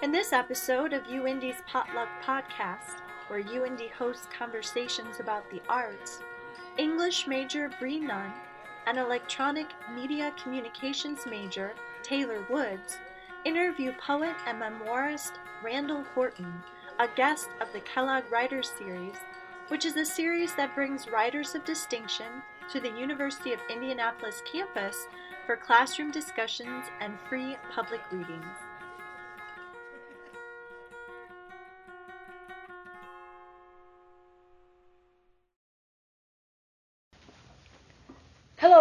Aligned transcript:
In 0.00 0.12
this 0.12 0.32
episode 0.32 0.92
of 0.92 1.08
UIndy's 1.08 1.60
Potluck 1.66 2.08
Podcast, 2.22 3.00
where 3.26 3.42
UIndy 3.42 3.90
hosts 3.90 4.28
conversations 4.38 5.18
about 5.18 5.50
the 5.50 5.60
arts, 5.68 6.20
English 6.76 7.26
major 7.26 7.68
Bree 7.80 7.98
Nunn 7.98 8.32
and 8.86 8.96
electronic 8.96 9.66
media 9.92 10.32
communications 10.40 11.26
major 11.26 11.72
Taylor 12.04 12.46
Woods 12.48 12.98
interview 13.44 13.92
poet 14.00 14.36
and 14.46 14.62
memoirist 14.62 15.32
Randall 15.64 16.04
Horton, 16.14 16.62
a 17.00 17.08
guest 17.16 17.48
of 17.60 17.72
the 17.72 17.80
Kellogg 17.80 18.30
Writers 18.30 18.70
Series, 18.78 19.16
which 19.66 19.84
is 19.84 19.96
a 19.96 20.06
series 20.06 20.54
that 20.54 20.76
brings 20.76 21.08
writers 21.08 21.56
of 21.56 21.64
distinction 21.64 22.40
to 22.70 22.78
the 22.78 22.96
University 22.96 23.52
of 23.52 23.58
Indianapolis 23.68 24.42
campus 24.50 25.08
for 25.44 25.56
classroom 25.56 26.12
discussions 26.12 26.84
and 27.00 27.18
free 27.28 27.56
public 27.74 28.02
readings. 28.12 28.67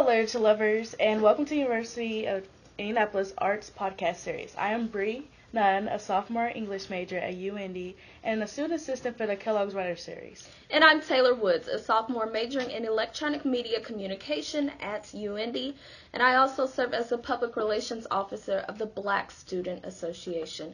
Hello, 0.08 0.20
literature 0.20 0.40
lovers, 0.40 0.94
and 1.02 1.22
welcome 1.22 1.44
to 1.44 1.54
University 1.54 2.28
of 2.28 2.48
Indianapolis 2.78 3.34
Arts 3.38 3.70
Podcast 3.78 4.16
Series. 4.16 4.56
I 4.58 4.72
am 4.72 4.88
Bree 4.88 5.28
Nunn, 5.52 5.90
a 5.90 6.00
sophomore 6.00 6.50
English 6.56 6.90
major 6.90 7.18
at 7.18 7.36
UIndy, 7.36 7.96
and 8.24 8.42
a 8.42 8.48
student 8.48 8.76
assistant 8.76 9.18
for 9.18 9.28
the 9.28 9.36
Kellogg's 9.36 9.74
Writer 9.74 9.98
Series. 9.98 10.48
And 10.70 10.82
I'm 10.82 11.02
Taylor 11.02 11.36
Woods, 11.36 11.68
a 11.68 11.78
sophomore 11.78 12.28
majoring 12.28 12.72
in 12.72 12.86
electronic 12.86 13.44
media 13.44 13.82
communication 13.82 14.72
at 14.80 15.04
UIndy, 15.08 15.74
and 16.14 16.24
I 16.24 16.36
also 16.36 16.68
serve 16.68 16.94
as 16.94 17.10
the 17.10 17.18
public 17.18 17.58
relations 17.58 18.08
officer 18.10 18.64
of 18.70 18.78
the 18.78 18.86
Black 18.86 19.30
Student 19.30 19.84
Association. 19.84 20.74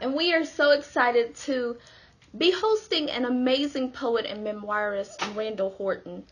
And 0.00 0.14
we 0.14 0.32
are 0.32 0.46
so 0.46 0.70
excited 0.70 1.34
to 1.44 1.76
be 2.38 2.50
hosting 2.50 3.10
an 3.10 3.26
amazing 3.26 3.92
poet 3.92 4.24
and 4.24 4.42
memoirist, 4.42 5.36
Randall 5.36 5.68
Horton. 5.68 6.24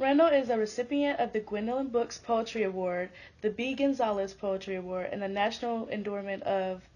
Randall 0.00 0.28
is 0.28 0.48
a 0.48 0.56
recipient 0.56 1.18
of 1.18 1.32
the 1.32 1.40
Gwendolyn 1.40 1.88
Brooks 1.88 2.18
Poetry 2.18 2.62
Award, 2.62 3.10
the 3.40 3.50
Bea 3.50 3.74
Gonzalez 3.74 4.32
Poetry 4.32 4.76
Award, 4.76 5.08
and 5.10 5.20
the 5.20 5.26
National 5.26 5.88
Endowment 5.88 6.44
of 6.44 6.88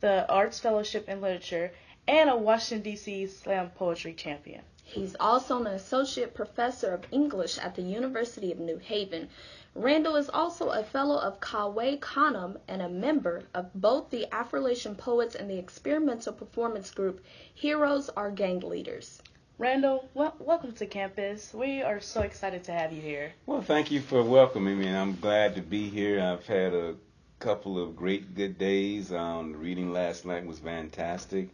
the 0.00 0.26
Arts 0.30 0.58
Fellowship 0.58 1.06
in 1.06 1.20
Literature, 1.20 1.72
and 2.08 2.30
a 2.30 2.36
Washington, 2.36 2.82
D.C. 2.82 3.26
Slam 3.26 3.72
Poetry 3.72 4.14
Champion. 4.14 4.62
He's 4.82 5.14
also 5.20 5.60
an 5.60 5.66
associate 5.66 6.32
professor 6.32 6.94
of 6.94 7.04
English 7.10 7.58
at 7.58 7.74
the 7.74 7.82
University 7.82 8.50
of 8.50 8.58
New 8.58 8.78
Haven. 8.78 9.28
Randall 9.74 10.16
is 10.16 10.30
also 10.30 10.70
a 10.70 10.82
fellow 10.82 11.18
of 11.18 11.42
Cave 11.42 12.00
Canem 12.00 12.58
and 12.68 12.80
a 12.80 12.88
member 12.88 13.42
of 13.52 13.70
both 13.74 14.08
the 14.08 14.28
Affrilachian 14.32 14.96
Poets 14.96 15.34
and 15.34 15.50
the 15.50 15.58
experimental 15.58 16.32
performance 16.32 16.90
group 16.90 17.22
Heroes 17.54 18.08
Are 18.16 18.30
Gang 18.30 18.60
Leaders. 18.60 19.20
Randall, 19.58 20.06
well, 20.12 20.34
welcome 20.38 20.72
to 20.72 20.86
campus. 20.86 21.54
We 21.54 21.80
are 21.80 21.98
so 21.98 22.20
excited 22.20 22.64
to 22.64 22.72
have 22.72 22.92
you 22.92 23.00
here. 23.00 23.32
Well, 23.46 23.62
thank 23.62 23.90
you 23.90 24.02
for 24.02 24.22
welcoming 24.22 24.78
me. 24.78 24.86
I'm 24.86 25.18
glad 25.18 25.54
to 25.54 25.62
be 25.62 25.88
here. 25.88 26.20
I've 26.20 26.46
had 26.46 26.74
a 26.74 26.94
couple 27.38 27.82
of 27.82 27.96
great 27.96 28.34
good 28.34 28.58
days. 28.58 29.10
Um, 29.10 29.52
the 29.52 29.58
reading 29.58 29.94
last 29.94 30.26
night 30.26 30.44
was 30.44 30.58
fantastic. 30.58 31.48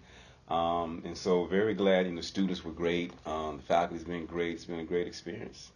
Um, 0.48 1.02
and 1.04 1.16
so 1.16 1.44
very 1.44 1.74
glad 1.74 2.06
and 2.06 2.18
the 2.18 2.24
students 2.24 2.64
were 2.64 2.72
great. 2.72 3.12
Um, 3.24 3.58
the 3.58 3.62
faculty's 3.62 4.04
been 4.04 4.26
great. 4.26 4.54
It's 4.54 4.64
been 4.64 4.80
a 4.80 4.84
great 4.84 5.06
experience. 5.06 5.70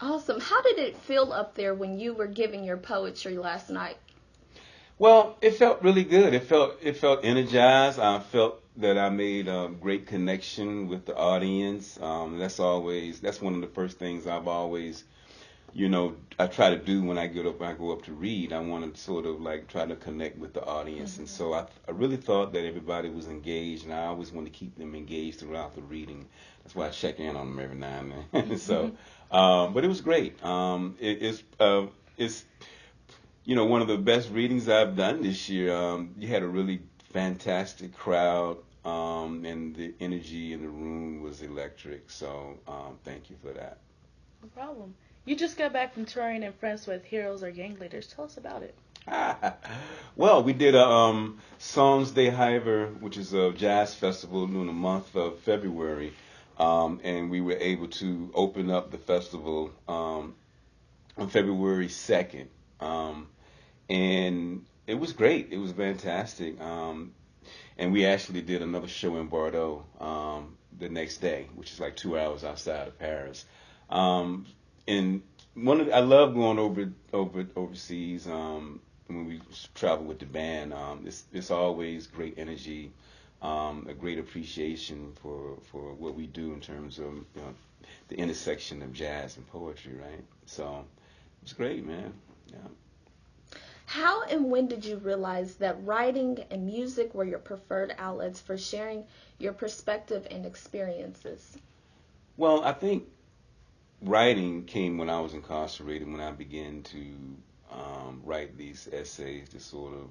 Awesome. 0.00 0.38
How 0.38 0.62
did 0.62 0.78
it 0.78 0.96
feel 0.96 1.32
up 1.32 1.56
there 1.56 1.74
when 1.74 1.98
you 1.98 2.14
were 2.14 2.28
giving 2.28 2.62
your 2.62 2.76
poetry 2.76 3.36
last 3.36 3.68
night? 3.68 3.96
Well, 5.02 5.36
it 5.40 5.56
felt 5.56 5.82
really 5.82 6.04
good. 6.04 6.32
It 6.32 6.44
felt 6.44 6.76
it 6.80 6.96
felt 6.96 7.24
energized. 7.24 7.98
I 7.98 8.20
felt 8.20 8.62
that 8.76 8.96
I 8.96 9.08
made 9.08 9.48
a 9.48 9.68
great 9.80 10.06
connection 10.06 10.86
with 10.86 11.06
the 11.06 11.16
audience. 11.16 11.98
Um, 12.00 12.38
that's 12.38 12.60
always 12.60 13.18
that's 13.18 13.42
one 13.42 13.56
of 13.56 13.62
the 13.62 13.66
first 13.66 13.98
things 13.98 14.28
I've 14.28 14.46
always, 14.46 15.02
you 15.72 15.88
know, 15.88 16.14
I 16.38 16.46
try 16.46 16.70
to 16.70 16.76
do 16.76 17.02
when 17.02 17.18
I 17.18 17.26
get 17.26 17.46
up. 17.46 17.58
When 17.58 17.68
I 17.68 17.72
go 17.72 17.90
up 17.90 18.02
to 18.02 18.12
read, 18.12 18.52
I 18.52 18.60
want 18.60 18.94
to 18.94 19.00
sort 19.00 19.26
of 19.26 19.40
like 19.40 19.66
try 19.66 19.86
to 19.86 19.96
connect 19.96 20.38
with 20.38 20.54
the 20.54 20.64
audience. 20.64 21.14
Mm-hmm. 21.14 21.22
And 21.22 21.28
so 21.28 21.52
I, 21.52 21.66
I 21.88 21.90
really 21.90 22.16
thought 22.16 22.52
that 22.52 22.64
everybody 22.64 23.10
was 23.10 23.26
engaged, 23.26 23.86
and 23.86 23.92
I 23.92 24.04
always 24.04 24.30
want 24.30 24.46
to 24.46 24.52
keep 24.52 24.78
them 24.78 24.94
engaged 24.94 25.40
throughout 25.40 25.74
the 25.74 25.82
reading. 25.82 26.28
That's 26.62 26.76
why 26.76 26.86
I 26.86 26.90
check 26.90 27.18
in 27.18 27.34
on 27.34 27.48
them 27.48 27.58
every 27.58 27.74
now 27.74 27.98
and 27.98 28.50
then. 28.50 28.56
so, 28.70 28.92
um, 29.32 29.74
but 29.74 29.82
it 29.82 29.88
was 29.88 30.00
great. 30.00 30.40
Um, 30.44 30.94
it, 31.00 31.22
it's 31.22 31.42
uh, 31.58 31.86
it's 32.16 32.44
you 33.44 33.56
know 33.56 33.64
one 33.64 33.82
of 33.82 33.88
the 33.88 33.98
best 33.98 34.30
readings 34.30 34.68
I've 34.68 34.96
done 34.96 35.22
this 35.22 35.48
year. 35.48 35.74
Um, 35.74 36.14
you 36.18 36.28
had 36.28 36.42
a 36.42 36.46
really 36.46 36.80
fantastic 37.12 37.96
crowd, 37.96 38.58
um, 38.84 39.44
and 39.44 39.74
the 39.74 39.94
energy 40.00 40.52
in 40.52 40.62
the 40.62 40.68
room 40.68 41.22
was 41.22 41.42
electric. 41.42 42.10
So 42.10 42.58
um, 42.66 42.98
thank 43.04 43.30
you 43.30 43.36
for 43.42 43.52
that. 43.52 43.78
No 44.42 44.48
problem. 44.48 44.94
You 45.24 45.36
just 45.36 45.56
got 45.56 45.72
back 45.72 45.94
from 45.94 46.04
touring 46.04 46.42
in 46.42 46.52
France 46.52 46.86
with 46.86 47.04
Heroes 47.04 47.42
Are 47.42 47.50
Gang 47.52 47.78
Leaders. 47.78 48.08
Tell 48.08 48.24
us 48.24 48.36
about 48.36 48.62
it. 48.62 48.74
well, 50.16 50.42
we 50.42 50.52
did 50.52 50.74
a 50.74 50.84
um, 50.84 51.38
Sons 51.58 52.12
d'Hiver, 52.12 52.86
which 53.00 53.16
is 53.16 53.32
a 53.32 53.52
jazz 53.52 53.94
festival 53.94 54.44
in 54.44 54.66
the 54.66 54.72
month 54.72 55.16
of 55.16 55.40
February, 55.40 56.12
um, 56.58 57.00
and 57.02 57.30
we 57.30 57.40
were 57.40 57.56
able 57.56 57.88
to 57.88 58.30
open 58.34 58.70
up 58.70 58.90
the 58.90 58.98
festival 58.98 59.72
um, 59.88 60.34
on 61.18 61.28
February 61.28 61.88
2nd. 61.88 62.46
Um, 62.82 63.28
and 63.88 64.64
it 64.86 64.94
was 64.94 65.12
great. 65.12 65.48
It 65.50 65.58
was 65.58 65.72
fantastic. 65.72 66.60
Um, 66.60 67.12
and 67.78 67.92
we 67.92 68.06
actually 68.06 68.42
did 68.42 68.62
another 68.62 68.88
show 68.88 69.16
in 69.16 69.26
Bordeaux 69.28 69.84
um, 70.00 70.56
the 70.78 70.88
next 70.88 71.18
day, 71.18 71.48
which 71.54 71.72
is 71.72 71.80
like 71.80 71.96
two 71.96 72.18
hours 72.18 72.44
outside 72.44 72.88
of 72.88 72.98
Paris. 72.98 73.44
Um, 73.90 74.46
and 74.86 75.22
one 75.54 75.80
of 75.80 75.90
I 75.90 76.00
love 76.00 76.34
going 76.34 76.58
over 76.58 76.90
over 77.12 77.46
overseas 77.56 78.26
um, 78.26 78.80
when 79.06 79.26
we 79.26 79.40
travel 79.74 80.04
with 80.06 80.18
the 80.18 80.26
band. 80.26 80.72
Um, 80.72 81.04
it's 81.06 81.24
it's 81.32 81.50
always 81.50 82.06
great 82.06 82.34
energy, 82.38 82.92
um, 83.42 83.86
a 83.88 83.94
great 83.94 84.18
appreciation 84.18 85.12
for 85.22 85.58
for 85.70 85.94
what 85.94 86.14
we 86.14 86.26
do 86.26 86.52
in 86.52 86.60
terms 86.60 86.98
of 86.98 87.14
you 87.14 87.24
know, 87.36 87.54
the 88.08 88.16
intersection 88.16 88.82
of 88.82 88.92
jazz 88.92 89.36
and 89.36 89.46
poetry, 89.48 89.94
right? 89.94 90.24
So 90.46 90.84
it's 91.42 91.52
great, 91.52 91.84
man. 91.86 92.12
Yeah. 92.52 93.58
How 93.86 94.22
and 94.22 94.50
when 94.50 94.68
did 94.68 94.84
you 94.84 94.96
realize 94.96 95.56
that 95.56 95.84
writing 95.84 96.44
and 96.50 96.66
music 96.66 97.14
were 97.14 97.24
your 97.24 97.38
preferred 97.38 97.94
outlets 97.98 98.40
for 98.40 98.56
sharing 98.56 99.04
your 99.38 99.52
perspective 99.52 100.26
and 100.30 100.46
experiences? 100.46 101.58
Well, 102.36 102.64
I 102.64 102.72
think 102.72 103.04
writing 104.00 104.64
came 104.64 104.98
when 104.98 105.10
I 105.10 105.20
was 105.20 105.34
incarcerated, 105.34 106.10
when 106.10 106.20
I 106.20 106.30
began 106.30 106.82
to 106.84 107.04
um, 107.70 108.22
write 108.24 108.56
these 108.56 108.88
essays 108.92 109.50
to 109.50 109.60
sort 109.60 109.94
of 109.94 110.08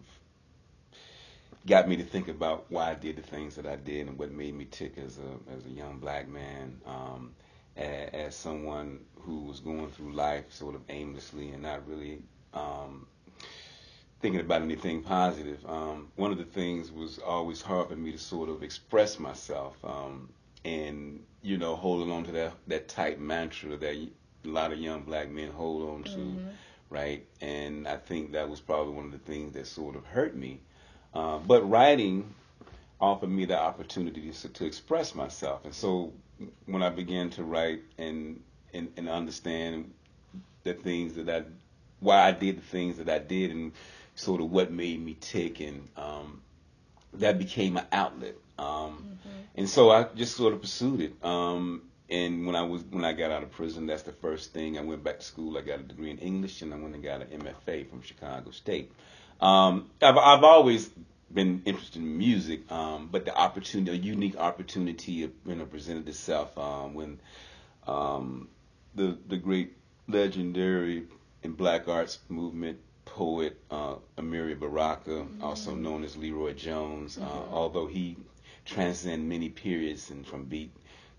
got 1.68 1.88
me 1.88 1.96
to 1.98 2.04
think 2.04 2.28
about 2.28 2.66
why 2.70 2.92
I 2.92 2.96
did 2.96 3.18
the 3.18 3.22
things 3.22 3.56
that 3.56 3.66
I 3.66 3.76
did 3.76 4.08
and 4.08 4.18
what 4.18 4.32
made 4.32 4.56
me 4.56 4.66
tick 4.66 4.98
as 4.98 5.18
a 5.18 5.56
as 5.56 5.66
a 5.66 5.70
young 5.70 6.00
black 6.00 6.28
man, 6.28 6.80
um, 6.86 7.34
as, 7.76 8.10
as 8.14 8.36
someone 8.36 9.00
who 9.22 9.46
was 9.46 9.60
going 9.60 9.90
through 9.90 10.14
life 10.14 10.52
sort 10.52 10.76
of 10.76 10.82
aimlessly 10.90 11.50
and 11.50 11.64
not 11.64 11.88
really 11.88 12.22
um, 12.54 13.08
thinking 14.22 14.42
about 14.42 14.62
anything 14.62 15.02
positive. 15.04 15.66
Um, 15.68 16.10
one 16.16 16.32
of 16.32 16.38
the 16.38 16.46
things 16.46 16.92
was 16.92 17.20
always 17.20 17.62
hard 17.62 17.90
for 17.90 17.96
me 17.96 18.12
to 18.12 18.18
sort 18.18 18.50
of 18.50 18.64
express 18.64 19.20
myself 19.20 19.76
um, 19.84 20.30
and 20.64 21.24
you 21.42 21.58
know 21.58 21.76
holding 21.76 22.12
on 22.12 22.24
to 22.26 22.32
that 22.32 22.54
that 22.68 22.88
tight 22.88 23.20
mantra 23.20 23.76
that 23.76 23.96
a 23.96 24.10
lot 24.44 24.72
of 24.72 24.80
young 24.80 25.02
black 25.02 25.30
men 25.30 25.52
hold 25.52 25.90
on 25.90 26.04
to, 26.04 26.18
mm-hmm. 26.18 26.48
right? 26.90 27.26
And 27.42 27.88
I 27.88 27.98
think 27.98 28.32
that 28.34 28.50
was 28.50 28.60
probably 28.60 28.94
one 28.94 29.06
of 29.06 29.12
the 29.12 29.20
things 29.20 29.54
that 29.54 29.68
sort 29.68 29.96
of 29.96 30.06
hurt 30.06 30.36
me. 30.36 30.60
Uh, 31.14 31.38
but 31.40 31.68
writing 31.70 32.34
offered 33.00 33.30
me 33.30 33.46
the 33.46 33.60
opportunity 33.60 34.32
to, 34.32 34.50
to 34.50 34.66
express 34.66 35.16
myself, 35.16 35.66
and 35.66 35.74
so 35.74 36.14
when 36.66 36.82
I 36.82 36.90
began 36.90 37.30
to 37.32 37.44
write 37.44 37.82
and 37.98 38.42
and, 38.74 38.92
and 38.98 39.10
understand 39.10 39.92
the 40.64 40.74
things 40.74 41.16
that 41.16 41.30
I 41.30 41.44
why 42.02 42.28
I 42.28 42.32
did 42.32 42.58
the 42.58 42.62
things 42.62 42.98
that 42.98 43.10
I 43.10 43.20
did 43.20 43.52
and 43.52 43.72
sort 44.16 44.42
of 44.42 44.52
what 44.52 44.72
made 44.72 45.04
me 45.04 45.16
tick, 45.20 45.62
and 45.62 45.88
um, 45.96 46.42
that 47.14 47.40
became 47.40 47.78
an 47.78 47.86
outlet. 47.92 48.36
Um, 48.60 48.66
mm-hmm. 48.68 49.30
And 49.56 49.70
so 49.70 49.90
I 49.92 50.04
just 50.16 50.36
sort 50.36 50.54
of 50.54 50.62
pursued 50.62 51.02
it. 51.02 51.26
Um, 51.26 51.84
and 52.10 52.46
when 52.46 52.56
I 52.56 52.64
was 52.64 52.84
when 52.84 53.06
I 53.06 53.14
got 53.14 53.32
out 53.32 53.44
of 53.44 53.52
prison, 53.52 53.88
that's 53.88 54.04
the 54.04 54.12
first 54.12 54.52
thing. 54.52 54.78
I 54.78 54.82
went 54.82 55.04
back 55.04 55.20
to 55.20 55.26
school. 55.26 55.58
I 55.58 55.62
got 55.62 55.80
a 55.80 55.84
degree 55.84 56.12
in 56.12 56.18
English, 56.18 56.62
and 56.62 56.74
I 56.74 56.78
went 56.78 56.94
and 56.94 57.04
got 57.04 57.22
an 57.22 57.28
MFA 57.28 57.90
from 57.90 58.02
Chicago 58.02 58.52
State. 58.52 58.92
Um, 59.40 59.90
I've 60.02 60.18
I've 60.18 60.44
always 60.44 60.90
been 61.34 61.62
interested 61.64 62.02
in 62.02 62.18
music, 62.18 62.70
um, 62.70 63.08
but 63.10 63.24
the 63.24 63.34
opportunity, 63.34 63.92
a 63.92 63.96
unique 63.96 64.36
opportunity, 64.36 65.12
you 65.14 65.32
know, 65.46 65.66
presented 65.66 66.10
itself 66.10 66.58
um, 66.58 66.94
when 66.94 67.20
um, 67.88 68.50
the 68.96 69.18
the 69.28 69.38
great 69.38 69.78
legendary 70.10 71.06
and 71.44 71.58
black 71.58 71.88
arts 71.88 72.20
movement 72.30 72.80
poet 73.06 73.60
uh, 73.70 73.96
Amiri 74.18 74.60
Baraka, 74.60 75.10
mm-hmm. 75.10 75.44
also 75.44 75.76
known 75.76 76.04
as 76.04 76.16
LeRoi 76.16 76.56
Jones. 76.56 77.18
Uh, 77.18 77.22
mm-hmm. 77.22 77.54
although 77.54 77.88
he 77.88 78.18
transcends 78.66 79.24
many 79.24 79.50
periods 79.50 80.10
and 80.12 80.26
from 80.26 80.46
beat 80.46 80.72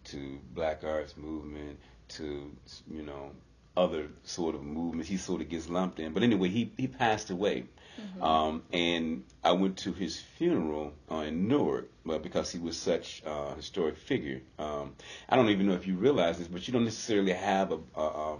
to 0.04 0.38
Black 0.54 0.84
Arts 0.84 1.16
Movement 1.16 1.78
to 2.08 2.50
you 2.90 3.02
know 3.02 3.30
other 3.76 4.08
sort 4.24 4.54
of 4.54 4.62
movements, 4.62 5.08
he 5.08 5.16
sort 5.16 5.40
of 5.40 5.48
gets 5.48 5.68
lumped 5.68 5.98
in. 6.00 6.12
But 6.12 6.22
anyway, 6.22 6.48
he 6.48 6.72
he 6.76 6.88
passed 6.88 7.30
away. 7.30 7.64
Mm-hmm. 8.00 8.22
Um, 8.22 8.62
and 8.72 9.24
I 9.44 9.52
went 9.52 9.78
to 9.78 9.92
his 9.92 10.18
funeral 10.18 10.94
uh, 11.10 11.16
in 11.16 11.46
Newark 11.46 11.90
uh, 12.08 12.18
because 12.18 12.50
he 12.50 12.58
was 12.58 12.76
such 12.78 13.22
a 13.26 13.54
historic 13.54 13.98
figure. 13.98 14.40
Um, 14.58 14.94
I 15.28 15.36
don't 15.36 15.50
even 15.50 15.66
know 15.66 15.74
if 15.74 15.86
you 15.86 15.96
realize 15.96 16.38
this, 16.38 16.48
but 16.48 16.66
you 16.66 16.72
don't 16.72 16.84
necessarily 16.84 17.34
have 17.34 17.70
a, 17.70 17.78
a, 17.94 18.02
a 18.02 18.38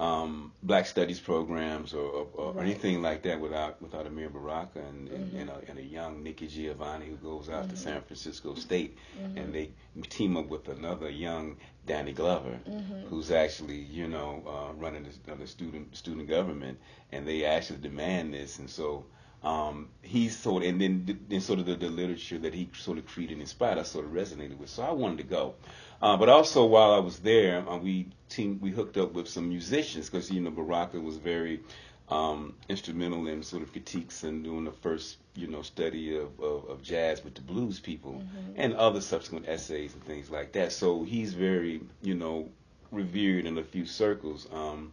um, 0.00 0.52
black 0.62 0.86
studies 0.86 1.18
programs 1.18 1.92
or, 1.92 2.04
or, 2.04 2.26
or 2.34 2.52
right. 2.52 2.64
anything 2.64 3.02
like 3.02 3.22
that 3.22 3.40
without 3.40 3.82
without 3.82 4.06
Amiri 4.06 4.32
Baraka 4.32 4.78
and, 4.78 5.08
mm-hmm. 5.08 5.14
and, 5.16 5.34
and, 5.34 5.50
a, 5.50 5.70
and, 5.70 5.78
a, 5.78 5.82
young 5.82 6.22
Nikki 6.22 6.46
Giovanni 6.46 7.06
who 7.06 7.16
goes 7.16 7.48
out 7.48 7.64
mm-hmm. 7.64 7.70
to 7.70 7.76
San 7.76 8.00
Francisco 8.02 8.54
State 8.54 8.96
mm-hmm. 9.20 9.38
and 9.38 9.52
they 9.52 9.70
team 10.08 10.36
up 10.36 10.46
with 10.48 10.68
another 10.68 11.10
young 11.10 11.56
Danny 11.86 12.12
Glover 12.12 12.60
mm-hmm. 12.68 13.06
who's 13.08 13.32
actually 13.32 13.78
you 13.78 14.06
know 14.06 14.42
uh, 14.46 14.72
running 14.74 15.04
the, 15.04 15.34
the, 15.34 15.46
student 15.46 15.96
student 15.96 16.28
government 16.28 16.78
and 17.10 17.26
they 17.26 17.44
actually 17.44 17.80
demand 17.80 18.34
this 18.34 18.60
and 18.60 18.70
so 18.70 19.04
um, 19.42 19.88
he's 20.02 20.36
sort 20.36 20.62
of, 20.62 20.68
and 20.68 20.80
then, 20.80 21.20
then 21.28 21.40
sort 21.40 21.60
of 21.60 21.66
the, 21.66 21.76
the 21.76 21.88
literature 21.88 22.38
that 22.38 22.54
he 22.54 22.68
sort 22.74 22.98
of 22.98 23.06
created 23.06 23.34
and 23.34 23.42
inspired 23.42 23.78
I 23.78 23.82
sort 23.82 24.04
of 24.04 24.12
resonated 24.12 24.58
with 24.58 24.68
so 24.70 24.82
I 24.82 24.90
wanted 24.92 25.18
to 25.18 25.24
go. 25.24 25.54
Uh, 26.02 26.16
but 26.16 26.28
also 26.28 26.64
while 26.66 26.92
I 26.92 26.98
was 26.98 27.18
there, 27.18 27.68
uh, 27.68 27.76
we 27.76 28.08
team 28.28 28.58
we 28.60 28.70
hooked 28.70 28.96
up 28.96 29.12
with 29.12 29.28
some 29.28 29.48
musicians 29.48 30.10
because 30.10 30.30
you 30.30 30.40
know 30.40 30.50
Baraka 30.50 31.00
was 31.00 31.16
very 31.16 31.60
um, 32.08 32.54
instrumental 32.68 33.26
in 33.28 33.42
sort 33.42 33.62
of 33.62 33.72
critiques 33.72 34.22
and 34.24 34.42
doing 34.42 34.64
the 34.64 34.72
first 34.72 35.18
you 35.34 35.46
know 35.46 35.62
study 35.62 36.16
of, 36.16 36.40
of, 36.40 36.68
of 36.68 36.82
jazz 36.82 37.22
with 37.22 37.34
the 37.34 37.40
blues 37.40 37.78
people 37.80 38.14
mm-hmm. 38.14 38.52
and 38.56 38.74
other 38.74 39.00
subsequent 39.00 39.48
essays 39.48 39.94
and 39.94 40.02
things 40.04 40.30
like 40.30 40.52
that. 40.52 40.72
So 40.72 41.04
he's 41.04 41.34
very 41.34 41.80
you 42.02 42.14
know 42.14 42.48
revered 42.90 43.46
in 43.46 43.58
a 43.58 43.62
few 43.62 43.84
circles, 43.84 44.48
um, 44.52 44.92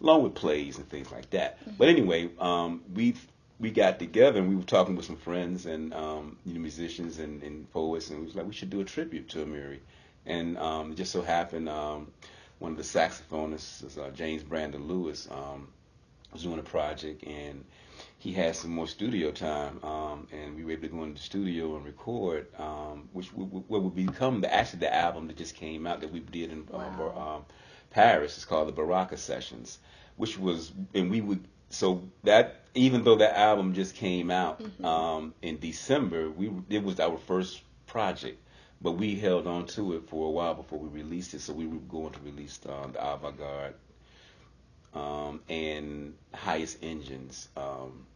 along 0.00 0.22
with 0.22 0.34
plays 0.34 0.78
and 0.78 0.88
things 0.88 1.10
like 1.10 1.28
that. 1.30 1.60
Mm-hmm. 1.60 1.70
But 1.78 1.88
anyway, 1.88 2.30
um, 2.38 2.82
we 2.94 3.14
we 3.58 3.70
got 3.70 3.98
together 3.98 4.40
and 4.40 4.48
we 4.48 4.56
were 4.56 4.62
talking 4.62 4.96
with 4.96 5.04
some 5.04 5.16
friends 5.16 5.66
and 5.66 5.94
um, 5.94 6.36
you 6.44 6.54
know 6.54 6.60
musicians 6.60 7.18
and, 7.18 7.42
and 7.42 7.70
poets 7.72 8.10
and 8.10 8.20
we 8.20 8.26
was 8.26 8.34
like 8.34 8.46
we 8.46 8.52
should 8.52 8.70
do 8.70 8.80
a 8.80 8.84
tribute 8.84 9.28
to 9.30 9.44
Amiri. 9.44 9.78
And 10.26 10.56
um, 10.58 10.92
it 10.92 10.96
just 10.96 11.12
so 11.12 11.22
happened 11.22 11.68
um, 11.68 12.10
one 12.58 12.72
of 12.72 12.78
the 12.78 12.82
saxophonists, 12.82 13.98
uh, 13.98 14.10
James 14.10 14.42
Brandon 14.42 14.86
Lewis, 14.88 15.28
um, 15.30 15.68
was 16.32 16.42
doing 16.42 16.58
a 16.58 16.62
project 16.62 17.24
and 17.24 17.64
he 18.18 18.32
had 18.32 18.56
some 18.56 18.70
more 18.70 18.88
studio 18.88 19.30
time, 19.30 19.78
um, 19.84 20.26
and 20.32 20.56
we 20.56 20.64
were 20.64 20.72
able 20.72 20.82
to 20.82 20.88
go 20.88 21.02
into 21.04 21.20
the 21.20 21.20
studio 21.20 21.76
and 21.76 21.84
record, 21.84 22.46
um, 22.58 23.08
which 23.12 23.30
w- 23.32 23.48
w- 23.48 23.82
would 23.82 23.94
become 23.94 24.40
the 24.40 24.52
actually 24.52 24.80
the 24.80 24.94
album 24.94 25.26
that 25.26 25.36
just 25.36 25.54
came 25.54 25.86
out 25.86 26.00
that 26.00 26.10
we 26.10 26.20
did 26.20 26.50
in 26.50 26.66
wow. 26.66 27.36
um, 27.36 27.44
Paris. 27.90 28.36
It's 28.36 28.46
called 28.46 28.68
the 28.68 28.72
Baraka 28.72 29.18
Sessions, 29.18 29.78
which 30.16 30.38
was 30.38 30.72
and 30.94 31.10
we 31.10 31.20
would 31.20 31.46
so 31.74 32.02
that 32.22 32.62
even 32.74 33.04
though 33.04 33.16
that 33.16 33.38
album 33.38 33.74
just 33.74 33.94
came 33.94 34.30
out 34.30 34.62
mm-hmm. 34.62 34.84
um, 34.84 35.34
in 35.42 35.58
December, 35.58 36.30
we 36.30 36.50
it 36.68 36.82
was 36.82 37.00
our 37.00 37.18
first 37.18 37.62
project 37.86 38.38
but 38.84 38.92
we 38.92 39.16
held 39.16 39.46
on 39.46 39.64
to 39.64 39.94
it 39.94 40.06
for 40.08 40.28
a 40.28 40.30
while 40.30 40.54
before 40.54 40.78
we 40.78 40.88
released 40.88 41.32
it. 41.32 41.40
So 41.40 41.54
we 41.54 41.66
were 41.66 41.78
going 41.78 42.12
to 42.12 42.20
release 42.20 42.60
um, 42.68 42.92
the 42.92 43.02
Avant 43.02 43.38
Garde 43.38 43.74
um, 44.92 45.40
and 45.48 46.14
Highest 46.34 46.78
Engines 46.82 47.48
um, 47.56 48.06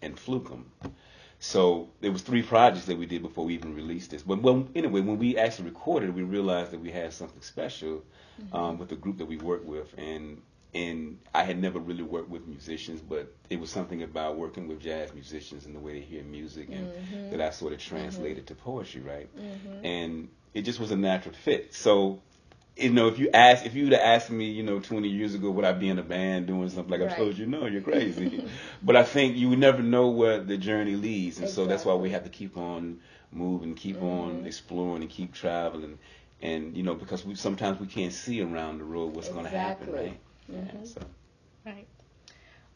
and 0.00 0.16
Flukum. 0.16 0.64
So 1.40 1.90
there 2.00 2.10
was 2.10 2.22
three 2.22 2.42
projects 2.42 2.86
that 2.86 2.96
we 2.96 3.04
did 3.04 3.20
before 3.20 3.44
we 3.44 3.54
even 3.54 3.74
released 3.74 4.12
this. 4.12 4.22
But 4.22 4.40
well, 4.40 4.66
anyway, 4.74 5.02
when 5.02 5.18
we 5.18 5.36
actually 5.36 5.68
recorded, 5.68 6.14
we 6.14 6.22
realized 6.22 6.70
that 6.70 6.80
we 6.80 6.90
had 6.90 7.12
something 7.12 7.42
special 7.42 8.02
mm-hmm. 8.40 8.56
um, 8.56 8.78
with 8.78 8.88
the 8.88 8.96
group 8.96 9.18
that 9.18 9.26
we 9.26 9.36
worked 9.36 9.66
with, 9.66 9.92
and 9.98 10.40
and 10.74 11.18
I 11.32 11.44
had 11.44 11.60
never 11.60 11.78
really 11.78 12.02
worked 12.02 12.28
with 12.28 12.46
musicians, 12.48 13.00
but 13.00 13.32
it 13.48 13.60
was 13.60 13.70
something 13.70 14.02
about 14.02 14.36
working 14.36 14.66
with 14.66 14.80
jazz 14.80 15.14
musicians 15.14 15.66
and 15.66 15.74
the 15.74 15.78
way 15.78 15.94
they 15.94 16.00
hear 16.00 16.24
music, 16.24 16.68
and 16.70 16.88
mm-hmm. 16.88 17.30
that 17.30 17.40
I 17.40 17.50
sort 17.50 17.72
of 17.72 17.78
translated 17.78 18.46
mm-hmm. 18.46 18.54
to 18.56 18.62
poetry, 18.62 19.00
right? 19.00 19.28
Mm-hmm. 19.36 19.86
And 19.86 20.28
it 20.52 20.62
just 20.62 20.80
was 20.80 20.90
a 20.90 20.96
natural 20.96 21.34
fit. 21.34 21.74
So, 21.74 22.20
you 22.76 22.90
know, 22.90 23.06
if 23.06 23.20
you 23.20 23.30
ask, 23.32 23.64
if 23.64 23.76
you 23.76 23.84
would 23.84 23.92
have 23.92 24.02
asked 24.02 24.30
me, 24.30 24.50
you 24.50 24.64
know, 24.64 24.80
20 24.80 25.08
years 25.08 25.34
ago, 25.34 25.48
would 25.52 25.64
I 25.64 25.72
be 25.72 25.88
in 25.88 26.00
a 26.00 26.02
band 26.02 26.48
doing 26.48 26.68
something 26.68 26.90
like 26.90 27.00
right. 27.00 27.12
I 27.12 27.16
told 27.16 27.38
you, 27.38 27.46
no, 27.46 27.66
you're 27.66 27.80
crazy. 27.80 28.44
but 28.82 28.96
I 28.96 29.04
think 29.04 29.36
you 29.36 29.50
would 29.50 29.60
never 29.60 29.80
know 29.80 30.08
where 30.08 30.42
the 30.42 30.56
journey 30.56 30.96
leads, 30.96 31.36
and 31.36 31.44
exactly. 31.44 31.64
so 31.64 31.68
that's 31.68 31.84
why 31.84 31.94
we 31.94 32.10
have 32.10 32.24
to 32.24 32.30
keep 32.30 32.56
on 32.56 32.98
moving, 33.30 33.74
keep 33.74 34.02
on 34.02 34.38
mm-hmm. 34.38 34.46
exploring, 34.46 35.02
and 35.02 35.10
keep 35.10 35.32
traveling. 35.34 36.00
And 36.42 36.76
you 36.76 36.82
know, 36.82 36.94
because 36.94 37.24
we 37.24 37.36
sometimes 37.36 37.78
we 37.78 37.86
can't 37.86 38.12
see 38.12 38.42
around 38.42 38.78
the 38.78 38.84
road 38.84 39.14
what's 39.14 39.28
exactly. 39.28 39.50
going 39.50 39.52
to 39.52 39.58
happen, 39.58 39.92
right? 39.92 40.20
Mm-hmm. 40.50 40.78
Yeah, 40.78 40.84
so. 40.84 41.00
Right. 41.64 41.86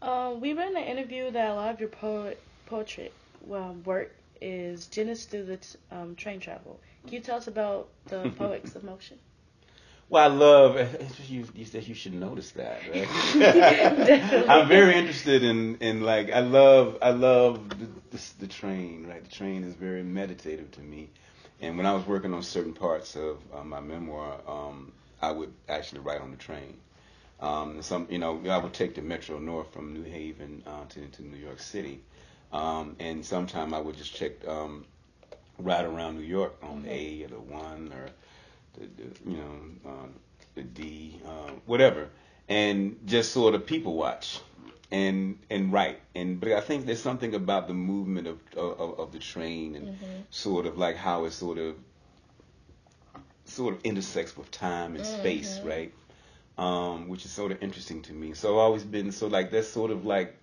Um, 0.02 0.40
we 0.40 0.52
read 0.52 0.70
in 0.70 0.76
an 0.76 0.84
interview 0.84 1.30
that 1.30 1.50
a 1.50 1.54
lot 1.54 1.72
of 1.74 1.80
your 1.80 1.88
poet, 1.88 2.42
poetry 2.66 3.12
um, 3.52 3.82
work 3.84 4.14
is 4.40 4.86
generated 4.86 5.30
through 5.30 5.44
the 5.44 5.56
t- 5.58 5.78
um, 5.90 6.14
train 6.16 6.40
travel. 6.40 6.80
Can 7.06 7.14
you 7.14 7.20
tell 7.20 7.36
us 7.36 7.46
about 7.48 7.88
the 8.06 8.28
poets 8.36 8.74
of 8.76 8.84
motion? 8.84 9.18
Well, 10.08 10.24
I 10.24 10.34
love 10.34 11.20
you. 11.28 11.46
You 11.54 11.64
said 11.64 11.86
you 11.86 11.94
should 11.94 12.14
notice 12.14 12.52
that. 12.52 12.82
Right? 12.88 13.08
I'm 14.48 14.68
very 14.68 14.94
interested 14.94 15.42
in 15.42 15.76
in 15.76 16.02
like 16.02 16.30
I 16.32 16.40
love 16.40 16.98
I 17.02 17.10
love 17.10 17.68
the, 17.78 17.86
the, 18.16 18.22
the, 18.40 18.46
train. 18.46 19.06
Right, 19.08 19.22
the 19.22 19.30
train 19.30 19.64
is 19.64 19.74
very 19.74 20.02
meditative 20.02 20.70
to 20.72 20.80
me. 20.80 21.10
And 21.60 21.76
when 21.76 21.86
I 21.86 21.92
was 21.92 22.06
working 22.06 22.32
on 22.34 22.42
certain 22.42 22.72
parts 22.72 23.16
of 23.16 23.38
uh, 23.52 23.64
my 23.64 23.80
memoir, 23.80 24.40
um, 24.46 24.92
I 25.20 25.32
would 25.32 25.52
actually 25.68 26.00
write 26.00 26.20
on 26.20 26.30
the 26.30 26.36
train. 26.36 26.78
Um, 27.40 27.82
some, 27.82 28.08
you 28.10 28.18
know, 28.18 28.40
I 28.48 28.58
would 28.58 28.72
take 28.72 28.94
the 28.94 29.02
Metro 29.02 29.38
North 29.38 29.72
from 29.72 29.94
New 29.94 30.02
Haven 30.02 30.62
uh, 30.66 30.84
to, 30.88 31.06
to 31.06 31.22
New 31.22 31.36
York 31.36 31.60
City, 31.60 32.00
um, 32.52 32.96
and 32.98 33.24
sometime 33.24 33.72
I 33.72 33.78
would 33.80 33.96
just 33.96 34.14
check 34.14 34.46
um, 34.46 34.84
right 35.58 35.84
around 35.84 36.16
New 36.16 36.24
York 36.24 36.56
on 36.62 36.82
the 36.82 36.92
A 36.92 37.24
or 37.24 37.28
the 37.28 37.40
one 37.40 37.92
or 37.92 38.08
the, 38.74 38.86
the 39.02 39.30
you 39.30 39.36
know 39.36 39.90
uh, 39.90 40.06
the 40.54 40.62
D, 40.62 41.20
uh, 41.24 41.52
whatever, 41.66 42.08
and 42.48 42.98
just 43.06 43.32
sort 43.32 43.54
of 43.54 43.66
people 43.66 43.94
watch 43.94 44.40
and 44.90 45.38
and 45.50 45.72
write. 45.72 46.00
And 46.14 46.40
but 46.40 46.52
I 46.52 46.60
think 46.60 46.86
there's 46.86 47.02
something 47.02 47.34
about 47.34 47.68
the 47.68 47.74
movement 47.74 48.26
of 48.26 48.40
of, 48.56 48.98
of 48.98 49.12
the 49.12 49.18
train 49.18 49.76
and 49.76 49.88
mm-hmm. 49.88 50.06
sort 50.30 50.66
of 50.66 50.78
like 50.78 50.96
how 50.96 51.24
it 51.24 51.32
sort 51.32 51.58
of 51.58 51.76
sort 53.44 53.74
of 53.74 53.80
intersects 53.84 54.36
with 54.36 54.50
time 54.50 54.94
and 54.94 55.04
mm-hmm. 55.04 55.20
space, 55.20 55.60
right? 55.64 55.92
Um, 56.58 57.08
which 57.08 57.24
is 57.24 57.30
sort 57.30 57.52
of 57.52 57.62
interesting 57.62 58.02
to 58.02 58.12
me. 58.12 58.34
So 58.34 58.54
I've 58.54 58.64
always 58.64 58.84
been 58.84 59.12
so 59.12 59.28
like 59.28 59.50
that's 59.50 59.68
sort 59.68 59.90
of 59.90 60.04
like 60.04 60.36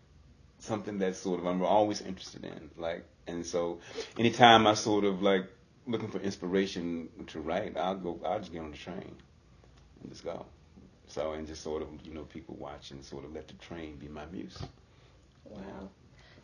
something 0.60 0.98
that's 0.98 1.20
sort 1.20 1.42
of 1.42 1.46
I'm 1.46 1.62
always 1.62 2.02
interested 2.02 2.46
in. 2.46 2.72
Like 2.78 3.06
and 3.28 3.46
so 3.46 3.80
anytime 4.18 4.66
I 4.66 4.74
sort 4.74 5.04
of 5.04 5.22
like 5.22 5.46
looking 5.86 6.10
for 6.10 6.20
inspiration 6.20 7.10
to 7.28 7.40
write, 7.42 7.78
I'll 7.78 7.96
go 7.96 8.20
I'll 8.26 8.40
just 8.40 8.54
get 8.54 8.62
on 8.62 8.72
the 8.72 8.78
train 8.78 9.16
and 10.02 10.10
just 10.10 10.24
go. 10.24 10.46
So 11.08 11.34
and 11.34 11.46
just 11.46 11.62
sort 11.62 11.82
of 11.82 11.90
you 12.04 12.14
know 12.14 12.24
people 12.24 12.56
watch 12.58 12.92
and 12.92 13.04
sort 13.04 13.26
of 13.26 13.34
let 13.34 13.50
the 13.50 13.54
train 13.56 13.98
be 13.98 14.08
my 14.08 14.26
muse. 14.28 14.58
Wow. 15.44 15.90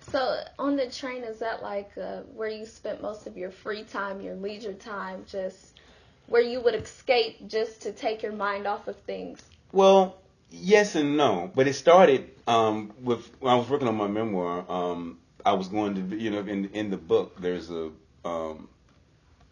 So 0.09 0.43
on 0.59 0.75
the 0.75 0.89
train, 0.89 1.23
is 1.23 1.39
that 1.39 1.61
like 1.61 1.91
uh, 1.97 2.21
where 2.33 2.49
you 2.49 2.65
spent 2.65 3.01
most 3.01 3.27
of 3.27 3.37
your 3.37 3.51
free 3.51 3.83
time, 3.83 4.19
your 4.19 4.35
leisure 4.35 4.73
time, 4.73 5.23
just 5.27 5.79
where 6.27 6.41
you 6.41 6.59
would 6.61 6.75
escape 6.75 7.47
just 7.47 7.81
to 7.83 7.91
take 7.91 8.23
your 8.23 8.31
mind 8.31 8.67
off 8.67 8.87
of 8.87 8.97
things? 9.01 9.41
Well, 9.71 10.17
yes 10.49 10.95
and 10.95 11.17
no, 11.17 11.51
but 11.53 11.67
it 11.67 11.73
started 11.73 12.29
um, 12.47 12.93
with 13.01 13.29
when 13.39 13.53
I 13.53 13.55
was 13.55 13.69
working 13.69 13.87
on 13.87 13.95
my 13.95 14.07
memoir. 14.07 14.65
Um, 14.69 15.17
I 15.45 15.53
was 15.53 15.69
going 15.69 15.95
to, 15.95 16.15
you 16.15 16.29
know, 16.29 16.39
in 16.39 16.69
in 16.69 16.89
the 16.89 16.97
book, 16.97 17.39
there's 17.39 17.71
a 17.71 17.91
um, 18.25 18.67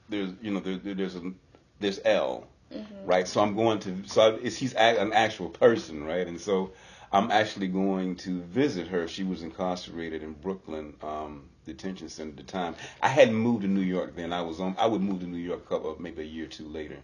there's 0.09 0.31
you 0.41 0.51
know 0.51 0.59
there, 0.59 0.77
there's 0.77 1.15
a 1.15 1.31
there's 1.79 1.99
L, 2.03 2.47
mm-hmm. 2.73 3.05
right? 3.05 3.27
So 3.27 3.41
I'm 3.41 3.55
going 3.55 3.79
to 3.79 4.03
so 4.05 4.37
it's 4.41 4.57
he's 4.57 4.73
an 4.73 5.13
actual 5.13 5.49
person, 5.49 6.03
right? 6.03 6.27
And 6.27 6.39
so 6.39 6.71
I'm 7.11 7.31
actually 7.31 7.67
going 7.69 8.17
to 8.17 8.41
visit 8.41 8.87
her. 8.87 9.07
She 9.07 9.23
was 9.23 9.41
incarcerated 9.41 10.21
in 10.21 10.33
Brooklyn 10.33 10.93
um, 11.01 11.49
detention 11.65 12.09
center 12.09 12.31
at 12.31 12.37
the 12.37 12.43
time. 12.43 12.75
I 13.01 13.07
hadn't 13.07 13.35
moved 13.35 13.61
to 13.61 13.67
New 13.67 13.81
York 13.81 14.15
then. 14.15 14.33
I 14.33 14.41
was 14.41 14.59
on. 14.59 14.75
I 14.77 14.85
would 14.85 15.01
move 15.01 15.21
to 15.21 15.27
New 15.27 15.37
York 15.37 15.61
a 15.65 15.69
couple, 15.69 15.95
maybe 15.99 16.21
a 16.21 16.25
year 16.25 16.45
or 16.45 16.49
two 16.49 16.67
later 16.67 16.97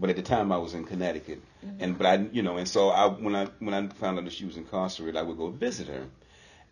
but 0.00 0.10
at 0.10 0.16
the 0.16 0.22
time 0.22 0.52
I 0.52 0.58
was 0.58 0.74
in 0.74 0.84
Connecticut, 0.84 1.42
mm-hmm. 1.64 1.82
and 1.82 1.98
but 1.98 2.06
I, 2.06 2.14
you 2.32 2.42
know, 2.42 2.56
and 2.56 2.68
so 2.68 2.90
I 2.90 3.08
when 3.08 3.34
I 3.34 3.46
when 3.58 3.74
I 3.74 3.86
found 3.88 4.18
out 4.18 4.24
that 4.24 4.32
she 4.32 4.44
was 4.44 4.56
incarcerated, 4.56 5.16
I 5.16 5.22
would 5.22 5.36
go 5.36 5.48
visit 5.48 5.88
her, 5.88 6.04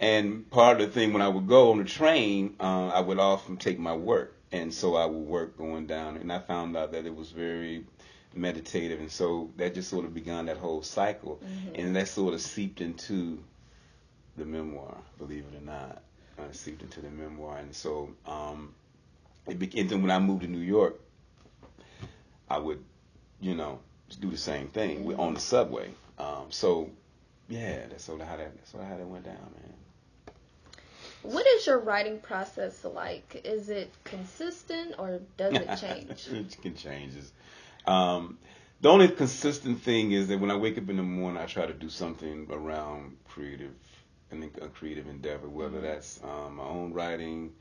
and 0.01 0.49
part 0.51 0.81
of 0.81 0.87
the 0.87 0.93
thing 0.93 1.13
when 1.13 1.23
I 1.23 1.29
would 1.29 1.47
go 1.47 1.73
on 1.73 1.79
the 1.79 1.85
train, 1.85 2.57
uh, 2.61 2.89
I 2.89 3.01
would 3.01 3.19
often 3.19 3.57
take 3.57 3.79
my 3.79 3.95
work, 3.95 4.35
and 4.53 4.73
so 4.73 4.97
I 4.97 5.07
would 5.07 5.27
work 5.27 5.57
going 5.57 5.87
down, 5.87 6.17
and 6.17 6.33
I 6.33 6.39
found 6.39 6.77
out 6.77 6.93
that 6.93 7.07
it 7.07 7.15
was 7.15 7.31
very 7.31 7.85
meditative, 8.35 9.01
and 9.01 9.11
so 9.11 9.51
that 9.57 9.75
just 9.75 9.89
sort 9.89 10.05
of 10.05 10.15
began 10.15 10.47
that 10.47 10.59
whole 10.59 10.83
cycle, 10.83 11.41
mm-hmm. 11.45 11.75
and 11.75 11.97
that 11.97 12.09
sort 12.09 12.35
of 12.35 12.41
seeped 12.41 12.81
into 12.81 13.43
the 14.37 14.45
memoir, 14.45 14.97
believe 15.19 15.45
it 15.53 15.57
or 15.57 15.65
not. 15.65 16.03
I 16.39 16.53
seeped 16.53 16.83
into 16.83 17.01
the 17.01 17.11
memoir, 17.11 17.59
and 17.59 17.75
so 17.75 18.11
um, 18.27 18.75
it 19.47 19.59
became. 19.59 19.89
Then 19.89 20.03
when 20.03 20.11
I 20.11 20.19
moved 20.19 20.43
to 20.43 20.49
New 20.49 20.59
York, 20.61 21.01
I 22.49 22.59
would, 22.59 22.85
you 23.41 23.55
know, 23.55 23.81
do 24.21 24.31
the 24.31 24.37
same 24.37 24.69
thing 24.69 25.05
mm-hmm. 25.05 25.21
on 25.21 25.35
the 25.35 25.41
subway. 25.41 25.91
Um, 26.19 26.47
so, 26.51 26.91
yeah, 27.49 27.87
that's 27.89 28.05
sort 28.05 28.21
of 28.21 28.29
how 28.29 28.37
that 28.37 28.55
that's 28.57 28.71
sort 28.71 28.85
of 28.85 28.91
how 28.91 28.97
that 28.97 29.07
went 29.07 29.25
down, 29.25 29.35
man. 29.35 29.73
What 31.23 31.47
is 31.47 31.67
your 31.67 31.79
writing 31.79 32.21
process 32.21 32.85
like? 32.85 33.43
Is 33.45 33.69
it 33.69 33.93
consistent 34.05 34.95
or 34.99 35.21
does 35.37 35.55
it 35.55 35.79
change? 35.81 36.29
it 36.31 36.63
can 36.63 36.77
change. 36.77 37.15
Um, 37.87 38.39
the 38.81 38.91
only 38.91 39.09
consistent 39.09 39.83
thing 39.83 40.13
is 40.13 40.29
that 40.29 40.39
when 40.39 40.51
I 40.51 40.57
wake 40.57 40.79
up 40.79 40.89
in 40.89 40.97
the 40.97 41.03
morning, 41.03 41.43
I 41.43 41.47
try 41.47 41.67
to 41.67 41.73
do 41.73 41.89
something 41.89 42.47
around 42.51 43.17
creative, 43.27 43.75
and 44.31 44.45
a 44.45 44.69
creative 44.69 45.09
endeavor, 45.09 45.49
whether 45.49 45.79
mm-hmm. 45.79 45.87
that's 45.87 46.21
um, 46.23 46.57
my 46.57 46.65
own 46.65 46.93
writing, 46.93 47.53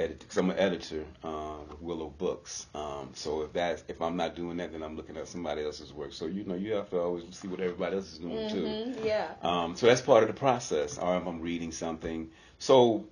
edit, 0.00 0.24
cause 0.26 0.38
I'm 0.38 0.50
an 0.50 0.58
editor 0.58 1.04
uh, 1.22 1.58
with 1.68 1.80
Willow 1.80 2.08
Books. 2.08 2.66
Um, 2.74 3.10
so 3.14 3.42
if 3.42 3.52
that's 3.52 3.84
if 3.88 4.00
I'm 4.00 4.16
not 4.16 4.34
doing 4.34 4.56
that, 4.56 4.72
then 4.72 4.82
I'm 4.82 4.96
looking 4.96 5.16
at 5.16 5.28
somebody 5.28 5.64
else's 5.64 5.92
work. 5.92 6.12
So 6.12 6.26
you 6.26 6.44
know, 6.44 6.54
you 6.54 6.72
have 6.72 6.90
to 6.90 7.00
always 7.00 7.24
see 7.32 7.48
what 7.48 7.60
everybody 7.60 7.96
else 7.96 8.12
is 8.12 8.18
doing 8.18 8.48
mm-hmm, 8.48 8.92
too. 8.94 9.06
Yeah. 9.06 9.28
Um, 9.42 9.76
so 9.76 9.86
that's 9.86 10.00
part 10.00 10.22
of 10.22 10.28
the 10.28 10.34
process. 10.34 10.98
Or 10.98 11.16
if 11.16 11.26
I'm 11.26 11.40
reading 11.40 11.72
something, 11.72 12.30
so 12.58 13.06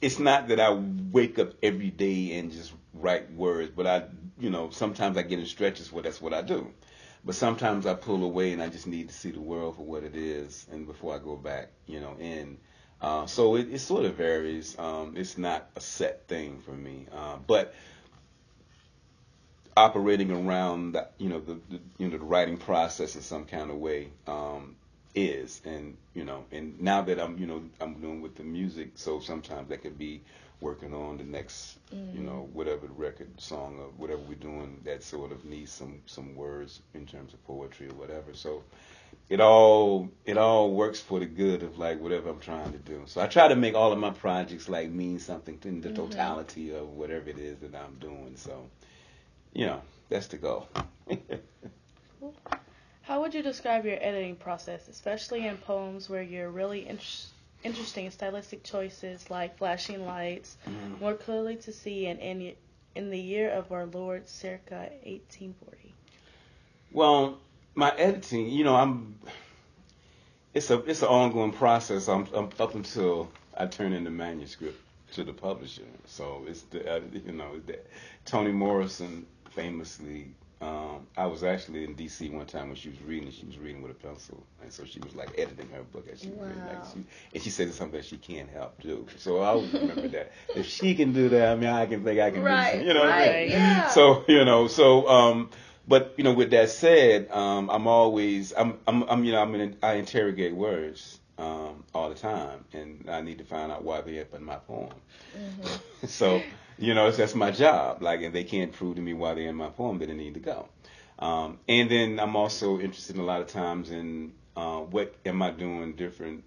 it's 0.00 0.18
not 0.18 0.48
that 0.48 0.60
I 0.60 0.72
wake 0.72 1.38
up 1.38 1.54
every 1.62 1.90
day 1.90 2.38
and 2.38 2.52
just 2.52 2.72
write 2.92 3.32
words, 3.32 3.72
but 3.74 3.86
I, 3.86 4.04
you 4.38 4.50
know, 4.50 4.70
sometimes 4.70 5.16
I 5.16 5.22
get 5.22 5.38
in 5.38 5.46
stretches 5.46 5.90
where 5.90 6.02
that's 6.02 6.20
what 6.20 6.34
I 6.34 6.42
do. 6.42 6.70
But 7.24 7.34
sometimes 7.34 7.86
I 7.86 7.94
pull 7.94 8.22
away 8.22 8.52
and 8.52 8.62
I 8.62 8.68
just 8.68 8.86
need 8.86 9.08
to 9.08 9.14
see 9.14 9.30
the 9.30 9.40
world 9.40 9.76
for 9.76 9.82
what 9.82 10.04
it 10.04 10.14
is, 10.14 10.66
and 10.70 10.86
before 10.86 11.14
I 11.14 11.18
go 11.18 11.36
back, 11.36 11.70
you 11.86 12.00
know, 12.00 12.16
in. 12.18 12.58
Uh, 13.04 13.26
so 13.26 13.54
it, 13.56 13.70
it, 13.70 13.80
sort 13.80 14.06
of 14.06 14.14
varies. 14.14 14.78
Um, 14.78 15.12
it's 15.14 15.36
not 15.36 15.68
a 15.76 15.80
set 15.80 16.26
thing 16.26 16.58
for 16.64 16.70
me, 16.70 17.04
uh, 17.14 17.36
but 17.46 17.74
operating 19.76 20.30
around 20.30 20.92
that, 20.92 21.12
you 21.18 21.28
know, 21.28 21.38
the, 21.38 21.60
the, 21.68 21.80
you 21.98 22.08
know 22.08 22.16
the 22.16 22.24
writing 22.24 22.56
process 22.56 23.14
in 23.14 23.20
some 23.20 23.44
kind 23.44 23.70
of 23.70 23.76
way 23.76 24.08
um, 24.26 24.74
is, 25.14 25.60
and 25.66 25.98
you 26.14 26.24
know, 26.24 26.46
and 26.50 26.80
now 26.80 27.02
that 27.02 27.20
I'm, 27.20 27.36
you 27.36 27.46
know, 27.46 27.62
I'm 27.78 27.92
doing 28.00 28.22
with 28.22 28.36
the 28.36 28.42
music, 28.42 28.92
so 28.94 29.20
sometimes 29.20 29.68
that 29.68 29.82
could 29.82 29.98
be 29.98 30.22
working 30.62 30.94
on 30.94 31.18
the 31.18 31.24
next, 31.24 31.76
mm-hmm. 31.94 32.16
you 32.16 32.22
know, 32.22 32.48
whatever 32.54 32.86
record, 32.96 33.28
song, 33.38 33.80
or 33.80 33.88
whatever 33.98 34.22
we're 34.22 34.36
doing 34.36 34.80
that 34.84 35.02
sort 35.02 35.30
of 35.30 35.44
needs 35.44 35.70
some 35.70 36.00
some 36.06 36.34
words 36.34 36.80
in 36.94 37.04
terms 37.04 37.34
of 37.34 37.46
poetry 37.46 37.86
or 37.86 37.94
whatever. 37.96 38.32
So 38.32 38.62
it 39.28 39.40
all 39.40 40.10
it 40.24 40.36
all 40.36 40.72
works 40.72 41.00
for 41.00 41.18
the 41.18 41.26
good 41.26 41.62
of 41.62 41.78
like 41.78 42.00
whatever 42.00 42.30
I'm 42.30 42.40
trying 42.40 42.72
to 42.72 42.78
do. 42.78 43.02
So 43.06 43.20
I 43.20 43.26
try 43.26 43.48
to 43.48 43.56
make 43.56 43.74
all 43.74 43.92
of 43.92 43.98
my 43.98 44.10
projects 44.10 44.68
like 44.68 44.90
mean 44.90 45.18
something 45.18 45.58
in 45.64 45.80
the 45.80 45.88
mm-hmm. 45.88 45.96
totality 45.96 46.74
of 46.74 46.88
whatever 46.90 47.30
it 47.30 47.38
is 47.38 47.58
that 47.58 47.74
I'm 47.74 47.94
doing. 48.00 48.34
So, 48.36 48.68
you 49.52 49.66
know, 49.66 49.80
that's 50.08 50.26
the 50.28 50.36
goal. 50.36 50.68
How 53.02 53.20
would 53.20 53.34
you 53.34 53.42
describe 53.42 53.84
your 53.84 53.98
editing 54.00 54.36
process, 54.36 54.88
especially 54.88 55.46
in 55.46 55.58
poems 55.58 56.08
where 56.08 56.22
you're 56.22 56.50
really 56.50 56.80
interested? 56.80 57.30
interesting 57.64 58.10
stylistic 58.10 58.62
choices 58.62 59.30
like 59.30 59.56
flashing 59.56 60.04
lights, 60.04 60.56
mm. 60.68 61.00
more 61.00 61.14
clearly 61.14 61.56
to 61.56 61.72
see, 61.72 62.06
and 62.06 62.20
in, 62.20 62.52
in 62.94 63.10
the 63.10 63.18
year 63.18 63.50
of 63.50 63.72
our 63.72 63.86
Lord, 63.86 64.28
circa 64.28 64.90
1840. 65.04 65.94
Well, 66.92 67.38
my 67.74 67.90
editing, 67.96 68.48
you 68.48 68.64
know, 68.64 68.74
I'm. 68.74 69.18
It's 70.52 70.70
a 70.70 70.78
it's 70.84 71.02
an 71.02 71.08
ongoing 71.08 71.52
process. 71.52 72.08
I'm, 72.08 72.28
I'm 72.32 72.50
up 72.60 72.74
until 72.74 73.30
I 73.56 73.66
turn 73.66 73.92
in 73.92 74.04
the 74.04 74.10
manuscript 74.10 74.80
to 75.12 75.24
the 75.24 75.32
publisher. 75.32 75.82
So 76.06 76.44
it's 76.46 76.62
the 76.62 76.96
uh, 76.96 77.00
you 77.12 77.32
know 77.32 77.58
the, 77.66 77.80
Toni 78.24 78.52
Morrison 78.52 79.26
famously 79.50 80.28
um, 80.64 81.06
I 81.16 81.26
was 81.26 81.44
actually 81.44 81.84
in 81.84 81.94
D.C. 81.94 82.30
one 82.30 82.46
time 82.46 82.68
when 82.68 82.76
she 82.76 82.88
was 82.88 83.00
reading. 83.02 83.30
She 83.30 83.44
was 83.44 83.58
reading 83.58 83.82
with 83.82 83.90
a 83.90 83.94
pencil, 83.94 84.42
and 84.62 84.72
so 84.72 84.84
she 84.84 84.98
was 85.00 85.14
like 85.14 85.38
editing 85.38 85.68
her 85.70 85.82
book 85.82 86.06
as 86.10 86.22
she 86.22 86.28
wow. 86.28 86.46
read. 86.46 86.56
Like 86.56 86.84
she, 86.86 87.04
and 87.34 87.42
she 87.42 87.50
said 87.50 87.68
it's 87.68 87.76
something 87.76 87.98
that 87.98 88.06
she 88.06 88.16
can't 88.16 88.48
help 88.48 88.80
do. 88.80 89.06
So 89.18 89.40
I 89.40 89.48
always 89.48 89.72
remember 89.74 90.08
that. 90.08 90.32
If 90.56 90.66
she 90.66 90.94
can 90.94 91.12
do 91.12 91.28
that, 91.30 91.52
I 91.52 91.54
mean, 91.56 91.68
I 91.68 91.84
can 91.84 92.02
think 92.02 92.18
I 92.18 92.30
can 92.30 92.42
right, 92.42 92.80
do. 92.80 92.86
You 92.86 92.94
know, 92.94 93.06
right, 93.06 93.48
yeah. 93.50 93.88
So 93.88 94.24
you 94.26 94.44
know, 94.44 94.68
so 94.68 95.06
um, 95.06 95.50
but 95.86 96.14
you 96.16 96.24
know, 96.24 96.32
with 96.32 96.50
that 96.50 96.70
said, 96.70 97.30
um, 97.30 97.70
I'm 97.70 97.86
always 97.86 98.52
I'm 98.56 98.78
I'm, 98.86 99.02
I'm 99.04 99.24
you 99.24 99.32
know 99.32 99.42
I'm 99.42 99.54
in, 99.54 99.76
I 99.82 99.94
interrogate 99.94 100.54
words 100.54 101.20
um, 101.38 101.84
all 101.94 102.08
the 102.08 102.14
time, 102.14 102.64
and 102.72 103.06
I 103.08 103.20
need 103.20 103.38
to 103.38 103.44
find 103.44 103.72
out 103.72 103.84
why 103.84 104.00
they're 104.00 104.22
up 104.22 104.34
in 104.34 104.44
my 104.44 104.56
poem. 104.56 104.94
Mm-hmm. 105.36 106.06
so, 106.06 106.42
you 106.78 106.94
know, 106.94 107.10
that's 107.10 107.34
my 107.34 107.50
job. 107.50 108.02
Like, 108.02 108.20
if 108.20 108.32
they 108.32 108.44
can't 108.44 108.72
prove 108.72 108.96
to 108.96 109.02
me 109.02 109.14
why 109.14 109.34
they're 109.34 109.48
in 109.48 109.56
my 109.56 109.70
poem, 109.70 109.98
then 109.98 110.08
they 110.08 110.14
need 110.14 110.34
to 110.34 110.40
go. 110.40 110.68
Um, 111.18 111.58
and 111.68 111.90
then 111.90 112.20
I'm 112.20 112.36
also 112.36 112.78
interested 112.78 113.16
in 113.16 113.22
a 113.22 113.24
lot 113.24 113.40
of 113.40 113.48
times 113.48 113.90
in 113.90 114.32
uh, 114.56 114.80
what 114.80 115.14
am 115.24 115.42
I 115.42 115.50
doing 115.50 115.94
different 115.94 116.44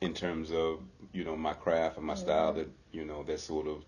in 0.00 0.12
terms 0.12 0.50
of 0.50 0.80
you 1.12 1.24
know 1.24 1.36
my 1.36 1.54
craft 1.54 1.96
and 1.96 2.06
my 2.06 2.14
mm-hmm. 2.14 2.22
style 2.22 2.52
that 2.54 2.68
you 2.92 3.04
know 3.04 3.22
that 3.24 3.40
sort 3.40 3.66
of 3.66 3.84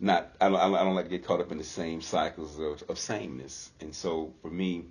not 0.00 0.34
I 0.40 0.48
don't, 0.48 0.60
I 0.60 0.84
don't 0.84 0.94
like 0.94 1.06
to 1.06 1.10
get 1.10 1.24
caught 1.24 1.40
up 1.40 1.52
in 1.52 1.58
the 1.58 1.64
same 1.64 2.00
cycles 2.00 2.58
of, 2.58 2.82
of 2.88 2.98
sameness. 2.98 3.70
And 3.80 3.94
so 3.94 4.32
for 4.42 4.50
me, 4.50 4.84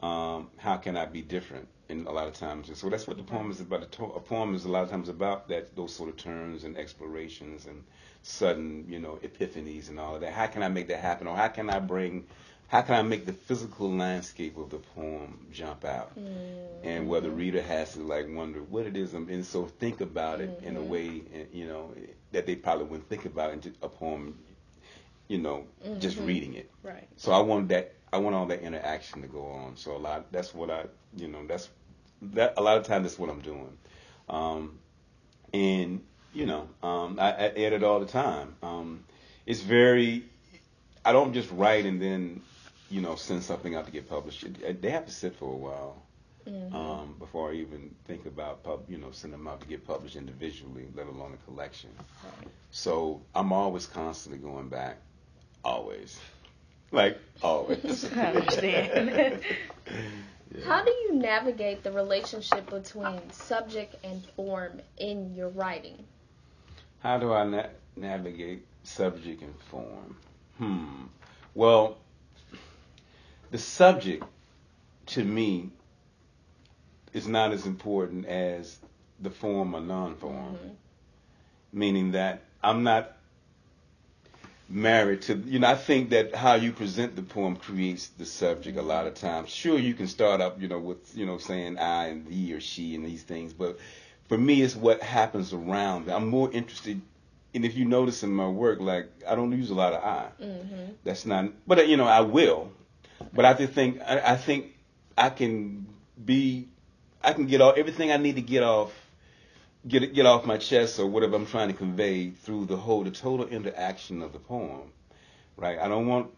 um, 0.00 0.48
how 0.58 0.76
can 0.76 0.96
I 0.96 1.06
be 1.06 1.22
different? 1.22 1.68
in 1.90 2.06
a 2.06 2.12
lot 2.12 2.28
of 2.28 2.34
times. 2.34 2.68
And 2.68 2.76
so 2.76 2.88
that's 2.88 3.08
what 3.08 3.16
the 3.16 3.24
poem 3.24 3.50
is 3.50 3.60
about. 3.60 3.82
A 3.82 4.20
poem 4.20 4.54
is 4.54 4.64
a 4.64 4.68
lot 4.68 4.84
of 4.84 4.90
times 4.90 5.08
about 5.08 5.48
that 5.48 5.74
those 5.74 5.92
sort 5.92 6.08
of 6.08 6.16
turns 6.16 6.62
and 6.62 6.78
explorations 6.78 7.66
and 7.66 7.82
sudden, 8.22 8.86
you 8.88 9.00
know, 9.00 9.18
epiphanies 9.24 9.88
and 9.88 9.98
all 9.98 10.14
of 10.14 10.20
that. 10.20 10.32
How 10.32 10.46
can 10.46 10.62
I 10.62 10.68
make 10.68 10.86
that 10.88 11.00
happen? 11.00 11.26
Or 11.26 11.36
how 11.36 11.48
can 11.48 11.68
I 11.68 11.80
bring 11.80 12.26
how 12.68 12.82
can 12.82 12.94
I 12.94 13.02
make 13.02 13.26
the 13.26 13.32
physical 13.32 13.90
landscape 13.90 14.56
of 14.56 14.70
the 14.70 14.78
poem 14.78 15.48
jump 15.52 15.84
out? 15.84 16.16
Mm-hmm. 16.16 16.86
And 16.86 17.08
where 17.08 17.20
the 17.20 17.30
reader 17.30 17.60
has 17.60 17.94
to 17.94 18.00
like 18.00 18.26
wonder 18.28 18.60
what 18.62 18.86
it 18.86 18.96
is, 18.96 19.12
and 19.12 19.44
so 19.44 19.66
think 19.66 20.00
about 20.00 20.40
it 20.40 20.50
mm-hmm. 20.50 20.68
in 20.68 20.76
a 20.76 20.78
mm-hmm. 20.80 20.88
way, 20.88 21.22
you 21.52 21.66
know, 21.66 21.92
that 22.32 22.46
they 22.46 22.54
probably 22.56 22.84
wouldn't 22.84 23.08
think 23.08 23.24
about 23.24 23.52
in 23.52 23.74
a 23.82 23.88
poem, 23.88 24.38
you 25.28 25.38
know, 25.38 25.64
mm-hmm. 25.84 26.00
just 26.00 26.18
reading 26.18 26.54
it. 26.54 26.70
Right. 26.82 27.08
So 27.16 27.32
I 27.32 27.40
want 27.40 27.68
that, 27.68 27.94
I 28.12 28.18
want 28.18 28.36
all 28.36 28.46
that 28.46 28.62
interaction 28.62 29.22
to 29.22 29.28
go 29.28 29.46
on. 29.46 29.76
So 29.76 29.96
a 29.96 29.98
lot, 29.98 30.32
that's 30.32 30.54
what 30.54 30.70
I, 30.70 30.84
you 31.16 31.28
know, 31.28 31.46
that's 31.46 31.68
that 32.22 32.54
a 32.56 32.62
lot 32.62 32.76
of 32.78 32.84
times 32.84 33.04
that's 33.04 33.18
what 33.18 33.30
I'm 33.30 33.40
doing. 33.40 33.76
Um, 34.28 34.78
and 35.52 36.02
you 36.32 36.46
know, 36.46 36.68
um, 36.82 37.18
I, 37.18 37.32
I, 37.32 37.46
edit 37.48 37.82
all 37.82 38.00
the 38.00 38.06
time. 38.06 38.54
Um, 38.62 39.04
it's 39.46 39.60
very, 39.60 40.24
I 41.04 41.12
don't 41.12 41.32
just 41.32 41.50
write 41.50 41.86
and 41.86 42.00
then, 42.00 42.40
you 42.88 43.00
know, 43.00 43.16
send 43.16 43.42
something 43.42 43.74
out 43.74 43.86
to 43.86 43.90
get 43.90 44.08
published. 44.08 44.46
They 44.80 44.90
have 44.90 45.06
to 45.06 45.12
sit 45.12 45.34
for 45.34 45.52
a 45.52 45.56
while 45.56 45.96
mm-hmm. 46.48 46.74
um, 46.74 47.14
before 47.18 47.50
I 47.50 47.54
even 47.54 47.94
think 48.06 48.26
about, 48.26 48.62
pub, 48.62 48.84
you 48.88 48.98
know, 48.98 49.10
send 49.10 49.32
them 49.32 49.46
out 49.46 49.60
to 49.60 49.66
get 49.66 49.86
published 49.86 50.16
individually, 50.16 50.86
let 50.94 51.06
alone 51.06 51.34
a 51.34 51.50
collection. 51.50 51.90
Right. 52.24 52.48
So 52.70 53.22
I'm 53.34 53.52
always 53.52 53.86
constantly 53.86 54.40
going 54.40 54.68
back, 54.68 54.98
always, 55.64 56.18
like 56.90 57.18
always. 57.42 58.04
I 58.16 58.26
understand. 58.26 59.40
How 60.64 60.82
do 60.84 60.90
you 60.90 61.14
navigate 61.14 61.84
the 61.84 61.92
relationship 61.92 62.68
between 62.70 63.30
subject 63.30 63.94
and 64.02 64.24
form 64.36 64.80
in 64.98 65.34
your 65.34 65.48
writing? 65.48 66.04
How 67.00 67.18
do 67.18 67.32
I 67.32 67.44
na- 67.44 67.68
navigate 67.96 68.66
subject 68.82 69.42
and 69.42 69.54
form? 69.70 70.16
Hmm. 70.58 71.04
Well, 71.54 71.98
the 73.50 73.58
subject 73.58 74.24
to 75.06 75.24
me 75.24 75.70
is 77.12 77.26
not 77.26 77.52
as 77.52 77.66
important 77.66 78.26
as 78.26 78.78
the 79.20 79.30
form 79.30 79.74
or 79.74 79.80
non-form. 79.80 80.54
Mm-hmm. 80.54 80.68
Meaning 81.72 82.12
that 82.12 82.42
I'm 82.62 82.82
not 82.82 83.16
married 84.70 85.20
to 85.20 85.34
you 85.46 85.58
know 85.58 85.66
i 85.66 85.74
think 85.74 86.10
that 86.10 86.32
how 86.32 86.54
you 86.54 86.70
present 86.70 87.16
the 87.16 87.22
poem 87.22 87.56
creates 87.56 88.06
the 88.18 88.24
subject 88.24 88.78
a 88.78 88.82
lot 88.82 89.04
of 89.04 89.14
times 89.14 89.50
sure 89.50 89.76
you 89.76 89.94
can 89.94 90.06
start 90.06 90.40
up 90.40 90.60
you 90.62 90.68
know 90.68 90.78
with 90.78 91.16
you 91.16 91.26
know 91.26 91.38
saying 91.38 91.76
i 91.76 92.06
and 92.06 92.32
he 92.32 92.54
or 92.54 92.60
she 92.60 92.94
and 92.94 93.04
these 93.04 93.24
things 93.24 93.52
but 93.52 93.76
for 94.28 94.38
me 94.38 94.62
it's 94.62 94.76
what 94.76 95.02
happens 95.02 95.52
around 95.52 96.08
i'm 96.08 96.28
more 96.28 96.48
interested 96.52 97.00
and 97.52 97.64
if 97.64 97.76
you 97.76 97.84
notice 97.84 98.22
in 98.22 98.30
my 98.30 98.46
work 98.46 98.78
like 98.78 99.10
i 99.26 99.34
don't 99.34 99.50
use 99.50 99.70
a 99.70 99.74
lot 99.74 99.92
of 99.92 100.04
i 100.04 100.28
mm-hmm. 100.40 100.92
that's 101.02 101.26
not 101.26 101.46
but 101.66 101.88
you 101.88 101.96
know 101.96 102.06
i 102.06 102.20
will 102.20 102.70
but 103.32 103.44
i 103.44 103.52
just 103.52 103.72
think 103.72 104.00
I, 104.06 104.20
I 104.20 104.36
think 104.36 104.66
i 105.18 105.30
can 105.30 105.84
be 106.24 106.68
i 107.22 107.32
can 107.32 107.46
get 107.46 107.60
off 107.60 107.76
everything 107.76 108.10
i 108.12 108.16
need 108.16 108.36
to 108.36 108.42
get 108.42 108.62
off 108.62 108.92
get 109.86 110.12
get 110.14 110.26
off 110.26 110.44
my 110.44 110.58
chest 110.58 110.98
or 110.98 111.06
whatever 111.06 111.36
I'm 111.36 111.46
trying 111.46 111.68
to 111.68 111.74
convey 111.74 112.30
through 112.30 112.66
the 112.66 112.76
whole 112.76 113.02
the 113.04 113.10
total 113.10 113.46
interaction 113.46 114.22
of 114.22 114.32
the 114.32 114.38
poem, 114.38 114.92
right? 115.56 115.78
I 115.78 115.88
don't 115.88 116.06
want 116.06 116.30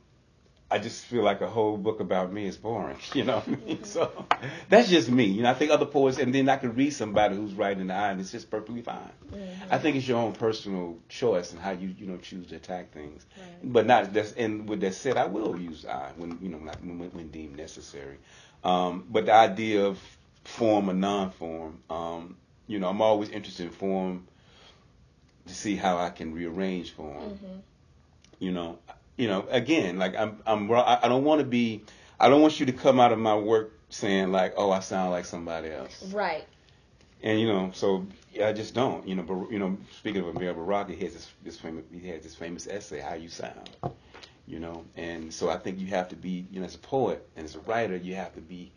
I 0.70 0.78
just 0.78 1.04
feel 1.04 1.22
like 1.22 1.42
a 1.42 1.48
whole 1.48 1.76
book 1.76 2.00
about 2.00 2.32
me 2.32 2.46
is 2.46 2.56
boring, 2.56 2.96
you 3.12 3.24
know. 3.24 3.42
so 3.82 4.24
that's 4.70 4.88
just 4.88 5.10
me, 5.10 5.24
you 5.24 5.42
know. 5.42 5.50
I 5.50 5.54
think 5.54 5.70
other 5.70 5.84
poets, 5.84 6.18
and 6.18 6.34
then 6.34 6.48
I 6.48 6.56
could 6.56 6.76
read 6.76 6.94
somebody 6.94 7.36
who's 7.36 7.52
writing 7.52 7.82
in 7.82 7.86
the 7.88 7.94
eye, 7.94 8.12
and 8.12 8.20
it's 8.20 8.32
just 8.32 8.50
perfectly 8.50 8.80
fine. 8.80 9.10
Mm-hmm. 9.30 9.64
I 9.70 9.78
think 9.78 9.96
it's 9.96 10.08
your 10.08 10.18
own 10.18 10.32
personal 10.32 10.96
choice 11.10 11.52
and 11.52 11.60
how 11.60 11.72
you 11.72 11.94
you 11.98 12.06
know 12.06 12.16
choose 12.16 12.46
to 12.48 12.56
attack 12.56 12.92
things, 12.92 13.26
right. 13.36 13.72
but 13.72 13.86
not 13.86 14.14
that's. 14.14 14.32
And 14.32 14.66
with 14.66 14.80
that 14.80 14.94
said, 14.94 15.18
I 15.18 15.26
will 15.26 15.60
use 15.60 15.84
I 15.84 16.12
when 16.16 16.38
you 16.40 16.48
know 16.48 16.58
when, 16.58 17.10
when 17.12 17.28
deemed 17.28 17.56
necessary. 17.56 18.16
Um, 18.64 19.04
but 19.10 19.26
the 19.26 19.34
idea 19.34 19.84
of 19.84 19.98
form 20.44 20.90
or 20.90 20.94
non-form, 20.94 21.78
um, 21.90 22.36
you 22.66 22.78
know, 22.78 22.88
I'm 22.88 23.00
always 23.00 23.30
interested 23.30 23.66
in 23.66 23.72
form 23.72 24.26
to 25.46 25.54
see 25.54 25.76
how 25.76 25.98
I 25.98 26.10
can 26.10 26.32
rearrange 26.32 26.92
form. 26.92 27.16
Mm-hmm. 27.16 27.56
You 28.38 28.52
know, 28.52 28.78
you 29.16 29.28
know, 29.28 29.46
again, 29.50 29.98
like 29.98 30.16
I'm, 30.16 30.42
I'm, 30.46 30.70
I 30.72 31.08
don't 31.08 31.24
want 31.24 31.40
to 31.40 31.46
be, 31.46 31.84
I 32.18 32.28
don't 32.28 32.42
want 32.42 32.58
you 32.60 32.66
to 32.66 32.72
come 32.72 32.98
out 32.98 33.12
of 33.12 33.18
my 33.18 33.36
work 33.36 33.72
saying 33.88 34.32
like, 34.32 34.54
oh, 34.56 34.70
I 34.70 34.80
sound 34.80 35.10
like 35.10 35.24
somebody 35.24 35.70
else. 35.70 36.02
Right. 36.12 36.46
And 37.22 37.38
you 37.38 37.46
know, 37.46 37.70
so 37.72 38.06
I 38.42 38.52
just 38.52 38.74
don't. 38.74 39.06
You 39.06 39.14
know, 39.14 39.22
but 39.22 39.50
you 39.50 39.58
know, 39.58 39.78
speaking 39.96 40.22
of 40.22 40.34
Amiri 40.34 40.54
Baraka, 40.54 40.92
he 40.92 41.04
has 41.04 41.12
this, 41.12 41.30
this 41.44 41.58
famous, 41.58 41.84
he 41.92 42.08
has 42.08 42.22
this 42.22 42.34
famous 42.34 42.66
essay, 42.66 42.98
"How 42.98 43.14
You 43.14 43.28
Sound." 43.28 43.70
You 44.46 44.58
know, 44.58 44.84
and 44.96 45.32
so 45.32 45.48
I 45.48 45.56
think 45.56 45.78
you 45.78 45.86
have 45.88 46.08
to 46.08 46.16
be, 46.16 46.46
you 46.50 46.58
know, 46.58 46.66
as 46.66 46.74
a 46.74 46.78
poet 46.78 47.24
and 47.36 47.44
as 47.44 47.54
a 47.54 47.60
writer, 47.60 47.96
you 47.96 48.16
have 48.16 48.34
to 48.34 48.40
be 48.40 48.72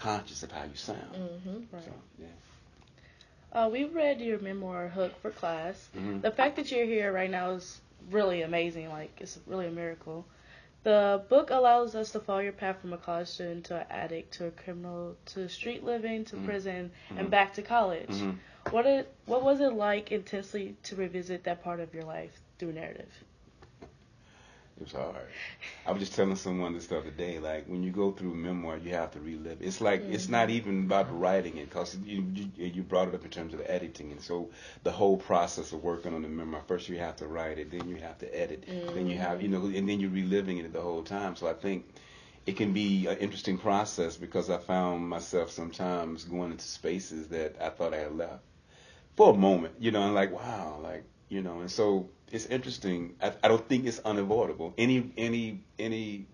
conscious 0.00 0.42
of 0.42 0.50
how 0.50 0.64
you 0.64 0.74
sound. 0.74 1.14
Mm-hmm. 1.14 1.74
Right. 1.74 1.84
So, 1.84 1.92
yeah. 2.18 2.26
Uh, 3.52 3.68
we 3.68 3.84
read 3.84 4.20
your 4.20 4.38
memoir, 4.38 4.88
Hook, 4.88 5.12
for 5.20 5.30
class. 5.30 5.88
Mm-hmm. 5.96 6.20
The 6.20 6.30
fact 6.30 6.56
that 6.56 6.70
you're 6.70 6.86
here 6.86 7.12
right 7.12 7.30
now 7.30 7.50
is 7.50 7.80
really 8.10 8.42
amazing. 8.42 8.88
Like 8.88 9.18
it's 9.20 9.38
really 9.46 9.66
a 9.66 9.70
miracle. 9.70 10.24
The 10.82 11.22
book 11.28 11.50
allows 11.50 11.94
us 11.94 12.12
to 12.12 12.20
follow 12.20 12.38
your 12.38 12.52
path 12.52 12.80
from 12.80 12.94
a 12.94 12.96
college 12.96 13.28
student 13.28 13.66
to 13.66 13.80
an 13.80 13.86
addict 13.90 14.32
to 14.34 14.46
a 14.46 14.50
criminal 14.50 15.14
to 15.26 15.48
street 15.48 15.84
living 15.84 16.24
to 16.26 16.36
mm-hmm. 16.36 16.46
prison 16.46 16.90
mm-hmm. 17.08 17.18
and 17.18 17.30
back 17.30 17.52
to 17.54 17.62
college. 17.62 18.08
Mm-hmm. 18.08 18.30
What 18.70 18.86
it 18.86 19.12
what 19.26 19.42
was 19.42 19.60
it 19.60 19.74
like 19.74 20.12
intensely 20.12 20.76
to 20.84 20.96
revisit 20.96 21.44
that 21.44 21.62
part 21.62 21.80
of 21.80 21.92
your 21.92 22.04
life 22.04 22.40
through 22.58 22.72
narrative? 22.72 23.12
It 24.80 24.84
was 24.84 24.92
hard. 24.92 25.26
I 25.84 25.92
was 25.92 26.00
just 26.00 26.14
telling 26.14 26.36
someone 26.36 26.72
this 26.72 26.86
the 26.86 26.96
other 26.96 27.10
day. 27.10 27.38
Like 27.38 27.66
when 27.66 27.82
you 27.82 27.90
go 27.90 28.12
through 28.12 28.32
a 28.32 28.34
memoir, 28.34 28.78
you 28.78 28.94
have 28.94 29.10
to 29.10 29.20
relive. 29.20 29.58
It's 29.60 29.82
like 29.82 30.00
mm-hmm. 30.00 30.14
it's 30.14 30.30
not 30.30 30.48
even 30.48 30.84
about 30.84 31.06
writing 31.18 31.58
it, 31.58 31.68
because 31.68 31.98
you, 31.98 32.24
you, 32.34 32.50
you 32.56 32.82
brought 32.82 33.08
it 33.08 33.14
up 33.14 33.22
in 33.22 33.30
terms 33.30 33.52
of 33.52 33.58
the 33.58 33.70
editing, 33.70 34.10
and 34.10 34.22
so 34.22 34.48
the 34.82 34.90
whole 34.90 35.18
process 35.18 35.72
of 35.72 35.84
working 35.84 36.14
on 36.14 36.22
the 36.22 36.28
memoir. 36.28 36.62
First, 36.66 36.88
you 36.88 36.96
have 36.96 37.16
to 37.16 37.26
write 37.26 37.58
it, 37.58 37.70
then 37.70 37.88
you 37.88 37.96
have 37.96 38.16
to 38.18 38.38
edit, 38.38 38.64
mm-hmm. 38.66 38.94
then 38.94 39.06
you 39.06 39.18
have 39.18 39.42
you 39.42 39.48
know, 39.48 39.66
and 39.66 39.86
then 39.86 40.00
you're 40.00 40.10
reliving 40.10 40.56
it 40.56 40.72
the 40.72 40.80
whole 40.80 41.02
time. 41.02 41.36
So 41.36 41.46
I 41.46 41.52
think 41.52 41.84
it 42.46 42.56
can 42.56 42.72
be 42.72 43.06
an 43.06 43.18
interesting 43.18 43.58
process 43.58 44.16
because 44.16 44.48
I 44.48 44.56
found 44.56 45.06
myself 45.06 45.50
sometimes 45.50 46.24
going 46.24 46.52
into 46.52 46.64
spaces 46.64 47.28
that 47.28 47.56
I 47.60 47.68
thought 47.68 47.92
I 47.92 47.98
had 47.98 48.16
left 48.16 48.42
for 49.16 49.34
a 49.34 49.36
moment, 49.36 49.74
you 49.78 49.90
know, 49.90 50.04
and 50.04 50.14
like 50.14 50.32
wow, 50.32 50.80
like 50.82 51.04
you 51.28 51.42
know, 51.42 51.60
and 51.60 51.70
so 51.70 52.08
it's 52.30 52.46
interesting. 52.46 53.14
I, 53.20 53.32
I 53.42 53.48
don't 53.48 53.66
think 53.68 53.86
it's 53.86 53.98
unavoidable. 54.00 54.74
Any 54.78 55.12
any 55.16 55.60
any 55.78 56.26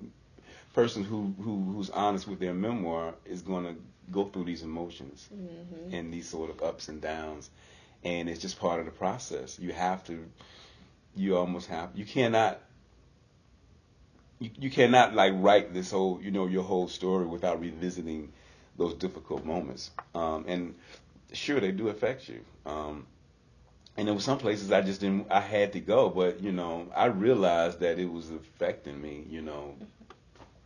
person 0.74 1.04
who, 1.04 1.34
who 1.40 1.72
who's 1.72 1.90
honest 1.90 2.28
with 2.28 2.38
their 2.38 2.54
memoir 2.54 3.14
is 3.24 3.42
going 3.42 3.64
to 3.64 3.76
go 4.10 4.24
through 4.24 4.44
these 4.44 4.62
emotions 4.62 5.28
mm-hmm. 5.34 5.94
and 5.94 6.12
these 6.12 6.28
sort 6.28 6.50
of 6.50 6.62
ups 6.62 6.88
and 6.88 7.00
downs, 7.00 7.50
and 8.04 8.28
it's 8.28 8.40
just 8.40 8.58
part 8.60 8.78
of 8.78 8.86
the 8.86 8.92
process. 8.92 9.58
You 9.58 9.72
have 9.72 10.04
to, 10.04 10.24
you 11.16 11.36
almost 11.36 11.68
have, 11.68 11.90
you 11.94 12.04
cannot. 12.04 12.60
You, 14.38 14.50
you 14.58 14.70
cannot 14.70 15.14
like 15.14 15.32
write 15.34 15.72
this 15.72 15.90
whole 15.90 16.20
you 16.22 16.30
know 16.30 16.46
your 16.46 16.62
whole 16.62 16.88
story 16.88 17.24
without 17.24 17.58
revisiting 17.58 18.32
those 18.76 18.92
difficult 18.92 19.46
moments 19.46 19.90
um, 20.14 20.44
and 20.46 20.74
sure 21.32 21.58
they 21.58 21.72
do 21.72 21.88
affect 21.88 22.28
you 22.28 22.40
um, 22.66 23.06
and 23.96 24.06
there 24.06 24.14
were 24.14 24.20
some 24.20 24.38
places 24.38 24.70
I 24.72 24.82
just 24.82 25.00
didn't. 25.00 25.28
I 25.30 25.40
had 25.40 25.72
to 25.72 25.80
go, 25.80 26.10
but 26.10 26.42
you 26.42 26.52
know, 26.52 26.86
I 26.94 27.06
realized 27.06 27.80
that 27.80 27.98
it 27.98 28.10
was 28.10 28.30
affecting 28.30 29.00
me. 29.00 29.24
You 29.28 29.40
know, 29.42 29.74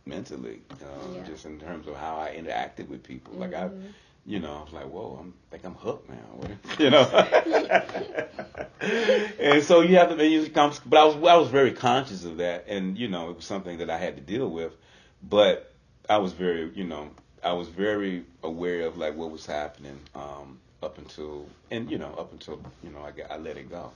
mentally, 0.05 0.61
um, 0.81 1.15
yeah. 1.15 1.23
just 1.23 1.45
in 1.45 1.59
terms 1.59 1.87
of 1.87 1.95
how 1.95 2.17
I 2.17 2.35
interacted 2.37 2.89
with 2.89 3.03
people. 3.03 3.33
Mm-hmm. 3.33 3.41
Like 3.41 3.53
I, 3.53 3.69
mm-hmm. 3.69 3.87
you 4.25 4.39
know, 4.39 4.53
I 4.53 4.63
was 4.63 4.73
like, 4.73 4.85
whoa, 4.85 5.17
I'm 5.19 5.33
like 5.51 5.63
I'm 5.63 5.75
hooked 5.75 6.09
now. 6.09 6.17
you 6.79 6.89
know. 6.89 7.03
and 9.39 9.63
so 9.63 9.81
you 9.81 9.95
have 9.95 10.15
to. 10.15 10.27
You 10.27 10.49
come, 10.49 10.73
but 10.85 10.99
I 10.99 11.05
was 11.05 11.15
I 11.15 11.37
was 11.37 11.49
very 11.49 11.71
conscious 11.71 12.25
of 12.25 12.37
that, 12.37 12.65
and 12.67 12.97
you 12.97 13.07
know, 13.07 13.29
it 13.29 13.37
was 13.37 13.45
something 13.45 13.77
that 13.77 13.89
I 13.89 13.97
had 13.97 14.17
to 14.17 14.21
deal 14.21 14.49
with. 14.49 14.73
But 15.23 15.71
I 16.09 16.17
was 16.17 16.33
very, 16.33 16.71
you 16.73 16.83
know, 16.83 17.11
I 17.43 17.53
was 17.53 17.69
very 17.69 18.25
aware 18.43 18.87
of 18.87 18.97
like 18.97 19.15
what 19.15 19.31
was 19.31 19.45
happening. 19.45 19.99
Um, 20.15 20.59
up 20.83 20.97
until 20.97 21.45
and 21.69 21.89
you 21.91 21.97
know 21.97 22.13
up 22.17 22.31
until 22.31 22.59
you 22.83 22.89
know 22.89 23.01
I 23.01 23.11
got, 23.11 23.31
I 23.31 23.37
let 23.37 23.57
it 23.57 23.69
go. 23.69 23.91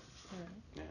Yeah. 0.75 0.83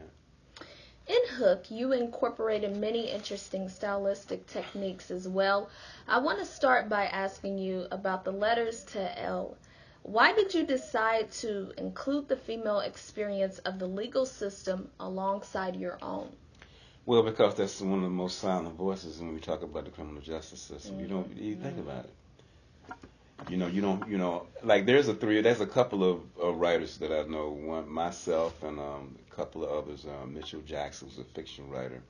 In 1.07 1.35
Hook, 1.35 1.69
you 1.69 1.91
incorporated 1.91 2.75
many 2.77 3.11
interesting 3.11 3.69
stylistic 3.69 4.47
techniques 4.47 5.11
as 5.11 5.27
well. 5.27 5.69
I 6.07 6.17
want 6.17 6.39
to 6.39 6.45
start 6.45 6.89
by 6.89 7.05
asking 7.05 7.59
you 7.59 7.85
about 7.91 8.25
the 8.25 8.31
letters 8.31 8.83
to 8.85 9.21
L. 9.21 9.55
Why 10.01 10.33
did 10.33 10.53
you 10.53 10.65
decide 10.65 11.31
to 11.43 11.71
include 11.77 12.27
the 12.27 12.35
female 12.35 12.79
experience 12.79 13.59
of 13.59 13.77
the 13.77 13.87
legal 13.87 14.25
system 14.25 14.89
alongside 14.99 15.75
your 15.75 15.99
own? 16.01 16.31
Well, 17.05 17.21
because 17.21 17.53
that's 17.53 17.81
one 17.81 17.99
of 17.99 18.03
the 18.03 18.09
most 18.09 18.39
silent 18.39 18.75
voices 18.75 19.19
when 19.19 19.33
we 19.33 19.39
talk 19.39 19.61
about 19.61 19.85
the 19.85 19.91
criminal 19.91 20.21
justice 20.21 20.61
system. 20.61 20.93
Mm-hmm. 20.93 21.01
You 21.01 21.07
don't 21.07 21.37
you 21.37 21.55
think 21.55 21.77
mm-hmm. 21.77 21.87
about 21.87 22.05
it. 22.05 22.13
You 23.49 23.57
know, 23.57 23.67
you 23.67 23.81
don't, 23.81 24.07
you 24.09 24.17
know, 24.17 24.47
like 24.63 24.85
there's 24.85 25.07
a 25.07 25.13
three, 25.13 25.39
there's 25.41 25.61
a 25.61 25.67
couple 25.67 26.03
of, 26.03 26.21
of 26.39 26.57
writers 26.57 26.97
that 26.97 27.11
I 27.11 27.29
know. 27.29 27.49
One, 27.49 27.87
myself 27.87 28.63
and 28.63 28.79
um, 28.79 29.15
a 29.31 29.35
couple 29.35 29.63
of 29.63 29.71
others. 29.71 30.05
Uh, 30.05 30.25
Mitchell 30.25 30.61
Jackson 30.61 31.07
was 31.07 31.19
a 31.19 31.23
fiction 31.23 31.69
writer 31.69 32.01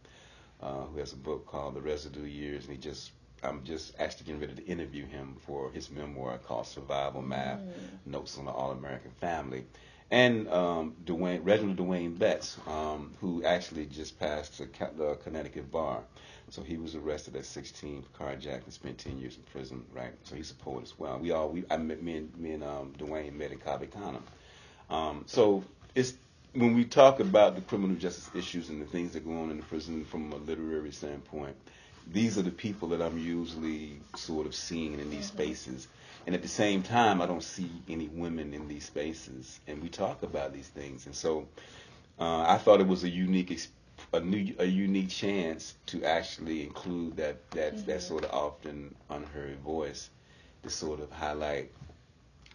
uh, 0.62 0.84
who 0.84 1.00
has 1.00 1.14
a 1.14 1.18
book 1.18 1.46
called 1.46 1.76
The 1.76 1.82
Residue 1.82 2.26
Years, 2.26 2.66
and 2.66 2.74
he 2.74 2.78
just, 2.78 3.12
I'm 3.44 3.64
just 3.64 4.00
actually 4.00 4.28
getting 4.28 4.42
ready 4.42 4.56
to 4.56 4.66
interview 4.66 5.06
him 5.06 5.36
for 5.46 5.72
his 5.72 5.92
memoir 5.92 6.38
called 6.38 6.68
Survival 6.68 7.22
Math: 7.22 7.60
mm. 7.60 7.72
Notes 8.06 8.38
on 8.38 8.46
the 8.46 8.52
All-American 8.52 9.12
Family. 9.20 9.66
And 10.12 10.48
um, 10.50 10.96
Dwayne, 11.04 11.42
Reginald 11.44 11.78
Dwayne 11.78 12.18
Betts, 12.18 12.58
um, 12.68 13.14
who 13.20 13.44
actually 13.44 13.88
just 13.88 14.20
passed 14.20 14.60
the 14.60 15.18
Connecticut 15.24 15.72
bar. 15.72 16.04
So 16.50 16.62
he 16.62 16.78
was 16.78 16.96
arrested 16.96 17.36
at 17.36 17.46
16 17.46 18.04
for 18.04 18.24
carjacking, 18.24 18.72
spent 18.72 18.98
10 19.00 19.18
years 19.18 19.36
in 19.36 19.44
prison, 19.52 19.84
right? 19.94 20.14
So 20.24 20.36
he's 20.36 20.52
a 20.52 20.56
poet 20.56 20.84
as 20.84 20.98
well. 20.98 21.18
We 21.18 21.32
all, 21.32 21.50
we, 21.50 21.64
I 21.70 21.78
met, 21.78 22.04
me 22.04 22.18
and, 22.18 22.38
me 22.38 22.52
and 22.52 22.64
um, 22.64 22.94
Dwayne 22.98 23.34
met 23.34 23.52
in 23.52 23.60
Cave 23.60 23.90
Canem. 23.92 24.24
Um, 24.90 25.24
so 25.26 25.64
it's, 25.96 26.14
when 26.54 26.76
we 26.76 26.86
talk 26.86 27.20
about 27.20 27.56
the 27.56 27.62
criminal 27.62 27.96
justice 27.96 28.30
issues 28.36 28.70
and 28.70 28.82
the 28.82 28.86
things 28.86 29.14
that 29.14 29.26
go 29.26 29.42
on 29.42 29.50
in 29.52 29.58
the 29.58 29.64
prison 29.64 30.06
from 30.06 30.32
a 30.32 30.38
literary 30.38 30.92
standpoint, 30.92 31.56
these 32.12 32.38
are 32.38 32.44
the 32.44 32.52
people 32.52 32.90
that 32.90 33.02
I'm 33.02 33.18
usually 33.18 34.00
sort 34.16 34.46
of 34.46 34.54
seeing 34.54 35.00
in 35.00 35.10
these 35.10 35.26
spaces. 35.26 35.88
And 36.28 36.36
at 36.36 36.44
the 36.44 36.48
same 36.48 36.84
time, 36.84 37.22
I 37.22 37.26
don't 37.26 37.44
see 37.44 37.70
any 37.90 38.08
women 38.08 38.54
in 38.54 38.68
these 38.68 38.86
spaces. 38.86 39.60
And 39.68 39.82
we 39.82 39.90
talk 39.90 40.22
about 40.24 40.54
these 40.54 40.68
things. 40.68 41.08
And 41.08 41.16
so 41.16 41.48
uh, 42.20 42.42
I 42.48 42.58
thought 42.60 42.80
it 42.80 42.88
was 42.88 43.04
a 43.04 43.10
unique 43.10 43.52
experience 43.52 43.75
a 44.14 44.20
new 44.20 44.54
a 44.60 44.66
unique 44.66 45.10
chance 45.10 45.76
to 45.88 46.04
actually 46.04 46.64
include 46.64 47.18
that 47.18 47.50
that 47.52 47.76
mm-hmm. 47.76 47.86
that 47.86 48.02
sort 48.02 48.24
of 48.24 48.32
often 48.32 48.94
unheard 49.10 49.60
voice 49.60 50.10
to 50.64 50.70
sort 50.70 51.00
of 51.00 51.12
highlight 51.12 51.72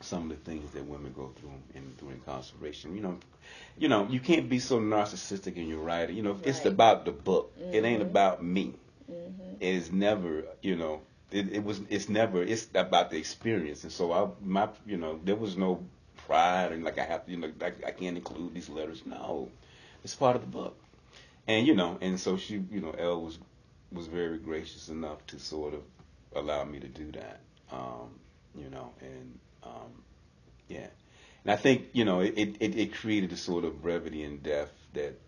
some 0.01 0.31
of 0.31 0.31
the 0.31 0.51
things 0.51 0.71
that 0.73 0.85
women 0.85 1.13
go 1.15 1.31
through 1.39 1.53
in 1.75 1.93
through 1.99 2.11
incarceration. 2.11 2.97
You 2.97 3.03
know, 3.03 3.19
you 3.79 3.89
know, 3.89 4.07
you 4.09 4.21
can't 4.21 4.49
be 4.49 4.59
so 4.59 4.81
narcissistic 4.81 5.57
in 5.57 5.69
your 5.69 5.81
writing. 5.81 6.17
You 6.17 6.23
know, 6.23 6.33
right. 6.33 6.47
it's 6.47 6.65
about 6.65 7.05
the 7.05 7.13
book. 7.13 7.53
Mm-hmm. 7.59 7.75
It 7.75 7.85
ain't 7.85 8.01
mm-hmm. 8.01 8.11
about 8.11 8.43
me. 8.43 8.75
Mm-hmm. 9.11 9.55
It 9.61 9.75
is 9.75 9.93
never, 9.93 10.45
you 10.63 10.77
know, 10.77 11.03
it, 11.31 11.53
it 11.53 11.65
was. 11.65 11.81
It's 11.91 12.09
never. 12.09 12.43
It's 12.43 12.69
about 12.75 13.11
the 13.11 13.19
experience. 13.19 13.85
And 13.85 13.93
so 13.93 14.13
I, 14.13 14.29
my, 14.43 14.69
you 14.87 14.97
know, 14.97 15.21
there 15.25 15.37
was 15.37 15.57
no 15.57 15.85
pride 16.27 16.73
and 16.73 16.85
like 16.85 16.99
I 16.99 17.05
have, 17.05 17.25
to, 17.27 17.31
you 17.31 17.37
know, 17.37 17.51
like 17.61 17.85
I 17.85 17.91
can't 17.91 18.17
include 18.17 18.55
these 18.55 18.69
letters. 18.69 19.03
No, 19.05 19.49
it's 20.05 20.15
part 20.15 20.37
of 20.37 20.43
the 20.43 20.49
book 20.49 20.77
and 21.51 21.67
you 21.67 21.75
know, 21.75 21.99
and 22.01 22.19
so 22.19 22.37
she, 22.37 22.63
you 22.71 22.81
know, 22.81 22.93
Elle 22.93 23.23
was 23.23 23.39
was 23.93 24.07
very 24.07 24.39
gracious 24.39 24.89
enough 24.89 25.27
to 25.27 25.41
sort 25.41 25.75
of 25.75 25.83
allow 26.37 26.63
me 26.63 26.79
to 26.79 26.87
do 26.87 27.11
that. 27.13 27.41
Um, 27.73 28.21
you 28.55 28.71
know, 28.71 28.93
and 29.01 29.39
um, 29.65 30.05
yeah, 30.69 30.87
and 31.43 31.53
I 31.53 31.57
think 31.57 31.89
you 31.93 32.05
know 32.05 32.21
it, 32.21 32.35
it, 32.37 32.79
it 32.79 32.95
created 32.95 33.33
a 33.33 33.37
sort 33.37 33.65
of 33.65 33.83
brevity 33.83 34.23
and 34.23 34.41
depth 34.41 34.73
that 34.95 35.21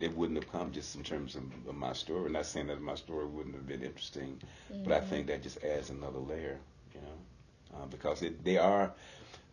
it 0.00 0.16
wouldn't 0.16 0.42
have 0.42 0.50
come 0.50 0.72
just 0.72 0.96
in 0.96 1.04
terms 1.04 1.36
of, 1.36 1.42
of 1.68 1.76
my 1.76 1.92
story. 1.92 2.26
I'm 2.26 2.32
Not 2.32 2.46
saying 2.46 2.66
that 2.68 2.80
my 2.80 2.96
story 2.96 3.26
wouldn't 3.26 3.54
have 3.54 3.66
been 3.66 3.82
interesting, 3.82 4.40
mm-hmm. 4.72 4.82
but 4.82 4.92
I 4.92 5.00
think 5.00 5.28
that 5.28 5.42
just 5.44 5.62
adds 5.62 5.90
another 5.90 6.18
layer, 6.18 6.58
you 6.94 7.00
know, 7.00 7.78
uh, 7.78 7.86
because 7.86 8.22
it, 8.22 8.44
they 8.44 8.58
are 8.58 8.92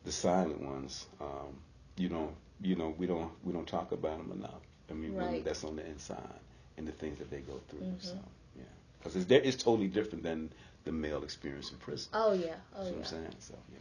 the 0.05 0.11
silent 0.11 0.61
ones. 0.61 1.05
Um, 1.21 1.61
you 1.97 2.09
know, 2.09 2.33
you 2.61 2.75
know, 2.75 2.95
we 2.97 3.05
don't 3.05 3.31
we 3.43 3.53
don't 3.53 3.67
talk 3.67 3.91
about 3.91 4.17
them 4.17 4.31
enough. 4.31 4.61
I 4.89 4.93
mean, 4.93 5.15
right. 5.15 5.43
that's 5.43 5.63
on 5.63 5.75
the 5.75 5.85
inside 5.85 6.39
and 6.77 6.87
the 6.87 6.91
things 6.91 7.19
that 7.19 7.29
they 7.31 7.39
go 7.39 7.59
through. 7.69 7.79
Mm-hmm. 7.79 7.99
So, 7.99 8.17
yeah. 8.55 8.63
because 8.99 9.15
it's, 9.15 9.29
it's 9.31 9.63
totally 9.63 9.87
different 9.87 10.23
than 10.23 10.51
the 10.83 10.91
male 10.91 11.23
experience 11.23 11.71
in 11.71 11.77
prison. 11.77 12.09
Oh 12.13 12.33
yeah, 12.33 12.55
oh 12.77 12.83
yeah. 12.83 12.93
I'm 12.95 13.03
saying. 13.03 13.35
So 13.39 13.55
yeah. 13.71 13.79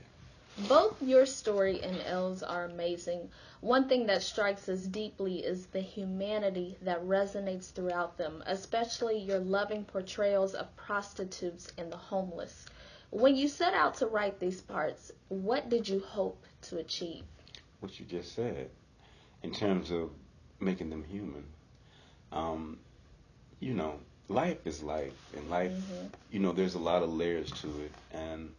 Both 0.68 1.02
your 1.02 1.26
story 1.26 1.82
and 1.82 2.00
Elle's 2.06 2.44
are 2.44 2.64
amazing. 2.64 3.28
One 3.60 3.88
thing 3.88 4.06
that 4.06 4.22
strikes 4.22 4.68
us 4.68 4.82
deeply 4.82 5.44
is 5.44 5.66
the 5.66 5.80
humanity 5.80 6.78
that 6.82 7.02
resonates 7.02 7.72
throughout 7.72 8.16
them, 8.16 8.42
especially 8.46 9.18
your 9.18 9.40
loving 9.40 9.84
portrayals 9.84 10.54
of 10.54 10.74
prostitutes 10.76 11.72
and 11.76 11.90
the 11.90 11.96
homeless. 11.96 12.66
When 13.10 13.34
you 13.34 13.48
set 13.48 13.74
out 13.74 13.94
to 13.96 14.06
write 14.06 14.38
these 14.38 14.60
parts, 14.60 15.10
what 15.28 15.68
did 15.68 15.88
you 15.88 15.98
hope 16.00 16.44
to 16.62 16.78
achieve? 16.78 17.24
What 17.80 17.98
you 17.98 18.06
just 18.06 18.34
said, 18.34 18.70
in 19.42 19.52
terms 19.52 19.90
of 19.90 20.10
making 20.64 20.90
them 20.90 21.04
human. 21.04 21.44
Um, 22.32 22.78
you 23.60 23.74
know, 23.74 24.00
life 24.28 24.66
is 24.66 24.82
life, 24.82 25.14
and 25.34 25.48
life, 25.50 25.72
Mhm. 25.72 26.10
you 26.30 26.40
know, 26.40 26.52
there's 26.52 26.74
a 26.74 26.78
lot 26.80 27.02
of 27.02 27.10
layers 27.12 27.52
to 27.62 27.80
it, 27.82 27.92
and 28.12 28.50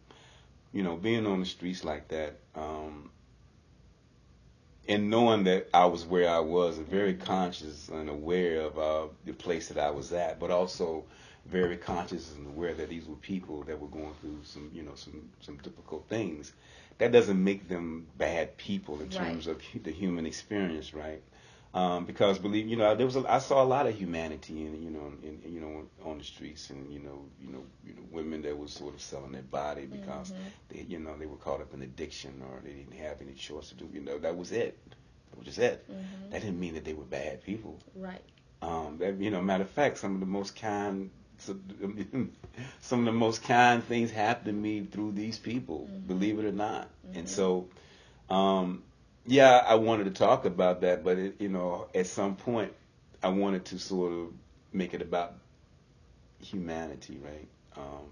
you 0.72 0.82
know, 0.82 0.96
being 0.96 1.26
on 1.26 1.40
the 1.40 1.46
streets 1.46 1.84
like 1.84 2.08
that, 2.08 2.38
um, 2.54 3.10
and 4.88 5.10
knowing 5.10 5.44
that 5.44 5.68
I 5.74 5.86
was 5.86 6.04
where 6.04 6.28
I 6.28 6.40
was, 6.40 6.78
and 6.78 6.86
very 6.88 7.14
conscious 7.14 7.88
and 7.88 8.08
aware 8.08 8.60
of 8.62 8.78
uh, 8.78 9.06
the 9.24 9.32
place 9.32 9.68
that 9.68 9.78
I 9.78 9.90
was 9.90 10.12
at, 10.12 10.38
but 10.38 10.50
also 10.50 11.04
very 11.46 11.76
conscious 11.76 12.34
and 12.34 12.46
aware 12.46 12.74
that 12.74 12.88
these 12.88 13.06
were 13.06 13.16
people 13.16 13.62
that 13.64 13.80
were 13.80 13.88
going 13.88 14.14
through 14.20 14.40
some, 14.44 14.70
you 14.72 14.82
know, 14.82 14.94
some 14.94 15.30
some 15.40 15.56
difficult 15.58 16.08
things. 16.08 16.52
That 16.98 17.12
doesn't 17.12 17.42
make 17.42 17.68
them 17.68 18.06
bad 18.16 18.56
people 18.56 19.00
in 19.00 19.08
Right. 19.08 19.10
terms 19.10 19.46
of 19.46 19.60
the 19.82 19.92
human 19.92 20.26
experience, 20.26 20.94
right? 20.94 21.22
Um, 21.76 22.06
because 22.06 22.38
believe 22.38 22.66
you 22.68 22.76
know 22.76 22.94
there 22.94 23.04
was 23.04 23.16
a, 23.16 23.24
I 23.30 23.38
saw 23.38 23.62
a 23.62 23.68
lot 23.76 23.86
of 23.86 23.94
humanity 23.94 24.64
in 24.64 24.82
you 24.82 24.90
know 24.90 25.12
in, 25.22 25.34
you 25.54 25.60
know 25.60 25.74
on 26.10 26.16
the 26.18 26.24
streets 26.24 26.70
and 26.70 26.90
you 26.90 27.00
know 27.00 27.18
you 27.38 27.50
know 27.52 27.62
you 27.84 27.92
know 27.94 28.02
women 28.10 28.40
that 28.42 28.56
was 28.56 28.72
sort 28.72 28.94
of 28.94 29.00
selling 29.02 29.32
their 29.32 29.42
body 29.42 29.84
because 29.84 30.32
Mhm. 30.32 30.36
they 30.70 30.80
you 30.88 30.98
know 30.98 31.14
they 31.18 31.26
were 31.26 31.36
caught 31.36 31.60
up 31.60 31.74
in 31.74 31.82
addiction 31.82 32.42
or 32.48 32.60
they 32.64 32.72
didn't 32.72 32.94
have 33.06 33.20
any 33.20 33.34
choice 33.34 33.68
to 33.70 33.74
do 33.74 33.86
you 33.92 34.00
know 34.00 34.16
that 34.18 34.34
was 34.36 34.52
it 34.52 34.78
that 35.30 35.36
was 35.36 35.44
just 35.46 35.58
it 35.58 35.84
Mhm. 35.90 36.30
that 36.30 36.40
didn't 36.40 36.58
mean 36.58 36.74
that 36.74 36.84
they 36.86 36.94
were 36.94 37.04
bad 37.04 37.42
people 37.44 37.78
Right. 37.94 38.24
um, 38.62 38.96
that, 38.98 39.16
you 39.20 39.30
know 39.30 39.42
matter 39.42 39.64
of 39.64 39.70
fact 39.70 39.98
some 39.98 40.14
of 40.14 40.20
the 40.20 40.26
most 40.26 40.56
kind 40.56 41.10
some 42.80 43.00
of 43.00 43.04
the 43.06 43.12
most 43.12 43.42
kind 43.42 43.84
things 43.84 44.10
happened 44.10 44.46
to 44.46 44.52
me 44.52 44.84
through 44.84 45.12
these 45.12 45.38
people 45.38 45.88
Mhm. 45.92 46.06
believe 46.06 46.38
it 46.38 46.46
or 46.46 46.52
not 46.52 46.88
and 47.12 47.26
Mhm. 47.26 47.28
so 47.28 47.68
um, 48.30 48.82
yeah, 49.26 49.64
I 49.66 49.74
wanted 49.76 50.04
to 50.04 50.10
talk 50.10 50.44
about 50.44 50.80
that, 50.82 51.04
but 51.04 51.18
it, 51.18 51.40
you 51.40 51.48
know, 51.48 51.88
at 51.94 52.06
some 52.06 52.36
point, 52.36 52.72
I 53.22 53.28
wanted 53.28 53.64
to 53.66 53.78
sort 53.78 54.12
of 54.12 54.28
make 54.72 54.94
it 54.94 55.02
about 55.02 55.34
humanity, 56.40 57.18
right? 57.22 57.48
Um, 57.76 58.06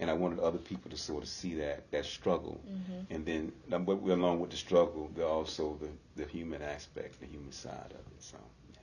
and 0.00 0.10
I 0.10 0.14
wanted 0.14 0.38
other 0.40 0.58
people 0.58 0.90
to 0.90 0.96
sort 0.96 1.22
of 1.22 1.28
see 1.28 1.54
that 1.56 1.90
that 1.90 2.04
struggle, 2.04 2.60
Mhm. 2.68 3.06
and 3.10 3.26
then 3.26 3.52
um, 3.72 3.88
along 3.88 4.40
with 4.40 4.50
the 4.50 4.56
struggle, 4.56 5.10
there 5.14 5.26
also 5.26 5.76
the 5.80 5.90
the 6.22 6.28
human 6.30 6.62
aspect, 6.62 7.20
the 7.20 7.26
human 7.26 7.52
side 7.52 7.90
of 7.90 8.00
it. 8.12 8.22
So, 8.22 8.38
yeah. 8.72 8.78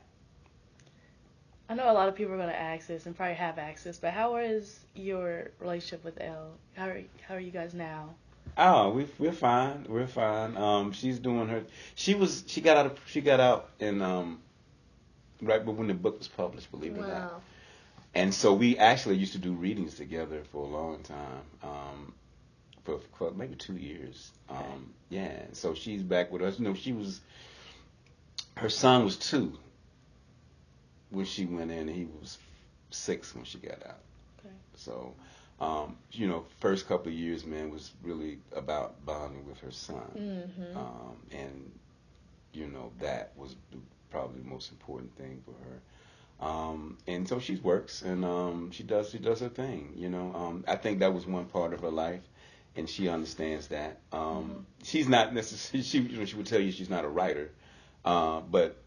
I 1.70 1.74
know 1.76 1.90
a 1.92 1.94
lot 1.94 2.10
of 2.10 2.16
people 2.16 2.34
are 2.34 2.38
going 2.38 2.50
to 2.50 2.60
ask 2.60 2.88
this 2.88 3.06
and 3.06 3.16
probably 3.16 3.36
have 3.36 3.58
access, 3.58 3.98
but 3.98 4.12
how 4.14 4.36
is 4.38 4.80
your 4.94 5.52
relationship 5.60 6.04
with 6.04 6.20
Elle? 6.22 6.52
How 6.76 6.90
are, 6.90 7.02
how 7.28 7.36
are 7.36 7.40
you 7.40 7.52
guys 7.52 7.74
now? 7.74 8.16
Oh, 8.58 8.90
we 8.92 9.08
we're 9.18 9.32
fine. 9.32 9.86
We're 9.90 10.08
fine. 10.08 10.56
Um, 10.56 10.92
she's 10.94 11.20
doing 11.20 11.48
her. 11.50 11.64
She 11.96 12.16
was. 12.16 12.44
She 12.48 12.62
got 12.62 12.78
out. 12.78 12.86
Of, 12.86 13.00
she 13.06 13.22
got 13.22 13.40
out 13.40 13.70
in 13.80 14.02
um, 14.02 14.40
right 15.42 15.66
but 15.66 15.74
when 15.74 15.88
the 15.88 15.94
book 15.94 16.18
was 16.18 16.28
published. 16.28 16.72
Believe 16.72 16.96
it 16.96 17.00
or 17.00 17.08
not. 17.08 17.10
Wow. 17.10 17.42
And 18.16 18.34
so 18.34 18.54
we 18.54 18.78
actually 18.78 19.18
used 19.18 19.34
to 19.34 19.40
do 19.40 19.52
readings 19.54 19.96
together 19.96 20.42
for 20.52 20.64
a 20.64 20.70
long 20.70 21.04
time, 21.04 21.42
um, 21.62 22.14
for, 22.86 23.02
for 23.18 23.32
maybe 23.32 23.56
two 23.56 23.76
years. 23.76 24.32
Um, 24.50 24.94
yeah, 25.10 25.38
so 25.52 25.76
she's 25.76 26.02
back 26.02 26.32
with 26.32 26.42
us. 26.42 26.58
You 26.58 26.64
know, 26.64 26.74
she 26.74 26.94
was, 26.94 27.20
her 28.56 28.70
son 28.70 29.04
was 29.04 29.18
two 29.18 29.58
when 31.10 31.26
she 31.26 31.46
went 31.46 31.72
in, 31.72 31.90
and 31.90 31.90
he 31.90 32.08
was 32.22 32.38
six 32.90 33.36
when 33.36 33.44
she 33.44 33.58
got 33.58 33.86
out. 33.86 34.00
Okay. 34.40 34.56
So, 34.78 35.14
um, 35.60 35.98
you 36.12 36.28
know, 36.28 36.46
first 36.60 36.88
couple 36.88 37.08
of 37.12 37.18
years, 37.18 37.46
man, 37.46 37.70
was 37.72 37.92
really 38.04 38.40
about 38.56 39.06
bonding 39.06 39.46
with 39.48 39.60
her 39.60 39.72
son. 39.72 40.12
Mhm. 40.60 40.76
Um, 40.76 41.18
and, 41.32 41.72
you 42.54 42.68
know, 42.68 42.92
that 43.00 43.32
was 43.38 43.56
probably 44.12 44.42
the 44.42 44.48
most 44.50 44.72
important 44.72 45.16
thing 45.18 45.42
for 45.46 45.54
her. 45.66 45.82
Um, 46.40 46.98
and 47.08 47.28
so 47.28 47.40
she 47.40 47.56
works 47.56 48.02
and 48.02 48.26
um, 48.26 48.72
she 48.72 48.84
does 48.84 49.10
she 49.10 49.20
does 49.20 49.40
her 49.40 49.50
thing. 49.50 49.94
You 49.96 50.10
know, 50.10 50.34
um, 50.36 50.64
I 50.68 50.76
think 50.76 51.00
that 51.00 51.14
was 51.14 51.26
one 51.26 51.46
part 51.46 51.74
of 51.74 51.82
her 51.82 51.90
life, 51.90 52.22
and 52.76 52.90
she 52.90 53.08
understands 53.08 53.68
that. 53.68 54.00
Um, 54.12 54.66
She's 54.84 55.08
not 55.08 55.34
necessarily 55.34 55.84
she 55.88 56.00
you 56.00 56.20
know, 56.20 56.26
she 56.26 56.36
would 56.36 56.46
tell 56.48 56.60
you 56.60 56.72
she's 56.72 56.90
not 56.90 57.06
a 57.06 57.10
writer, 57.10 57.52
uh, 58.04 58.42
but 58.42 58.78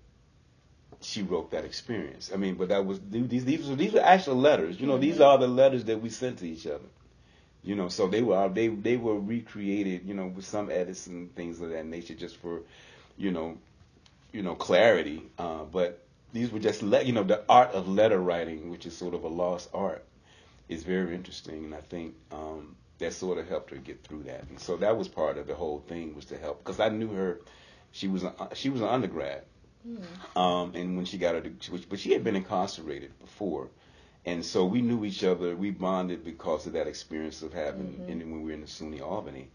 she 1.00 1.22
wrote 1.22 1.50
that 1.52 1.64
experience. 1.64 2.30
I 2.32 2.36
mean, 2.36 2.54
but 2.54 2.68
that 2.68 2.84
was 2.84 3.00
these 3.08 3.44
these 3.44 3.68
were 3.68 3.76
these 3.76 3.92
were 3.92 4.00
actual 4.00 4.36
letters. 4.36 4.80
You 4.80 4.86
know, 4.86 4.98
these 4.98 5.20
are 5.20 5.38
the 5.38 5.46
letters 5.48 5.84
that 5.84 6.00
we 6.00 6.08
sent 6.10 6.38
to 6.38 6.48
each 6.48 6.66
other. 6.66 6.84
You 7.62 7.74
know, 7.74 7.88
so 7.88 8.08
they 8.08 8.22
were 8.22 8.48
they 8.48 8.68
they 8.68 8.96
were 8.96 9.18
recreated. 9.18 10.06
You 10.06 10.14
know, 10.14 10.26
with 10.26 10.44
some 10.44 10.70
edits 10.70 11.06
and 11.06 11.34
things 11.34 11.60
of 11.60 11.70
that 11.70 11.86
nature, 11.86 12.14
just 12.14 12.36
for, 12.38 12.62
you 13.16 13.30
know, 13.30 13.58
you 14.32 14.42
know 14.42 14.54
clarity. 14.54 15.22
Uh, 15.38 15.64
but 15.64 16.02
these 16.32 16.50
were 16.50 16.58
just 16.58 16.82
le- 16.82 17.02
you 17.02 17.12
know 17.12 17.22
the 17.22 17.42
art 17.48 17.72
of 17.72 17.88
letter 17.88 18.18
writing, 18.18 18.70
which 18.70 18.86
is 18.86 18.96
sort 18.96 19.14
of 19.14 19.22
a 19.24 19.28
lost 19.28 19.70
art, 19.72 20.04
is 20.68 20.82
very 20.82 21.14
interesting, 21.14 21.64
and 21.64 21.74
I 21.74 21.80
think 21.80 22.14
um, 22.32 22.74
that 22.98 23.12
sort 23.12 23.38
of 23.38 23.48
helped 23.48 23.70
her 23.70 23.76
get 23.76 24.02
through 24.02 24.24
that. 24.24 24.44
And 24.48 24.58
so 24.58 24.76
that 24.78 24.96
was 24.98 25.06
part 25.06 25.38
of 25.38 25.46
the 25.46 25.54
whole 25.54 25.80
thing 25.86 26.14
was 26.16 26.24
to 26.26 26.38
help 26.38 26.64
because 26.64 26.80
I 26.80 26.88
knew 26.88 27.12
her. 27.12 27.40
She 27.90 28.06
was 28.06 28.22
a, 28.22 28.34
she 28.54 28.68
was 28.68 28.82
an 28.82 28.88
undergrad, 28.88 29.44
um, 30.36 30.72
and 30.74 30.96
when 30.96 31.04
she 31.04 31.18
got 31.18 31.34
her, 31.34 31.42
but 31.88 31.98
she 31.98 32.12
had 32.12 32.24
been 32.24 32.36
incarcerated 32.36 33.18
before, 33.20 33.68
and 34.24 34.44
so 34.44 34.64
we 34.64 34.82
knew 34.82 35.04
each 35.04 35.24
other. 35.24 35.56
We 35.56 35.70
bonded 35.70 36.24
because 36.24 36.66
of 36.66 36.74
that 36.74 36.86
experience 36.86 37.42
of 37.42 37.52
having 37.52 38.04
in, 38.08 38.18
when 38.20 38.42
we 38.42 38.48
were 38.48 38.54
in 38.54 38.60
the 38.60 38.66
SUNY 38.66 39.00
Albany, 39.00 39.48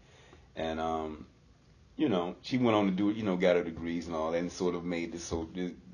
and 0.56 0.80
um, 0.80 1.26
you 1.96 2.08
know, 2.08 2.34
she 2.42 2.58
went 2.58 2.76
on 2.76 2.86
to 2.86 2.92
do 2.92 3.10
it. 3.10 3.16
You 3.16 3.22
know, 3.22 3.36
got 3.36 3.56
her 3.56 3.64
degrees 3.64 4.06
and 4.06 4.16
all 4.16 4.32
that, 4.32 4.38
and 4.38 4.50
sort 4.50 4.74
of 4.74 4.84
made 4.84 5.12
this 5.12 5.24
so 5.24 5.48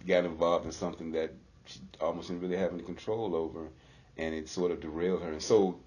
got 0.07 0.25
involved 0.25 0.65
in 0.65 0.73
something 0.73 1.13
that 1.13 1.33
she 1.67 1.81
almost 2.01 2.29
didn't 2.29 2.43
really 2.43 2.57
have 2.57 2.73
any 2.73 2.83
control 2.83 3.35
over, 3.35 3.69
and 4.17 4.35
it 4.35 4.49
sort 4.49 4.71
of 4.71 4.81
derailed 4.81 5.23
her. 5.23 5.31
And 5.31 5.43
so 5.43 5.79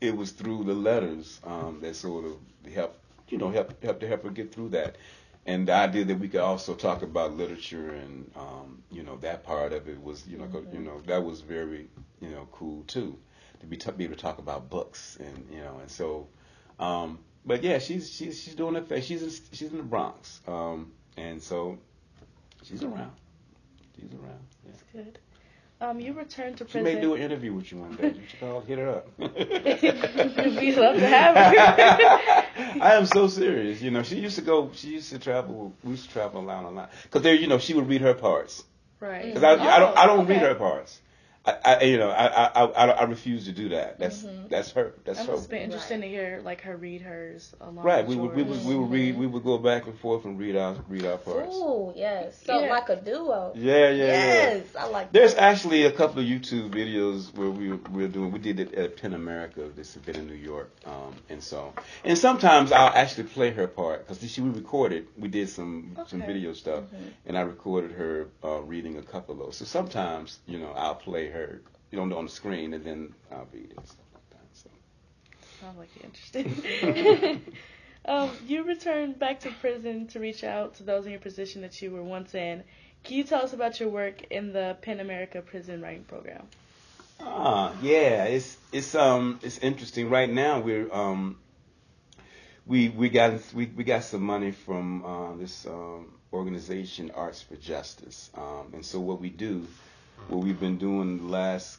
it 0.00 0.16
was 0.16 0.32
through 0.32 0.64
the 0.64 0.74
letters 0.74 1.40
um, 1.44 1.78
that 1.82 1.96
sort 1.96 2.24
of 2.24 2.72
helped, 2.72 2.98
you 3.28 3.38
know, 3.38 3.50
help 3.50 3.82
help 3.82 4.00
to 4.00 4.08
help 4.08 4.22
her 4.24 4.30
get 4.30 4.52
through 4.52 4.70
that. 4.70 4.96
And 5.44 5.66
the 5.66 5.72
idea 5.74 6.04
that 6.04 6.18
we 6.20 6.28
could 6.28 6.40
also 6.40 6.74
talk 6.74 7.02
about 7.02 7.36
literature 7.36 7.90
and 7.94 8.30
um, 8.36 8.82
you 8.92 9.02
know 9.02 9.16
that 9.18 9.42
part 9.42 9.72
of 9.72 9.88
it 9.88 10.00
was 10.02 10.26
you 10.28 10.38
know 10.38 10.46
'cause, 10.46 10.64
you 10.72 10.78
know 10.80 11.00
that 11.06 11.24
was 11.24 11.40
very 11.40 11.88
you 12.20 12.28
know 12.30 12.46
cool 12.52 12.84
too 12.86 13.18
to 13.60 13.66
be, 13.66 13.76
t- 13.76 13.90
be 13.92 14.04
able 14.04 14.14
to 14.14 14.20
talk 14.20 14.38
about 14.38 14.70
books 14.70 15.16
and 15.20 15.46
you 15.50 15.58
know 15.58 15.78
and 15.80 15.90
so 15.90 16.28
um, 16.78 17.18
but 17.44 17.62
yeah 17.64 17.78
she's 17.78 18.10
she's 18.12 18.40
she's 18.40 18.54
doing 18.54 18.74
her 18.74 18.80
thing 18.82 19.02
she's 19.02 19.22
in, 19.22 19.30
she's 19.52 19.70
in 19.70 19.78
the 19.78 19.82
Bronx 19.82 20.40
um, 20.46 20.92
and 21.16 21.42
so 21.42 21.78
she's 22.62 22.82
around 22.84 23.12
she's 23.96 24.12
around 24.14 24.38
yeah. 24.64 24.70
That's 24.70 24.82
good. 24.92 25.18
Um, 25.82 25.98
you 25.98 26.12
returned 26.12 26.58
to 26.58 26.64
she 26.64 26.70
prison. 26.78 26.84
may 26.84 27.00
do 27.00 27.14
an 27.14 27.20
interview 27.22 27.52
with 27.52 27.72
you 27.72 27.78
one 27.78 27.96
day 27.96 28.10
you 28.14 28.22
should 28.30 28.38
call 28.38 28.60
hit 28.60 28.78
her 28.78 28.88
up 28.88 29.06
We'd 29.18 30.76
love 30.76 30.96
to 30.96 31.08
have 31.08 31.34
her. 31.34 32.80
I 32.80 32.94
am 32.94 33.06
so 33.06 33.26
serious. 33.26 33.82
You 33.82 33.90
know, 33.90 34.02
she 34.04 34.16
used 34.20 34.36
to 34.36 34.42
go. 34.42 34.70
She 34.74 34.88
used 34.90 35.10
to 35.10 35.18
travel. 35.18 35.72
We 35.82 35.90
used 35.92 36.06
to 36.06 36.12
travel 36.12 36.48
around 36.48 36.64
a 36.66 36.70
lot 36.70 36.90
because 37.02 37.22
there, 37.22 37.34
you 37.34 37.48
know, 37.48 37.58
she 37.58 37.74
would 37.74 37.88
read 37.88 38.00
her 38.02 38.14
parts. 38.14 38.62
right. 39.00 39.24
Because 39.26 39.42
I, 39.42 39.52
I 39.54 39.78
don't, 39.80 39.98
I 39.98 40.06
don't 40.06 40.26
read 40.26 40.38
her 40.42 40.54
parts. 40.54 41.00
I, 41.44 41.56
I 41.64 41.82
you 41.82 41.98
know, 41.98 42.08
I, 42.10 42.26
I, 42.26 42.64
I, 42.64 42.86
I 42.90 43.02
refuse 43.04 43.46
to 43.46 43.52
do 43.52 43.70
that. 43.70 43.98
That's, 43.98 44.24
that's 44.48 44.70
her. 44.72 44.94
That's 45.04 45.18
That 45.18 45.26
her. 45.26 45.32
must 45.32 45.44
have 45.44 45.50
been 45.50 45.62
interesting 45.62 46.00
to 46.02 46.06
hear 46.08 46.40
like 46.44 46.60
her 46.60 46.76
read 46.76 47.02
hers 47.02 47.52
along 47.60 47.84
Right. 47.84 48.06
with 48.06 48.16
We 48.16 48.22
would, 48.22 48.34
we 48.36 48.42
would, 48.44 48.64
we 48.64 48.74
would 48.76 48.90
read. 48.90 49.18
We 49.18 49.26
would 49.26 49.42
go 49.42 49.58
back 49.58 49.86
and 49.86 49.98
forth 49.98 50.24
and 50.24 50.38
read 50.38 50.54
our, 50.56 50.76
read 50.88 51.04
our 51.04 51.18
parts. 51.18 51.54
Ooh, 51.56 51.92
yes. 51.96 52.40
So 52.46 52.60
Yeah. 52.60 52.70
like 52.70 52.88
a 52.90 52.96
duo. 52.96 53.52
Yeah, 53.56 53.88
yeah, 53.90 53.90
yeah. 53.90 54.14
Yes, 54.14 54.66
I 54.78 54.86
like 54.86 55.10
There's 55.12 55.34
that. 55.34 55.42
actually 55.42 55.84
a 55.84 55.90
couple 55.90 56.20
of 56.20 56.26
YouTube 56.28 56.70
videos 56.70 57.34
where 57.34 57.50
we 57.50 57.72
we're 57.72 58.08
doing. 58.08 58.30
We 58.30 58.38
did 58.38 58.60
it 58.60 58.74
at 58.74 58.96
PEN 58.98 59.14
America. 59.14 59.68
This 59.74 59.96
event 59.96 60.18
in 60.18 60.26
New 60.28 60.34
York, 60.34 60.70
um, 60.86 61.14
and 61.28 61.42
so 61.42 61.72
and 62.04 62.16
sometimes 62.16 62.70
I'll 62.70 62.92
actually 62.94 63.24
play 63.24 63.50
her 63.50 63.66
part 63.66 64.06
because 64.06 64.30
she 64.30 64.40
we 64.40 64.50
recorded. 64.50 65.08
We 65.16 65.28
did 65.28 65.48
some 65.48 65.96
some 66.06 66.22
video 66.22 66.52
stuff, 66.52 66.84
and 67.26 67.36
I 67.36 67.40
recorded 67.40 67.92
her 67.92 68.28
uh, 68.44 68.60
reading 68.60 68.98
a 68.98 69.02
couple 69.02 69.34
of 69.34 69.40
those. 69.40 69.56
So 69.56 69.64
sometimes 69.64 70.38
you 70.46 70.58
know 70.58 70.70
I'll 70.76 70.94
play 70.94 71.30
her 71.32 71.62
you 71.90 71.98
know 71.98 72.16
on 72.16 72.24
the 72.24 72.30
screen 72.30 72.74
and 72.74 72.84
then 72.84 73.14
I'll 73.30 73.48
read 73.52 73.70
it 73.70 73.86
stuff 73.86 74.06
like 74.14 74.30
that. 74.30 74.46
So. 74.52 74.70
Sounds 75.60 75.78
like 75.78 75.90
you're 76.00 77.36
um, 78.04 78.30
you 78.46 78.64
returned 78.64 79.18
back 79.18 79.40
to 79.40 79.50
prison 79.60 80.06
to 80.08 80.20
reach 80.20 80.44
out 80.44 80.74
to 80.76 80.82
those 80.82 81.04
in 81.06 81.12
your 81.12 81.20
position 81.20 81.62
that 81.62 81.80
you 81.80 81.90
were 81.90 82.02
once 82.02 82.34
in. 82.34 82.64
Can 83.04 83.16
you 83.16 83.24
tell 83.24 83.42
us 83.42 83.52
about 83.52 83.80
your 83.80 83.88
work 83.88 84.22
in 84.30 84.52
the 84.52 84.76
PEN 84.82 85.00
America 85.00 85.42
Prison 85.42 85.82
Writing 85.82 86.04
Program? 86.04 86.46
Ah, 87.20 87.72
yeah, 87.82 88.24
it's 88.24 88.56
it's 88.72 88.94
um 88.94 89.38
it's 89.42 89.58
interesting. 89.58 90.10
Right 90.10 90.30
now 90.30 90.60
we're 90.60 90.92
um 90.92 91.38
we 92.66 92.88
we 92.88 93.08
got 93.08 93.40
we, 93.54 93.66
we 93.66 93.84
got 93.84 94.04
some 94.04 94.22
money 94.22 94.52
from 94.52 95.04
uh, 95.04 95.36
this 95.36 95.66
um, 95.66 96.12
organization 96.32 97.10
Arts 97.14 97.42
for 97.42 97.56
Justice, 97.56 98.30
um, 98.34 98.72
and 98.72 98.84
so 98.84 99.00
what 99.00 99.20
we 99.20 99.30
do, 99.30 99.66
what 100.28 100.42
we've 100.42 100.60
been 100.60 100.78
doing 100.78 101.18
the 101.18 101.24
last 101.24 101.78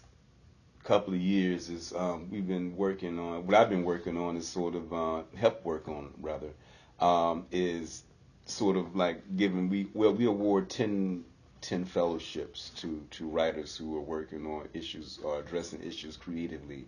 couple 0.84 1.14
of 1.14 1.20
years 1.20 1.70
is 1.70 1.94
um, 1.94 2.30
we've 2.30 2.48
been 2.48 2.76
working 2.76 3.18
on 3.18 3.46
what 3.46 3.56
I've 3.56 3.70
been 3.70 3.86
working 3.86 4.18
on 4.18 4.36
is 4.38 4.48
sort 4.48 4.76
of 4.76 4.94
uh, 4.94 5.24
help 5.36 5.64
work 5.66 5.88
on 5.88 6.14
rather 6.20 6.50
um, 7.00 7.46
is 7.52 8.04
sort 8.46 8.76
of 8.76 8.96
like 8.96 9.36
giving 9.38 9.70
we 9.70 9.88
well 9.94 10.14
we 10.14 10.26
award 10.26 10.70
10, 10.70 11.24
10 11.62 11.86
fellowships 11.86 12.72
to 12.72 13.06
to 13.12 13.28
writers 13.28 13.78
who 13.78 13.96
are 13.98 14.02
working 14.02 14.46
on 14.46 14.68
issues 14.74 15.20
or 15.24 15.40
addressing 15.40 15.82
issues 15.82 16.18
creatively 16.18 16.86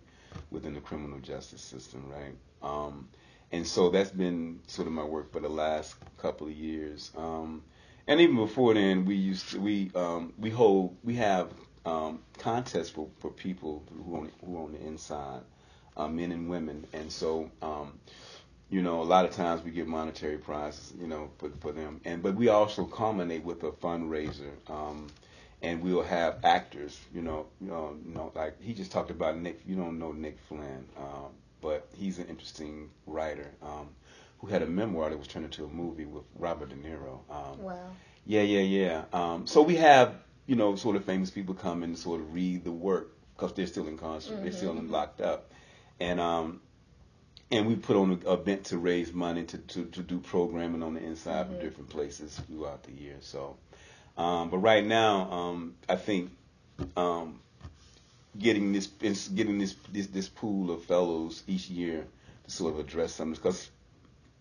within 0.50 0.74
the 0.74 0.80
criminal 0.80 1.18
justice 1.20 1.62
system 1.62 2.10
right? 2.10 2.34
Um, 2.62 3.08
and 3.52 3.66
so 3.66 3.90
that's 3.90 4.10
been 4.10 4.60
sort 4.66 4.88
of 4.88 4.92
my 4.92 5.04
work 5.04 5.32
for 5.32 5.40
the 5.40 5.48
last 5.48 5.96
couple 6.18 6.48
of 6.48 6.52
years. 6.52 7.12
Um, 7.16 7.62
and 8.08 8.20
even 8.20 8.36
before 8.36 8.74
then 8.74 9.04
we 9.04 9.16
used 9.16 9.50
to 9.50 9.60
we 9.60 9.90
um, 9.94 10.32
we 10.38 10.50
hold 10.50 10.96
we 11.02 11.14
have 11.14 11.50
um, 11.86 12.20
contests 12.38 12.90
for, 12.90 13.08
for 13.20 13.30
people 13.30 13.82
who 14.04 14.16
on, 14.16 14.32
who 14.44 14.56
on 14.58 14.72
the 14.72 14.80
inside, 14.84 15.40
uh, 15.96 16.08
men 16.08 16.32
and 16.32 16.50
women. 16.50 16.84
And 16.92 17.10
so, 17.10 17.50
um, 17.62 17.98
you 18.68 18.82
know, 18.82 19.00
a 19.00 19.04
lot 19.04 19.24
of 19.24 19.30
times 19.30 19.62
we 19.62 19.70
give 19.70 19.86
monetary 19.86 20.36
prizes, 20.36 20.92
you 21.00 21.06
know, 21.06 21.30
for, 21.38 21.50
for 21.60 21.72
them. 21.72 22.00
And 22.04 22.22
but 22.22 22.34
we 22.34 22.48
also 22.48 22.84
culminate 22.84 23.44
with 23.44 23.62
a 23.62 23.70
fundraiser. 23.70 24.50
Um, 24.68 25.06
and 25.62 25.80
we'll 25.82 26.02
have 26.02 26.44
actors, 26.44 27.00
you 27.14 27.22
know, 27.22 27.46
you 27.62 27.68
know, 27.68 27.96
you 28.06 28.14
know, 28.14 28.30
like 28.34 28.60
he 28.60 28.74
just 28.74 28.92
talked 28.92 29.10
about 29.10 29.38
Nick. 29.38 29.60
You 29.66 29.74
don't 29.74 29.98
know 29.98 30.12
Nick 30.12 30.36
Flynn, 30.48 30.86
um, 30.98 31.32
but 31.62 31.88
he's 31.96 32.18
an 32.18 32.26
interesting 32.26 32.90
writer 33.06 33.50
um, 33.62 33.88
who 34.40 34.46
had 34.46 34.62
a 34.62 34.66
memoir 34.66 35.10
that 35.10 35.18
was 35.18 35.28
turned 35.28 35.46
into 35.46 35.64
a 35.64 35.68
movie 35.68 36.04
with 36.04 36.24
Robert 36.38 36.68
De 36.70 36.76
Niro. 36.76 37.20
Um, 37.30 37.62
wow. 37.62 37.90
Yeah, 38.26 38.42
yeah, 38.42 38.60
yeah. 38.60 39.04
Um, 39.12 39.46
so 39.46 39.62
we 39.62 39.76
have 39.76 40.14
you 40.46 40.54
know, 40.54 40.76
sort 40.76 40.96
of 40.96 41.04
famous 41.04 41.30
people 41.30 41.54
come 41.54 41.82
and 41.82 41.98
sort 41.98 42.20
of 42.20 42.32
read 42.32 42.64
the 42.64 42.72
work 42.72 43.12
because 43.34 43.52
they're 43.52 43.66
still 43.66 43.88
incarcerated, 43.88 44.36
mm-hmm. 44.36 44.44
they're 44.44 44.52
still 44.52 44.74
mm-hmm. 44.74 44.90
locked 44.90 45.20
up, 45.20 45.50
and 46.00 46.20
um, 46.20 46.60
and 47.50 47.66
we 47.66 47.74
put 47.74 47.96
on 47.96 48.12
an 48.12 48.22
event 48.26 48.64
to 48.66 48.78
raise 48.78 49.12
money 49.12 49.44
to, 49.44 49.58
to, 49.58 49.84
to 49.86 50.02
do 50.02 50.18
programming 50.18 50.82
on 50.82 50.94
the 50.94 51.00
inside 51.00 51.46
mm-hmm. 51.46 51.56
of 51.56 51.60
different 51.60 51.90
places 51.90 52.40
throughout 52.46 52.82
the 52.84 52.92
year. 52.92 53.16
So, 53.20 53.56
um, 54.16 54.50
but 54.50 54.58
right 54.58 54.84
now, 54.84 55.30
um, 55.30 55.74
I 55.88 55.96
think 55.96 56.30
um, 56.96 57.40
getting 58.38 58.72
this 58.72 58.86
getting 59.28 59.58
this, 59.58 59.74
this 59.92 60.06
this 60.06 60.28
pool 60.28 60.70
of 60.70 60.84
fellows 60.84 61.42
each 61.48 61.68
year 61.68 62.06
to 62.44 62.50
sort 62.50 62.74
of 62.74 62.80
address 62.80 63.14
some 63.14 63.32
because 63.32 63.68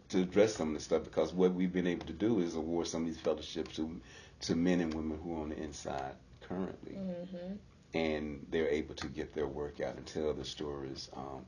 to 0.09 0.21
address 0.21 0.55
some 0.55 0.69
of 0.69 0.73
this 0.75 0.83
stuff 0.83 1.03
because 1.03 1.33
what 1.33 1.53
we've 1.53 1.73
been 1.73 1.87
able 1.87 2.05
to 2.05 2.13
do 2.13 2.39
is 2.39 2.55
award 2.55 2.87
some 2.87 3.01
of 3.01 3.07
these 3.07 3.19
fellowships 3.19 3.75
to 3.75 3.99
to 4.41 4.55
men 4.55 4.81
and 4.81 4.93
women 4.93 5.17
who 5.23 5.37
are 5.37 5.41
on 5.41 5.49
the 5.49 5.57
inside 5.57 6.13
currently, 6.41 6.93
mm-hmm. 6.93 7.53
and 7.93 8.45
they're 8.49 8.67
able 8.67 8.93
to 8.95 9.07
get 9.07 9.33
their 9.33 9.47
work 9.47 9.81
out 9.81 9.95
and 9.95 10.05
tell 10.05 10.33
the 10.33 10.45
stories 10.45 11.09
um, 11.15 11.45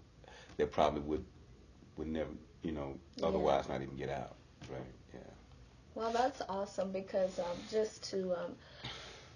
that 0.58 0.72
probably 0.72 1.02
would 1.02 1.26
would 1.98 2.08
never, 2.08 2.30
you 2.64 2.72
know, 2.72 2.98
otherwise 3.24 3.66
yeah. 3.68 3.74
not 3.74 3.82
even 3.82 3.96
get 3.96 4.10
out, 4.10 4.36
right? 4.72 4.82
Yeah. 5.14 5.20
Well, 5.96 6.12
that's 6.12 6.42
awesome 6.48 6.92
because 6.92 7.40
um, 7.40 7.58
just 7.70 8.04
to 8.12 8.34
um, 8.34 8.56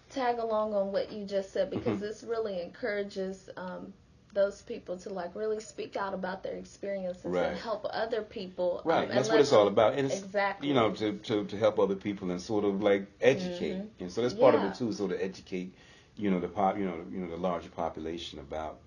tag 0.09 0.37
along 0.39 0.73
on 0.73 0.91
what 0.91 1.11
you 1.11 1.25
just 1.25 1.51
said, 1.51 1.69
because 1.69 1.95
mm-hmm. 1.95 2.05
this 2.05 2.23
really 2.23 2.61
encourages 2.61 3.49
um, 3.57 3.93
those 4.33 4.61
people 4.61 4.97
to 4.97 5.09
like 5.09 5.35
really 5.35 5.59
speak 5.59 5.95
out 5.95 6.13
about 6.13 6.43
their 6.43 6.55
experiences 6.55 7.25
right. 7.25 7.47
and 7.47 7.57
help 7.57 7.85
other 7.91 8.21
people. 8.21 8.81
Um, 8.85 8.91
right, 8.91 9.09
um, 9.09 9.15
that's 9.15 9.29
what 9.29 9.39
it's 9.39 9.51
all 9.51 9.67
about. 9.67 9.95
And 9.95 10.11
exactly. 10.11 10.67
You 10.67 10.73
know, 10.73 10.91
to, 10.91 11.13
to, 11.13 11.45
to 11.45 11.57
help 11.57 11.79
other 11.79 11.95
people 11.95 12.31
and 12.31 12.41
sort 12.41 12.65
of 12.65 12.81
like 12.81 13.07
educate. 13.19 13.73
Mm-hmm. 13.73 14.03
And 14.03 14.11
so 14.11 14.21
that's 14.21 14.33
part 14.33 14.55
yeah. 14.55 14.65
of 14.65 14.71
it 14.71 14.77
too, 14.77 14.91
sort 14.93 15.11
of 15.11 15.21
educate, 15.21 15.73
you 16.15 16.31
know, 16.31 16.39
the 16.39 16.47
pop, 16.47 16.77
you 16.77 16.85
know, 16.85 17.03
you 17.11 17.19
know, 17.19 17.29
the 17.29 17.37
larger 17.37 17.69
population 17.69 18.39
about 18.39 18.79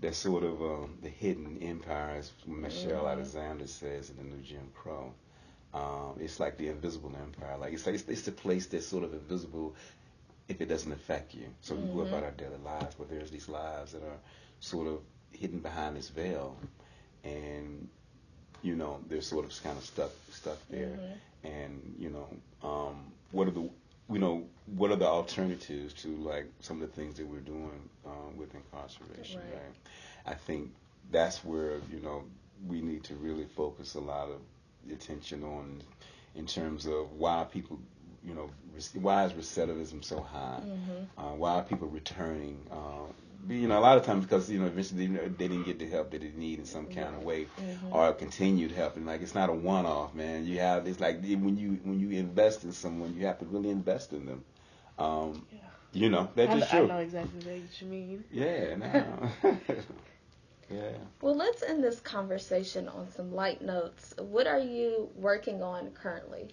that 0.00 0.14
sort 0.14 0.42
of 0.42 0.60
um, 0.60 0.98
the 1.02 1.08
hidden 1.08 1.58
empire, 1.62 2.16
as 2.18 2.32
Michelle 2.46 2.98
mm-hmm. 2.98 3.06
Alexander 3.06 3.66
says 3.66 4.10
in 4.10 4.16
the 4.16 4.24
new 4.24 4.42
Jim 4.42 4.68
Crow. 4.74 5.12
Um, 5.74 6.18
it's 6.20 6.38
like 6.38 6.58
the 6.58 6.68
invisible 6.68 7.12
empire. 7.16 7.56
Like 7.56 7.72
it's 7.72 7.86
like 7.86 7.94
it's, 7.94 8.08
it's 8.08 8.22
the 8.22 8.32
place 8.32 8.66
that's 8.66 8.86
sort 8.86 9.04
of 9.04 9.14
invisible 9.14 9.74
if 10.48 10.60
it 10.60 10.66
doesn't 10.66 10.92
affect 10.92 11.34
you. 11.34 11.46
So 11.62 11.74
mm-hmm. 11.74 11.88
we 11.88 11.94
go 11.94 12.00
about 12.00 12.16
mm-hmm. 12.16 12.24
our 12.24 12.30
daily 12.32 12.62
lives, 12.62 12.94
but 12.98 13.08
there's 13.08 13.30
these 13.30 13.48
lives 13.48 13.92
that 13.92 14.02
are 14.02 14.18
sort 14.62 14.86
of 14.86 15.00
hidden 15.32 15.58
behind 15.58 15.96
this 15.96 16.08
veil, 16.08 16.56
and 17.24 17.88
you 18.62 18.76
know 18.76 19.00
they're 19.08 19.20
sort 19.20 19.44
of 19.44 19.62
kind 19.62 19.76
of 19.76 19.84
stuck 19.84 20.12
stuck 20.30 20.58
there. 20.70 20.98
Mm-hmm. 20.98 21.46
And 21.46 21.94
you 21.98 22.10
know, 22.10 22.28
um, 22.66 23.12
what 23.32 23.48
are 23.48 23.50
the 23.50 23.68
you 24.10 24.18
know 24.18 24.44
what 24.76 24.90
are 24.90 24.96
the 24.96 25.06
alternatives 25.06 25.92
to 26.02 26.08
like 26.16 26.46
some 26.60 26.80
of 26.80 26.88
the 26.88 26.94
things 26.94 27.16
that 27.16 27.26
we're 27.26 27.40
doing 27.40 27.88
um, 28.06 28.36
with 28.36 28.54
incarceration? 28.54 29.40
Right. 29.40 29.52
right. 29.52 30.32
I 30.32 30.34
think 30.34 30.70
that's 31.10 31.44
where 31.44 31.78
you 31.90 32.00
know 32.00 32.22
we 32.66 32.80
need 32.80 33.04
to 33.04 33.14
really 33.14 33.46
focus 33.56 33.96
a 33.96 34.00
lot 34.00 34.28
of 34.28 34.40
attention 34.92 35.42
on 35.42 35.82
in 36.36 36.46
terms 36.46 36.86
of 36.86 37.12
why 37.12 37.44
people 37.50 37.78
you 38.24 38.34
know, 38.34 38.50
why 39.00 39.24
is 39.24 39.32
recidivism 39.32 40.04
so 40.04 40.20
high? 40.20 40.60
Mm-hmm. 40.64 41.20
Uh, 41.20 41.34
why 41.34 41.54
are 41.54 41.62
people 41.62 41.88
returning? 41.88 42.56
Uh, 42.70 43.10
you 43.48 43.66
know, 43.66 43.78
a 43.78 43.80
lot 43.80 43.98
of 43.98 44.04
times 44.04 44.24
because 44.24 44.48
you 44.50 44.58
know 44.58 44.66
eventually 44.66 45.06
they, 45.06 45.28
they 45.28 45.48
didn't 45.48 45.64
get 45.64 45.78
the 45.78 45.88
help 45.88 46.10
that 46.12 46.20
they 46.20 46.30
need 46.36 46.58
in 46.58 46.64
some 46.64 46.86
kind 46.86 47.14
of 47.14 47.22
way, 47.22 47.44
mm-hmm. 47.44 47.94
or 47.94 48.12
continued 48.12 48.72
help. 48.72 48.96
And 48.96 49.06
like 49.06 49.22
it's 49.22 49.34
not 49.34 49.50
a 49.50 49.52
one-off, 49.52 50.14
man. 50.14 50.46
You 50.46 50.60
have 50.60 50.86
it's 50.86 51.00
like 51.00 51.22
when 51.22 51.56
you 51.56 51.80
when 51.82 51.98
you 51.98 52.10
invest 52.18 52.64
in 52.64 52.72
someone, 52.72 53.14
you 53.14 53.26
have 53.26 53.38
to 53.40 53.44
really 53.46 53.70
invest 53.70 54.12
in 54.12 54.26
them. 54.26 54.44
Um, 54.98 55.46
yeah. 55.52 55.58
You 55.92 56.08
know, 56.08 56.28
that's 56.34 56.54
just 56.54 56.70
true. 56.70 56.84
I 56.84 56.86
know 56.86 56.98
exactly 56.98 57.40
what 57.40 57.82
you 57.82 57.86
mean. 57.86 58.24
Yeah, 58.30 58.76
no. 58.76 59.30
yeah. 60.70 60.92
Well, 61.20 61.36
let's 61.36 61.62
end 61.62 61.84
this 61.84 62.00
conversation 62.00 62.88
on 62.88 63.10
some 63.10 63.34
light 63.34 63.60
notes. 63.60 64.14
What 64.18 64.46
are 64.46 64.58
you 64.58 65.10
working 65.16 65.62
on 65.62 65.90
currently? 65.90 66.48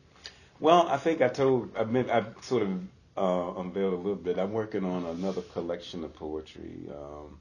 Well, 0.59 0.87
I 0.89 0.97
think 0.97 1.21
I 1.21 1.29
told 1.29 1.77
I 1.77 1.85
meant 1.85 2.09
I 2.09 2.25
sort 2.41 2.63
of 2.63 2.81
uh, 3.19 3.53
unveiled 3.59 3.93
a 3.93 3.97
little 3.97 4.15
bit. 4.15 4.39
I'm 4.39 4.53
working 4.53 4.85
on 4.85 5.05
another 5.05 5.41
collection 5.41 6.03
of 6.03 6.13
poetry. 6.13 6.89
Um, 6.89 7.39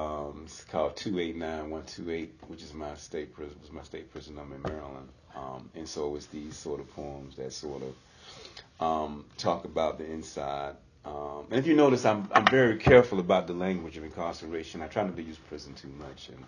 um, 0.00 0.42
it's 0.46 0.64
called 0.64 0.96
289128, 0.96 2.34
which 2.48 2.62
is 2.62 2.72
my 2.74 2.94
state 2.96 3.34
prison, 3.34 3.56
was 3.60 3.72
my 3.72 3.82
state 3.82 4.12
prison 4.12 4.36
number 4.36 4.56
in 4.56 4.62
Maryland. 4.62 5.08
Um, 5.36 5.70
and 5.74 5.88
so 5.88 6.16
it's 6.16 6.26
these 6.26 6.56
sort 6.56 6.80
of 6.80 6.92
poems 6.94 7.36
that 7.36 7.52
sort 7.52 7.82
of 7.82 8.84
um, 8.84 9.24
talk 9.38 9.64
about 9.64 9.98
the 9.98 10.04
inside. 10.10 10.76
Um, 11.04 11.46
and 11.50 11.58
if 11.58 11.66
you 11.66 11.76
notice, 11.76 12.04
I'm 12.04 12.28
I'm 12.32 12.46
very 12.46 12.78
careful 12.78 13.20
about 13.20 13.46
the 13.46 13.52
language 13.52 13.96
of 13.96 14.04
incarceration. 14.04 14.80
I 14.82 14.86
try 14.86 15.02
not 15.04 15.16
to 15.16 15.22
use 15.22 15.36
prison 15.36 15.74
too 15.74 15.92
much, 15.98 16.28
and 16.30 16.44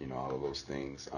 you 0.00 0.06
know 0.06 0.16
all 0.16 0.34
of 0.34 0.42
those 0.42 0.62
things. 0.62 1.08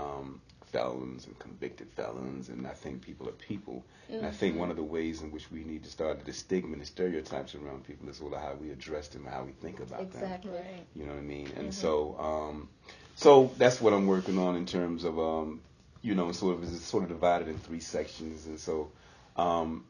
Felons 0.72 1.26
and 1.26 1.38
convicted 1.38 1.88
felons, 1.96 2.48
and 2.48 2.66
I 2.66 2.72
think 2.72 3.02
people 3.02 3.28
are 3.28 3.32
people. 3.32 3.84
Mm-hmm. 4.04 4.18
And 4.18 4.26
I 4.26 4.30
think 4.30 4.52
mm-hmm. 4.52 4.60
one 4.60 4.70
of 4.70 4.76
the 4.76 4.82
ways 4.82 5.22
in 5.22 5.30
which 5.30 5.50
we 5.50 5.64
need 5.64 5.84
to 5.84 5.90
start 5.90 6.24
the 6.24 6.32
stigma 6.32 6.72
and 6.72 6.82
the 6.82 6.86
stereotypes 6.86 7.54
around 7.54 7.84
people 7.86 8.08
is 8.08 8.16
sort 8.16 8.34
of 8.34 8.40
how 8.40 8.54
we 8.54 8.70
address 8.70 9.08
them 9.08 9.24
and 9.24 9.34
how 9.34 9.44
we 9.44 9.52
think 9.52 9.80
about 9.80 10.02
exactly. 10.02 10.50
them. 10.50 10.60
Exactly. 10.60 10.86
You 10.94 11.06
know 11.06 11.12
what 11.12 11.18
I 11.18 11.22
mean? 11.22 11.46
And 11.56 11.68
mm-hmm. 11.68 11.70
so, 11.70 12.16
um, 12.18 12.68
so 13.16 13.50
that's 13.58 13.80
what 13.80 13.92
I'm 13.92 14.06
working 14.06 14.38
on 14.38 14.56
in 14.56 14.66
terms 14.66 15.04
of, 15.04 15.18
um, 15.18 15.60
you 16.02 16.14
know, 16.14 16.32
sort 16.32 16.56
of 16.56 16.62
it's 16.62 16.84
sort 16.84 17.02
of 17.02 17.08
divided 17.08 17.48
in 17.48 17.58
three 17.58 17.80
sections, 17.80 18.46
and 18.46 18.58
so. 18.58 18.90
Um, 19.36 19.84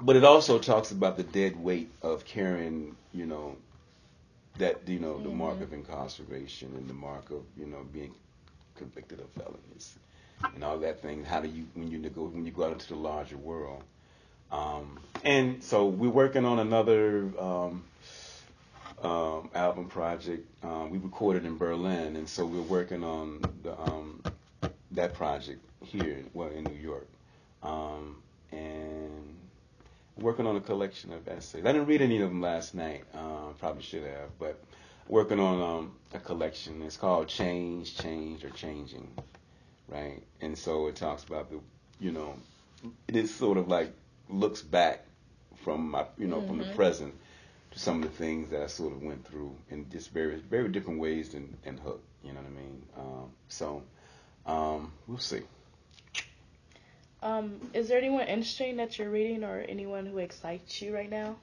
but 0.00 0.16
it 0.16 0.24
also 0.24 0.58
talks 0.58 0.90
about 0.90 1.16
the 1.16 1.22
dead 1.22 1.56
weight 1.56 1.88
of 2.02 2.24
carrying, 2.24 2.96
you 3.12 3.26
know, 3.26 3.56
that 4.58 4.86
you 4.86 4.98
know 4.98 5.14
mm-hmm. 5.14 5.24
the 5.24 5.30
mark 5.30 5.54
mm-hmm. 5.54 5.62
of 5.64 5.72
incarceration 5.72 6.74
and 6.76 6.88
the 6.88 6.94
mark 6.94 7.30
of 7.30 7.42
you 7.56 7.66
know 7.66 7.84
being 7.92 8.14
convicted 8.82 9.20
of 9.20 9.30
felonies 9.30 9.94
and 10.54 10.64
all 10.64 10.78
that 10.78 11.00
thing. 11.00 11.24
How 11.24 11.40
do 11.40 11.48
you 11.48 11.66
when 11.74 11.90
you 11.90 11.98
go 12.10 12.24
when 12.24 12.44
you 12.44 12.52
go 12.52 12.64
out 12.64 12.72
into 12.72 12.88
the 12.88 12.96
larger 12.96 13.36
world? 13.36 13.82
Um, 14.50 14.98
and 15.24 15.62
so 15.62 15.86
we're 15.86 16.10
working 16.10 16.44
on 16.44 16.58
another 16.58 17.30
um, 17.38 17.84
um, 19.02 19.50
album 19.54 19.88
project. 19.88 20.46
Um, 20.62 20.90
we 20.90 20.98
recorded 20.98 21.46
in 21.46 21.56
Berlin, 21.56 22.16
and 22.16 22.28
so 22.28 22.44
we're 22.44 22.60
working 22.60 23.02
on 23.02 23.40
the, 23.62 23.78
um, 23.80 24.22
that 24.90 25.14
project 25.14 25.64
here, 25.84 26.18
well, 26.34 26.50
in 26.50 26.64
New 26.64 26.76
York, 26.78 27.08
um, 27.62 28.16
and 28.50 29.36
working 30.18 30.46
on 30.46 30.56
a 30.56 30.60
collection 30.60 31.12
of 31.14 31.26
essays. 31.28 31.64
I 31.64 31.72
didn't 31.72 31.86
read 31.86 32.02
any 32.02 32.20
of 32.20 32.28
them 32.28 32.42
last 32.42 32.74
night. 32.74 33.04
Uh, 33.14 33.52
probably 33.58 33.82
should 33.82 34.02
have, 34.04 34.38
but 34.38 34.60
working 35.08 35.40
on 35.40 35.90
a 36.14 36.18
collection. 36.18 36.82
It's 36.82 36.96
called 36.96 37.28
Change, 37.28 37.96
Change, 37.96 38.44
or 38.44 38.50
Changing 38.50 39.08
right? 39.92 40.22
And 40.40 40.56
so 40.56 40.88
it 40.88 40.96
talks 40.96 41.24
about 41.24 41.50
the, 41.50 41.60
you 42.00 42.12
know, 42.12 42.34
it 43.06 43.16
is 43.16 43.34
sort 43.34 43.58
of 43.58 43.68
like 43.68 43.92
looks 44.28 44.62
back 44.62 45.04
from 45.64 45.90
my, 45.90 46.06
you 46.18 46.26
know, 46.26 46.38
mm-hmm. 46.38 46.46
from 46.48 46.58
the 46.58 46.64
mm-hmm. 46.64 46.76
present 46.76 47.14
to 47.72 47.78
some 47.78 48.02
of 48.02 48.10
the 48.10 48.16
things 48.16 48.50
that 48.50 48.62
I 48.62 48.66
sort 48.66 48.92
of 48.92 49.02
went 49.02 49.26
through 49.26 49.54
in 49.70 49.88
just 49.90 50.10
very 50.10 50.36
very 50.36 50.68
different 50.68 51.00
ways 51.00 51.30
than, 51.30 51.56
than 51.62 51.76
Hook. 51.76 52.02
You 52.24 52.32
know 52.32 52.40
what 52.40 52.46
I 52.46 52.62
mean? 52.62 52.82
Um, 52.96 53.30
so 53.48 53.82
um, 54.46 54.92
we'll 55.06 55.18
see. 55.18 55.40
Um, 57.22 57.70
is 57.72 57.88
there 57.88 57.98
anyone 57.98 58.26
interesting 58.26 58.78
that 58.78 58.98
you're 58.98 59.10
reading, 59.10 59.44
or 59.44 59.60
anyone 59.60 60.06
who 60.06 60.18
excites 60.18 60.82
you 60.82 60.92
right 60.92 61.08
now? 61.08 61.36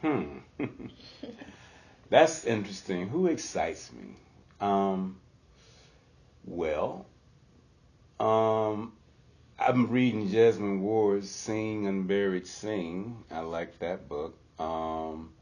Hmm. 0.00 0.38
That's 2.08 2.44
interesting. 2.44 3.08
Who 3.08 3.26
excites 3.26 3.92
me? 3.92 4.16
Um, 4.60 5.20
well, 6.44 7.06
um, 8.20 8.92
I'm 9.58 9.88
reading 9.88 10.28
Jesmyn 10.28 10.80
Ward's 10.80 11.30
Sing 11.30 11.86
Unburied 11.86 12.46
Sing. 12.46 13.24
I 13.30 13.40
like 13.40 13.78
that 13.80 14.08
book. 14.08 14.38
Um, 14.58 15.32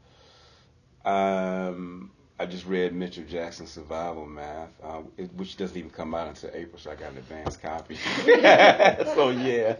um, 1.05 2.11
I 2.37 2.45
just 2.45 2.65
read 2.65 2.93
Mitchell 2.93 3.23
Jackson's 3.23 3.71
Survival 3.71 4.25
Math, 4.25 4.71
uh, 4.83 5.01
it, 5.17 5.33
which 5.35 5.55
doesn't 5.55 5.77
even 5.77 5.89
come 5.89 6.13
out 6.13 6.27
until 6.27 6.49
April, 6.53 6.79
so 6.79 6.91
I 6.91 6.95
got 6.95 7.11
an 7.11 7.17
advance 7.17 7.55
copy. 7.55 7.95
so 8.25 9.29
yeah, 9.29 9.75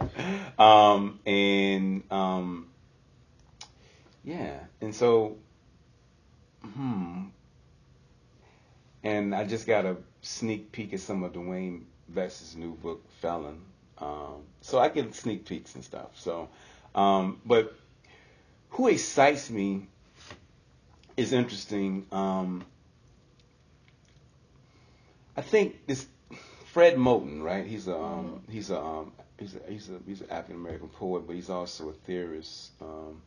um, 0.58 1.20
and 1.26 2.02
um, 2.10 2.68
yeah, 4.24 4.60
and 4.80 4.94
so, 4.94 5.36
hmm, 6.74 7.24
and 9.02 9.34
I 9.34 9.44
just 9.44 9.66
got 9.66 9.84
a 9.84 9.96
sneak 10.22 10.72
peek 10.72 10.92
at 10.92 11.00
some 11.00 11.22
of 11.22 11.32
Dwayne 11.32 11.82
Betts's 12.08 12.56
new 12.56 12.74
book, 12.74 13.02
Felon. 13.20 13.60
Um, 13.98 14.42
so 14.60 14.78
I 14.78 14.88
get 14.88 15.14
sneak 15.14 15.46
peeks 15.46 15.74
and 15.74 15.84
stuff. 15.84 16.10
So, 16.14 16.48
um, 16.94 17.40
but 17.44 17.74
who 18.70 18.88
excites 18.88 19.50
me 19.50 19.86
is 21.16 21.32
interesting. 21.32 22.06
Um, 22.12 22.64
I 25.36 25.40
think 25.42 25.86
this 25.86 26.06
Fred 26.72 26.96
Moten, 26.96 27.42
right? 27.42 27.66
He's 27.66 27.88
a 27.88 27.96
um, 27.96 28.42
he's 28.50 28.70
a 28.70 28.78
um, 28.78 29.12
he's 29.38 29.54
a 29.54 29.60
he's 29.70 29.88
a 29.88 29.98
he's 30.06 30.20
an 30.20 30.30
African 30.30 30.56
American 30.56 30.88
poet, 30.88 31.26
but 31.26 31.36
he's 31.36 31.50
also 31.50 31.90
a 31.90 31.92
theorist. 31.92 32.70
Um, 32.80 33.22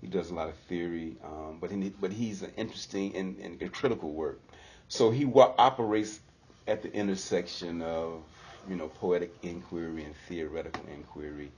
he 0.00 0.06
does 0.06 0.30
a 0.30 0.34
lot 0.34 0.48
of 0.48 0.56
theory, 0.68 1.16
um, 1.24 1.58
but 1.60 1.70
he, 1.70 1.90
but 2.00 2.12
he's 2.12 2.42
an 2.42 2.52
interesting 2.56 3.14
and, 3.16 3.38
and 3.38 3.72
critical 3.72 4.12
work. 4.12 4.40
So 4.88 5.10
he 5.10 5.24
wa- 5.24 5.54
operates 5.58 6.20
at 6.66 6.82
the 6.82 6.92
intersection 6.92 7.82
of 7.82 8.24
you 8.68 8.76
know 8.76 8.88
poetic 8.88 9.36
inquiry 9.42 10.04
and 10.04 10.14
theoretical 10.28 10.84
inquiry 10.92 11.52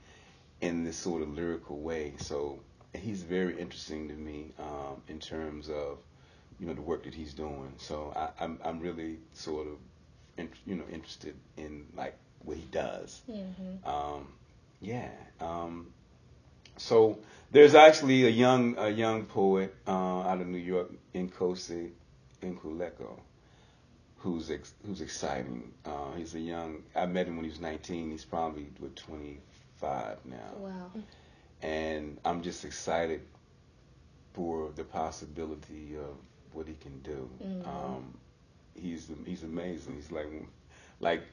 in 0.61 0.83
this 0.83 0.97
sort 0.97 1.21
of 1.21 1.29
lyrical 1.29 1.79
way. 1.79 2.13
So 2.17 2.59
he's 2.93 3.23
very 3.23 3.59
interesting 3.59 4.07
to 4.09 4.13
me 4.15 4.53
um, 4.59 5.01
in 5.07 5.19
terms 5.19 5.69
of 5.69 5.99
you 6.59 6.67
know 6.67 6.73
the 6.73 6.81
work 6.81 7.03
that 7.03 7.13
he's 7.13 7.33
doing. 7.33 7.73
So 7.77 8.13
I, 8.15 8.29
I'm 8.43 8.59
I'm 8.63 8.79
really 8.79 9.19
sort 9.33 9.67
of 9.67 9.73
in, 10.37 10.49
you 10.65 10.75
know 10.75 10.85
interested 10.91 11.35
in 11.57 11.85
like 11.95 12.17
what 12.43 12.57
he 12.57 12.65
does. 12.71 13.21
Mm-hmm. 13.29 13.89
Um, 13.89 14.27
yeah. 14.81 15.09
Um, 15.39 15.93
so 16.79 17.19
there's 17.51 17.75
actually 17.75 18.25
a 18.25 18.29
young 18.29 18.75
a 18.77 18.89
young 18.89 19.25
poet 19.25 19.75
uh, 19.87 19.91
out 20.29 20.41
of 20.41 20.47
New 20.47 20.57
York, 20.57 20.91
Nkosi 21.13 21.91
Nkululeko, 22.41 23.19
who's 24.17 24.49
ex, 24.51 24.73
who's 24.85 25.01
exciting. 25.01 25.71
Uh, 25.85 26.11
he's 26.17 26.33
a 26.35 26.39
young. 26.39 26.83
I 26.95 27.05
met 27.05 27.27
him 27.27 27.35
when 27.35 27.45
he 27.45 27.51
was 27.51 27.59
19. 27.61 28.11
He's 28.11 28.25
probably 28.25 28.67
what 28.79 28.95
25 28.95 30.17
now 30.25 30.37
Wow. 30.57 30.91
and 31.61 32.17
I'm 32.25 32.41
just 32.41 32.65
excited 32.65 33.21
for 34.33 34.69
the 34.75 34.83
possibility 34.83 35.95
of 35.97 36.15
what 36.53 36.67
he 36.67 36.73
can 36.75 36.99
do. 37.01 37.29
Mhm. 37.43 37.67
Um, 37.67 38.17
he's 38.75 39.09
he's 39.25 39.43
amazing. 39.43 39.95
He's 39.95 40.11
like 40.11 40.27
like 40.99 41.23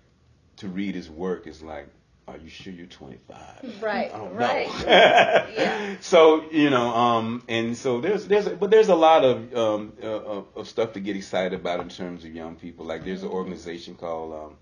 to 0.56 0.68
read 0.68 0.94
his 0.94 1.11
work 1.11 1.46
is 1.46 1.62
like, 1.62 1.88
are 2.28 2.38
you 2.38 2.48
sure 2.48 2.72
you're 2.72 2.86
25? 2.86 3.82
Right. 3.82 4.12
I 4.12 4.18
don't 4.18 4.34
right. 4.34 4.66
know. 4.66 5.46
Yeah. 5.56 5.96
So 6.00 6.50
you 6.50 6.70
know, 6.70 6.88
um, 6.94 7.42
and 7.48 7.76
so 7.76 8.00
there's 8.00 8.26
there's 8.26 8.48
but 8.48 8.70
there's 8.70 8.88
a 8.88 8.96
lot 8.96 9.24
of 9.24 9.54
um 9.56 9.92
uh, 10.02 10.06
of, 10.06 10.46
of 10.56 10.68
stuff 10.68 10.92
to 10.94 11.00
get 11.00 11.16
excited 11.16 11.54
about 11.54 11.80
in 11.80 11.88
terms 11.88 12.24
of 12.24 12.34
young 12.34 12.56
people. 12.56 12.84
Like 12.84 13.04
there's 13.04 13.22
an 13.22 13.28
organization 13.28 13.94
called 13.94 14.56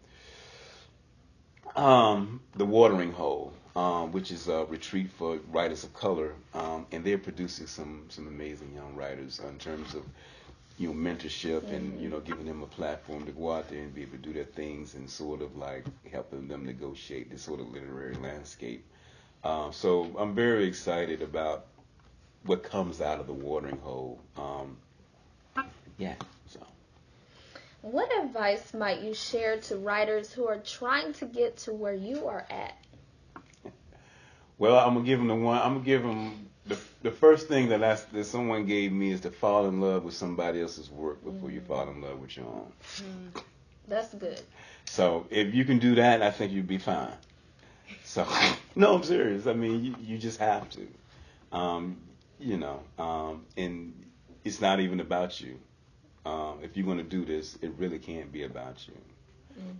um, 1.76 1.82
um 1.82 2.40
the 2.54 2.66
Watering 2.66 3.12
Hole, 3.12 3.52
um, 3.74 4.12
which 4.12 4.30
is 4.30 4.46
a 4.48 4.66
retreat 4.66 5.10
for 5.12 5.38
writers 5.50 5.84
of 5.84 5.94
color, 5.94 6.34
um, 6.52 6.86
and 6.92 7.02
they're 7.02 7.18
producing 7.18 7.66
some 7.66 8.04
some 8.10 8.28
amazing 8.28 8.72
young 8.74 8.94
writers 8.94 9.40
in 9.40 9.58
terms 9.58 9.94
of 9.94 10.02
you 10.78 10.88
know 10.88 10.94
mentorship 10.94 11.72
and 11.72 12.00
you 12.00 12.08
know 12.08 12.20
giving 12.20 12.46
them 12.46 12.62
a 12.62 12.66
platform 12.66 13.24
to 13.26 13.32
go 13.32 13.52
out 13.52 13.68
there 13.68 13.80
and 13.80 13.94
be 13.94 14.02
able 14.02 14.12
to 14.12 14.18
do 14.18 14.32
their 14.32 14.44
things 14.44 14.94
and 14.94 15.08
sort 15.08 15.40
of 15.40 15.56
like 15.56 15.84
helping 16.10 16.48
them 16.48 16.64
negotiate 16.64 17.30
this 17.30 17.42
sort 17.42 17.60
of 17.60 17.68
literary 17.68 18.14
landscape. 18.14 18.84
Uh, 19.44 19.70
so 19.70 20.10
I'm 20.18 20.34
very 20.34 20.66
excited 20.66 21.22
about 21.22 21.66
what 22.44 22.62
comes 22.62 23.00
out 23.00 23.20
of 23.20 23.26
the 23.26 23.32
watering 23.32 23.78
hole. 23.78 24.18
Um, 24.36 24.76
yeah. 25.98 26.14
So 26.48 26.60
What 27.82 28.10
advice 28.24 28.74
might 28.74 29.00
you 29.00 29.14
share 29.14 29.58
to 29.58 29.76
writers 29.76 30.32
who 30.32 30.48
are 30.48 30.58
trying 30.58 31.12
to 31.14 31.26
get 31.26 31.58
to 31.58 31.72
where 31.72 31.94
you 31.94 32.26
are 32.26 32.44
at? 32.50 32.76
well, 34.58 34.78
I'm 34.78 34.94
gonna 34.94 35.06
give 35.06 35.18
them 35.18 35.28
the 35.28 35.36
one. 35.36 35.58
I'm 35.58 35.74
gonna 35.74 35.84
give 35.84 36.02
them 36.02 36.48
the 36.66 36.78
the 37.02 37.10
first 37.10 37.48
thing 37.48 37.68
that 37.68 37.82
I, 37.84 37.98
that 38.12 38.24
someone 38.24 38.66
gave 38.66 38.92
me 38.92 39.10
is 39.10 39.20
to 39.22 39.30
fall 39.30 39.66
in 39.66 39.80
love 39.80 40.04
with 40.04 40.14
somebody 40.14 40.60
else's 40.60 40.90
work 40.90 41.22
before 41.24 41.50
you 41.50 41.60
fall 41.60 41.88
in 41.88 42.00
love 42.00 42.18
with 42.18 42.36
your 42.36 42.46
own. 42.46 42.72
That's 43.86 44.14
good. 44.14 44.40
So 44.86 45.26
if 45.30 45.54
you 45.54 45.64
can 45.64 45.78
do 45.78 45.94
that, 45.96 46.22
I 46.22 46.30
think 46.30 46.52
you'd 46.52 46.66
be 46.66 46.78
fine. 46.78 47.12
So 48.04 48.26
no, 48.76 48.94
I'm 48.94 49.02
serious. 49.02 49.46
I 49.46 49.52
mean, 49.52 49.84
you, 49.84 49.94
you 50.00 50.18
just 50.18 50.38
have 50.38 50.68
to. 50.70 50.88
Um, 51.52 51.98
you 52.40 52.56
know, 52.56 52.80
um, 52.98 53.44
and 53.56 53.94
it's 54.44 54.60
not 54.60 54.80
even 54.80 55.00
about 55.00 55.40
you. 55.40 55.58
Um, 56.26 56.60
if 56.62 56.76
you're 56.76 56.86
going 56.86 56.98
to 56.98 57.04
do 57.04 57.24
this, 57.24 57.58
it 57.60 57.72
really 57.76 57.98
can't 57.98 58.32
be 58.32 58.44
about 58.44 58.86
you. 58.88 58.94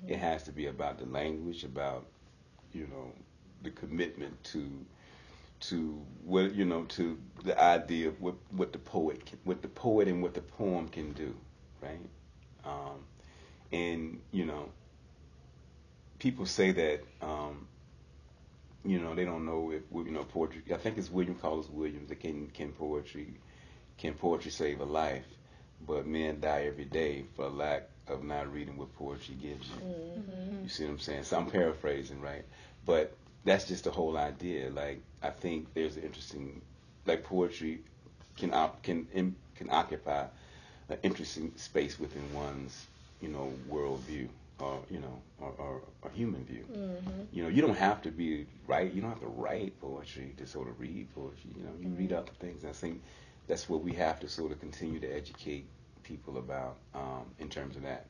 It 0.07 0.19
has 0.19 0.45
to 0.45 0.53
be 0.53 0.67
about 0.67 0.99
the 0.99 1.07
language, 1.07 1.65
about 1.65 2.05
you 2.73 2.87
know, 2.89 3.13
the 3.63 3.71
commitment 3.71 4.43
to 4.45 4.69
to 5.69 6.03
what 6.25 6.55
you 6.55 6.65
know 6.65 6.85
to 6.85 7.19
the 7.45 7.61
idea 7.61 8.09
of 8.09 8.21
what 8.21 8.35
what 8.51 8.73
the 8.73 8.79
poet 8.79 9.25
can, 9.25 9.39
what 9.45 9.63
the 9.63 9.69
poet 9.69 10.09
and 10.09 10.23
what 10.23 10.35
the 10.35 10.41
poem 10.41 10.89
can 10.89 11.13
do, 11.13 11.35
right? 11.81 12.01
Um, 12.65 13.05
and 13.73 14.21
you 14.33 14.45
know, 14.45 14.71
people 16.19 16.47
say 16.47 16.73
that 16.73 17.01
um, 17.23 17.67
you 18.85 18.99
know 18.99 19.15
they 19.15 19.25
don't 19.25 19.47
know 19.47 19.71
if 19.71 19.83
you 19.93 20.13
know 20.13 20.25
poetry. 20.25 20.63
I 20.73 20.77
think 20.77 20.99
it's 20.99 21.11
William 21.11 21.37
Carlos 21.37 21.69
Williams 21.71 22.09
that 22.09 22.21
can 22.21 22.49
can 22.49 22.73
poetry 22.73 23.35
can 23.97 24.15
poetry 24.15 24.51
save 24.51 24.81
a 24.81 24.85
life, 24.85 25.27
but 25.87 26.07
men 26.07 26.41
die 26.41 26.65
every 26.67 26.85
day 26.85 27.25
for 27.37 27.49
lack 27.49 27.89
of 28.09 28.23
not 28.23 28.53
reading 28.53 28.77
what 28.77 28.95
poetry 28.97 29.35
gives 29.41 29.69
you. 29.69 29.77
Mm-hmm. 29.77 30.63
You 30.65 30.69
see 30.69 30.85
what 30.85 30.91
I'm 30.91 30.99
saying? 30.99 31.25
So 31.25 31.39
I'm 31.39 31.47
paraphrasing, 31.51 32.21
right? 32.21 32.45
But 32.85 33.17
that's 33.45 33.65
just 33.67 33.85
the 33.85 33.91
whole 33.91 34.17
idea. 34.17 34.71
Like 34.71 35.03
I 35.23 35.31
think 35.31 35.73
there's 35.75 35.97
an 35.97 36.03
interesting, 36.03 36.61
like 37.07 37.25
poetry 37.25 37.81
can 38.37 38.53
op, 38.53 38.83
can 38.83 39.07
im, 39.15 39.37
can 39.57 39.71
occupy 39.71 40.27
an 40.89 40.99
interesting 41.03 41.53
space 41.57 41.99
within 41.99 42.23
one's 42.35 42.87
you 43.21 43.29
know 43.29 43.53
worldview 43.71 44.29
or 44.61 44.81
you 44.91 45.01
know 45.01 45.21
or, 45.41 45.53
or, 45.59 45.81
or 46.03 46.11
human 46.11 46.45
view. 46.45 46.65
Mm-hmm. 46.73 47.11
You 47.33 47.43
know, 47.43 47.49
you 47.49 47.63
don't 47.63 47.77
have 47.77 48.03
to 48.03 48.11
be 48.11 48.47
right. 48.67 48.93
You 48.93 49.03
don't 49.03 49.11
have 49.11 49.21
to 49.21 49.27
write 49.27 49.79
poetry 49.81 50.35
to 50.39 50.47
sort 50.47 50.69
of 50.69 50.81
read 50.81 51.07
poetry. 51.15 51.51
You 51.57 51.65
know, 51.65 51.73
you 51.81 51.89
read 51.89 52.13
other 52.13 52.33
things. 52.41 52.65
I 52.65 52.73
think 52.73 53.03
that's 53.47 53.69
what 53.69 53.83
we 53.83 53.93
have 53.93 54.21
to 54.21 54.29
sort 54.29 54.53
of 54.53 54.61
continue 54.61 55.01
to 55.01 55.09
educate 55.09 55.67
people 56.03 56.39
about 56.39 56.77
um, 56.95 57.25
in 57.39 57.49
terms 57.49 57.77
of 57.77 57.83
that. 57.83 58.07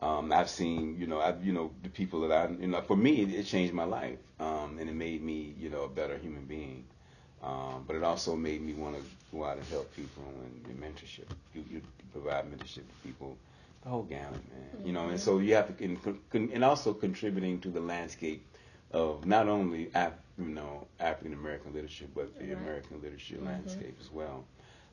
Um, 0.00 0.32
I've 0.32 0.48
seen, 0.48 0.96
you 0.98 1.06
know, 1.06 1.20
I've, 1.20 1.44
you 1.44 1.52
know, 1.52 1.72
the 1.82 1.88
people 1.88 2.20
that 2.28 2.32
I, 2.32 2.50
you 2.60 2.68
know, 2.68 2.80
for 2.82 2.96
me, 2.96 3.22
it, 3.22 3.34
it 3.34 3.44
changed 3.44 3.74
my 3.74 3.84
life, 3.84 4.18
um, 4.38 4.78
and 4.78 4.88
it 4.88 4.94
made 4.94 5.22
me, 5.22 5.54
you 5.58 5.70
know, 5.70 5.82
a 5.82 5.88
better 5.88 6.16
human 6.16 6.44
being. 6.44 6.84
Um, 7.42 7.84
but 7.86 7.96
it 7.96 8.02
also 8.02 8.34
made 8.36 8.62
me 8.62 8.74
want 8.74 8.96
to 8.96 9.02
go 9.32 9.44
out 9.44 9.58
and 9.58 9.66
help 9.66 9.94
people 9.94 10.22
and, 10.44 10.80
mentorship. 10.80 11.26
You, 11.54 11.64
you 11.68 11.82
provide 12.12 12.44
mentorship 12.44 12.86
to 12.88 12.94
people, 13.02 13.36
the 13.82 13.88
whole 13.90 14.02
gamut, 14.02 14.32
man. 14.50 14.86
You 14.86 14.92
know, 14.92 15.08
and 15.08 15.20
so 15.20 15.38
you 15.38 15.54
have 15.54 15.76
to, 15.76 15.84
and, 16.32 16.50
and 16.52 16.64
also 16.64 16.92
contributing 16.92 17.60
to 17.60 17.68
the 17.70 17.80
landscape 17.80 18.44
of 18.92 19.26
not 19.26 19.48
only, 19.48 19.90
Af- 19.94 20.12
you 20.38 20.46
know, 20.46 20.86
African 21.00 21.32
American 21.32 21.72
literature, 21.74 22.06
but 22.14 22.36
the 22.38 22.46
Right. 22.46 22.56
American 22.62 23.00
literature 23.02 23.38
landscape 23.44 23.96
as 24.00 24.10
well. 24.12 24.44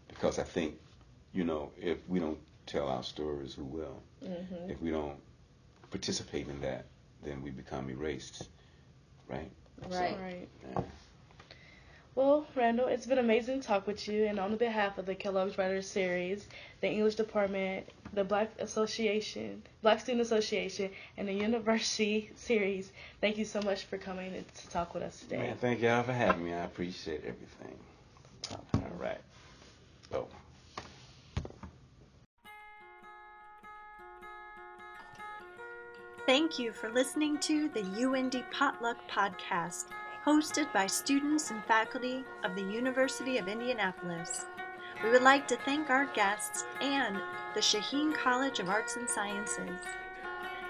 Because 0.08 0.38
I 0.40 0.44
think, 0.44 0.76
you 1.34 1.44
know, 1.44 1.72
if 1.78 1.98
we 2.08 2.20
don't 2.20 2.38
tell 2.66 2.88
our 2.88 3.04
stories, 3.04 3.54
who 3.54 3.64
will? 3.64 4.02
Mm-hmm. 4.24 4.70
If 4.70 4.82
we 4.82 4.92
don't 4.92 5.18
participate 5.92 6.48
in 6.48 6.62
that, 6.62 6.86
then 7.24 7.42
we 7.42 7.50
become 7.52 7.90
erased, 7.90 8.48
right? 9.28 9.52
Right. 9.90 10.18
Right. 10.20 10.48
Yeah. 10.72 10.84
Well, 12.16 12.48
Randall, 12.56 12.88
it's 12.88 13.06
been 13.06 13.18
amazing 13.18 13.60
to 13.60 13.68
talk 13.68 13.88
with 13.88 14.08
you, 14.08 14.26
and 14.26 14.40
on 14.40 14.56
behalf 14.56 14.98
of 14.98 15.06
the 15.06 15.16
Kellogg's 15.16 15.58
Writers 15.58 15.86
Series, 15.86 16.48
the 16.80 16.88
English 16.88 17.16
Department, 17.16 17.90
the 18.14 18.24
Black 18.24 18.52
Association, 18.60 19.62
Black 19.82 20.00
Student 20.00 20.22
Association, 20.22 20.92
and 21.18 21.28
the 21.28 21.34
University 21.34 22.32
Series, 22.38 22.90
thank 23.20 23.38
you 23.38 23.44
so 23.44 23.62
much 23.62 23.84
for 23.84 23.98
coming 23.98 24.32
to 24.32 24.70
talk 24.70 24.94
with 24.94 25.04
us 25.04 25.20
today. 25.20 25.38
Man, 25.40 25.58
thank 25.58 25.82
y'all 25.82 26.04
for 26.04 26.14
having 26.14 26.46
me. 26.46 26.54
I 26.54 26.64
appreciate 26.64 27.20
everything. 27.26 27.78
All 28.76 28.92
right. 28.98 29.20
Oh. 30.14 30.28
Thank 36.26 36.58
you 36.58 36.72
for 36.72 36.90
listening 36.90 37.38
to 37.42 37.70
the 37.70 37.84
UIndy 37.84 38.44
Potluck 38.50 38.98
Podcast, 39.08 39.90
hosted 40.26 40.74
by 40.74 40.88
students 40.88 41.52
and 41.52 41.64
faculty 41.66 42.26
of 42.44 42.56
the 42.56 42.64
University 42.64 43.38
of 43.38 43.48
Indianapolis. 43.48 44.48
We 45.04 45.12
would 45.12 45.22
like 45.22 45.48
to 45.50 45.58
thank 45.58 45.92
our 45.92 46.08
guests 46.16 46.66
and 46.82 47.18
the 47.54 47.60
Shaheen 47.60 48.12
College 48.16 48.60
of 48.60 48.70
Arts 48.70 48.96
and 48.96 49.08
Sciences. 49.08 49.80